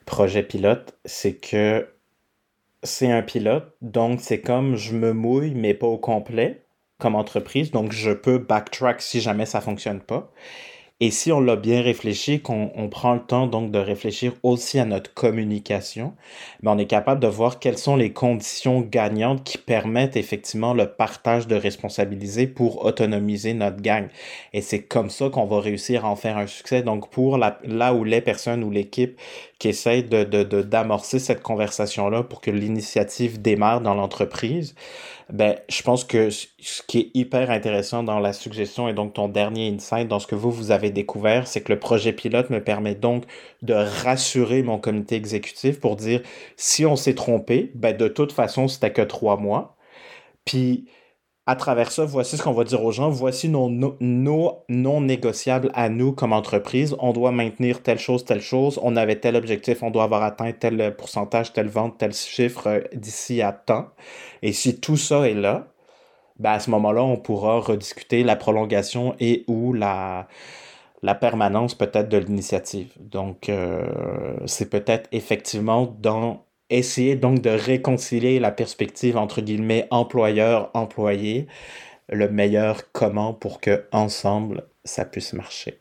[0.07, 1.87] projet pilote, c'est que
[2.83, 6.65] c'est un pilote, donc c'est comme je me mouille, mais pas au complet
[6.99, 10.33] comme entreprise, donc je peux backtrack si jamais ça fonctionne pas.
[10.99, 14.79] Et si on l'a bien réfléchi, qu'on on prend le temps donc de réfléchir aussi
[14.79, 16.15] à notre communication,
[16.63, 20.87] ben on est capable de voir quelles sont les conditions gagnantes qui permettent effectivement le
[20.87, 24.09] partage de responsabilités pour autonomiser notre gang.
[24.55, 26.81] Et c'est comme ça qu'on va réussir à en faire un succès.
[26.81, 29.21] Donc pour la, là où les personnes ou l'équipe
[29.59, 34.75] qui essayent de, de, d'amorcer cette conversation-là pour que l'initiative démarre dans l'entreprise,
[35.33, 39.29] ben, je pense que ce qui est hyper intéressant dans la suggestion et donc ton
[39.29, 42.63] dernier insight dans ce que vous, vous avez découvert, c'est que le projet pilote me
[42.63, 43.25] permet donc
[43.63, 46.23] de rassurer mon comité exécutif pour dire
[46.57, 49.77] si on s'est trompé, ben, de toute façon, c'était que trois mois.
[50.45, 50.87] Puis,
[51.47, 55.71] à travers ça, voici ce qu'on va dire aux gens, voici nos, nos, non négociables
[55.75, 56.97] à nous comme entreprise.
[56.99, 58.81] On doit maintenir telle chose, telle chose.
[58.83, 62.81] On avait tel objectif, on doit avoir atteint tel pourcentage, telle vente, tel chiffre euh,
[62.95, 63.91] d'ici à temps.
[64.43, 65.69] Et si tout ça est là,
[66.39, 70.27] ben à ce moment-là, on pourra rediscuter la prolongation et ou la,
[71.03, 72.93] la permanence peut-être de l'initiative.
[72.99, 81.47] Donc, euh, c'est peut-être effectivement dans essayer donc de réconcilier la perspective entre guillemets employeur-employé,
[82.09, 85.81] le meilleur comment pour que ensemble ça puisse marcher.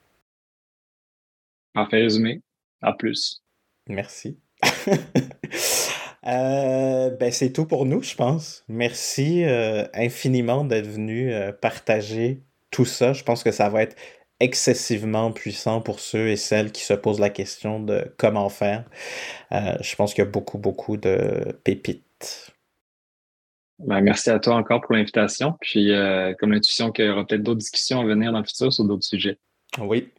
[1.74, 2.42] Parfait résumé.
[2.82, 3.44] À plus.
[3.88, 4.38] Merci.
[6.28, 8.64] Euh, ben c'est tout pour nous, je pense.
[8.68, 12.42] Merci euh, infiniment d'être venu euh, partager
[12.72, 13.14] tout ça.
[13.14, 13.96] Je pense que ça va être
[14.40, 18.84] excessivement puissant pour ceux et celles qui se posent la question de comment faire.
[19.52, 22.52] Euh, je pense qu'il y a beaucoup, beaucoup de pépites.
[23.80, 25.56] Ben, merci à toi encore pour l'invitation.
[25.62, 28.72] Puis, euh, comme l'intuition qu'il y aura peut-être d'autres discussions à venir dans le futur
[28.72, 29.38] sur d'autres sujets.
[29.80, 30.10] Oui,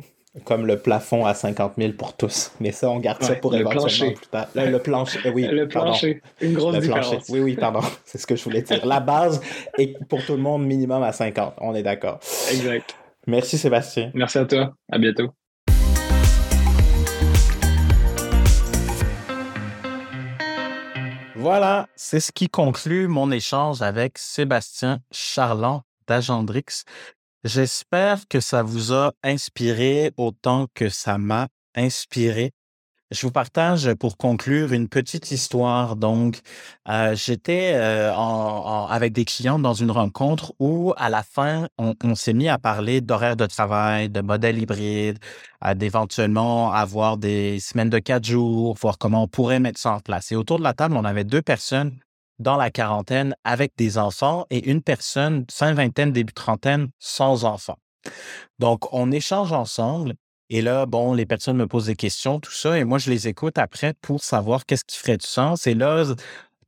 [0.44, 2.52] comme le plafond à 50 000 pour tous.
[2.60, 4.12] Mais ça, on garde ça pour le plancher.
[4.12, 4.48] plus tard.
[4.54, 5.46] Le, plancher, oui.
[5.46, 7.28] Le plancher, une grosse différence.
[7.28, 7.80] Oui, oui, pardon.
[8.04, 8.84] C'est ce que je voulais dire.
[8.86, 9.40] La base
[9.78, 11.54] est pour tout le monde minimum à 50.
[11.60, 12.20] On est d'accord.
[12.50, 12.94] Exact.
[13.26, 14.10] Merci Sébastien.
[14.14, 14.74] Merci à toi.
[14.90, 15.32] À bientôt.
[21.34, 26.84] Voilà, c'est ce qui conclut mon échange avec Sébastien Charland d'Agendrix.
[27.44, 32.52] J'espère que ça vous a inspiré autant que ça m'a inspiré.
[33.12, 35.94] Je vous partage pour conclure une petite histoire.
[35.94, 36.40] Donc,
[36.88, 42.32] euh, j'étais euh, avec des clients dans une rencontre où, à la fin, on, s'est
[42.32, 45.20] mis à parler d'horaires de travail, de modèles hybrides,
[45.76, 50.32] d'éventuellement avoir des semaines de quatre jours, voir comment on pourrait mettre ça en place.
[50.32, 51.96] Et autour de la table, on avait deux personnes
[52.40, 57.78] dans la quarantaine avec des enfants et une personne, fin vingtaine, début trentaine, sans enfants.
[58.58, 60.14] Donc, on échange ensemble
[60.50, 63.28] et là, bon, les personnes me posent des questions, tout ça, et moi, je les
[63.28, 65.66] écoute après pour savoir qu'est-ce qui ferait du sens.
[65.66, 66.04] Et là,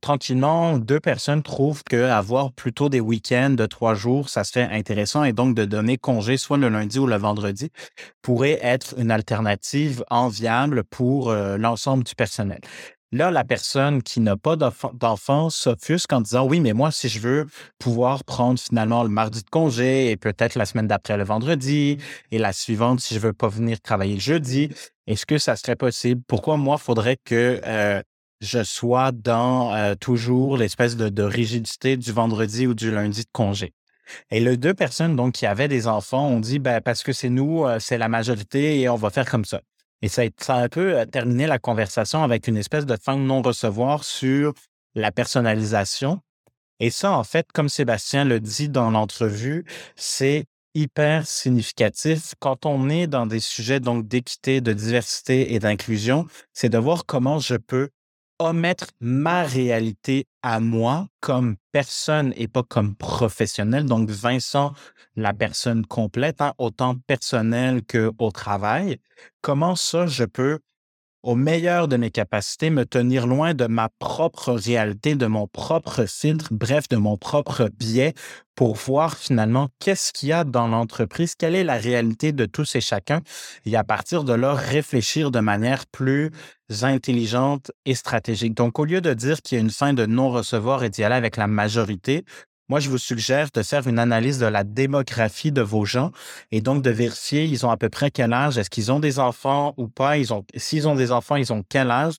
[0.01, 5.23] tranquillement, deux personnes trouvent qu'avoir plutôt des week-ends de trois jours, ça se fait intéressant
[5.23, 7.71] et donc de donner congé soit le lundi ou le vendredi
[8.21, 12.59] pourrait être une alternative enviable pour euh, l'ensemble du personnel.
[13.11, 17.19] Là, la personne qui n'a pas d'enfant s'offusque en disant oui, mais moi, si je
[17.19, 17.47] veux
[17.79, 21.97] pouvoir prendre finalement le mardi de congé et peut-être la semaine d'après le vendredi
[22.29, 24.69] et la suivante si je veux pas venir travailler le jeudi,
[25.07, 26.21] est-ce que ça serait possible?
[26.27, 27.99] Pourquoi moi, faudrait que euh,
[28.41, 33.73] je sois dans euh, toujours l'espèce de, rigidité du vendredi ou du lundi de congé?
[34.29, 37.29] Et les deux personnes donc qui avaient des enfants ont dit ben, parce que c'est
[37.29, 39.61] nous, euh, c'est la majorité et on va faire comme ça.
[40.01, 43.21] Et ça, a un peu euh, terminé la conversation avec une espèce de fin de
[43.21, 44.53] non-recevoir sur
[44.95, 46.21] la personnalisation.
[46.79, 49.65] Et ça, en fait, comme Sébastien le dit dans l'entrevue,
[49.95, 56.25] c'est hyper significatif quand on est dans des sujets donc d'équité, de diversité et d'inclusion,
[56.53, 57.89] c'est de voir comment je peux
[58.39, 63.85] omettre ma réalité à moi comme personne et pas comme professionnel.
[63.85, 64.73] Donc, Vincent,
[65.15, 68.99] la personne complète, hein, autant personnelle qu'au travail.
[69.41, 70.59] Comment ça, je peux
[71.23, 76.05] au meilleur de mes capacités, me tenir loin de ma propre réalité, de mon propre
[76.05, 78.13] filtre, bref, de mon propre biais
[78.55, 82.75] pour voir finalement qu'est-ce qu'il y a dans l'entreprise, quelle est la réalité de tous
[82.75, 83.21] et chacun,
[83.65, 86.31] et à partir de là, réfléchir de manière plus
[86.81, 88.53] intelligente et stratégique.
[88.53, 91.15] Donc, au lieu de dire qu'il y a une fin de non-recevoir et d'y aller
[91.15, 92.25] avec la majorité,
[92.69, 96.11] moi, je vous suggère de faire une analyse de la démographie de vos gens
[96.51, 99.19] et donc de vérifier, ils ont à peu près quel âge, est-ce qu'ils ont des
[99.19, 102.15] enfants ou pas, ils ont, s'ils ont des enfants, ils ont quel âge?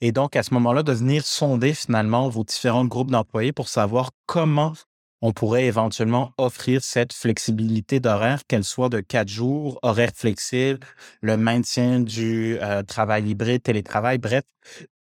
[0.00, 4.10] Et donc, à ce moment-là, de venir sonder finalement vos différents groupes d'employés pour savoir
[4.26, 4.72] comment
[5.20, 10.80] on pourrait éventuellement offrir cette flexibilité d'horaire, qu'elle soit de quatre jours, horaire flexible,
[11.20, 14.42] le maintien du euh, travail hybride, télétravail, bref.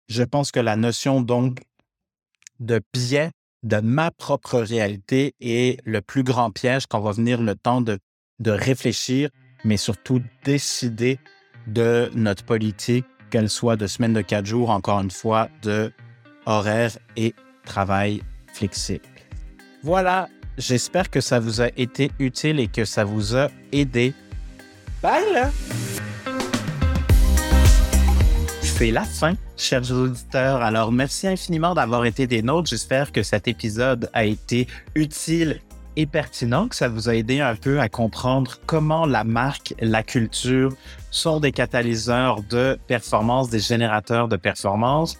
[0.08, 1.62] Je pense que la notion donc
[2.60, 3.32] de biais
[3.64, 8.00] de ma propre réalité et le plus grand piège quand va venir le temps de,
[8.40, 9.30] de réfléchir,
[9.64, 11.20] mais surtout décider
[11.68, 15.92] de notre politique, qu'elle soit de semaine de quatre jours, encore une fois, de
[16.46, 17.34] horaire et
[17.66, 18.22] travail
[18.54, 19.06] flexible.
[19.84, 20.28] Voilà,
[20.58, 24.14] j'espère que ça vous a été utile et que ça vous a aidé.
[25.02, 25.52] Bye!
[28.82, 30.64] C'est la fin, chers auditeurs.
[30.64, 32.68] Alors, merci infiniment d'avoir été des nôtres.
[32.68, 35.62] J'espère que cet épisode a été utile
[35.98, 40.02] et pertinent, que ça vous a aidé un peu à comprendre comment la marque, la
[40.02, 40.74] culture
[41.12, 45.20] sont des catalyseurs de performance, des générateurs de performance.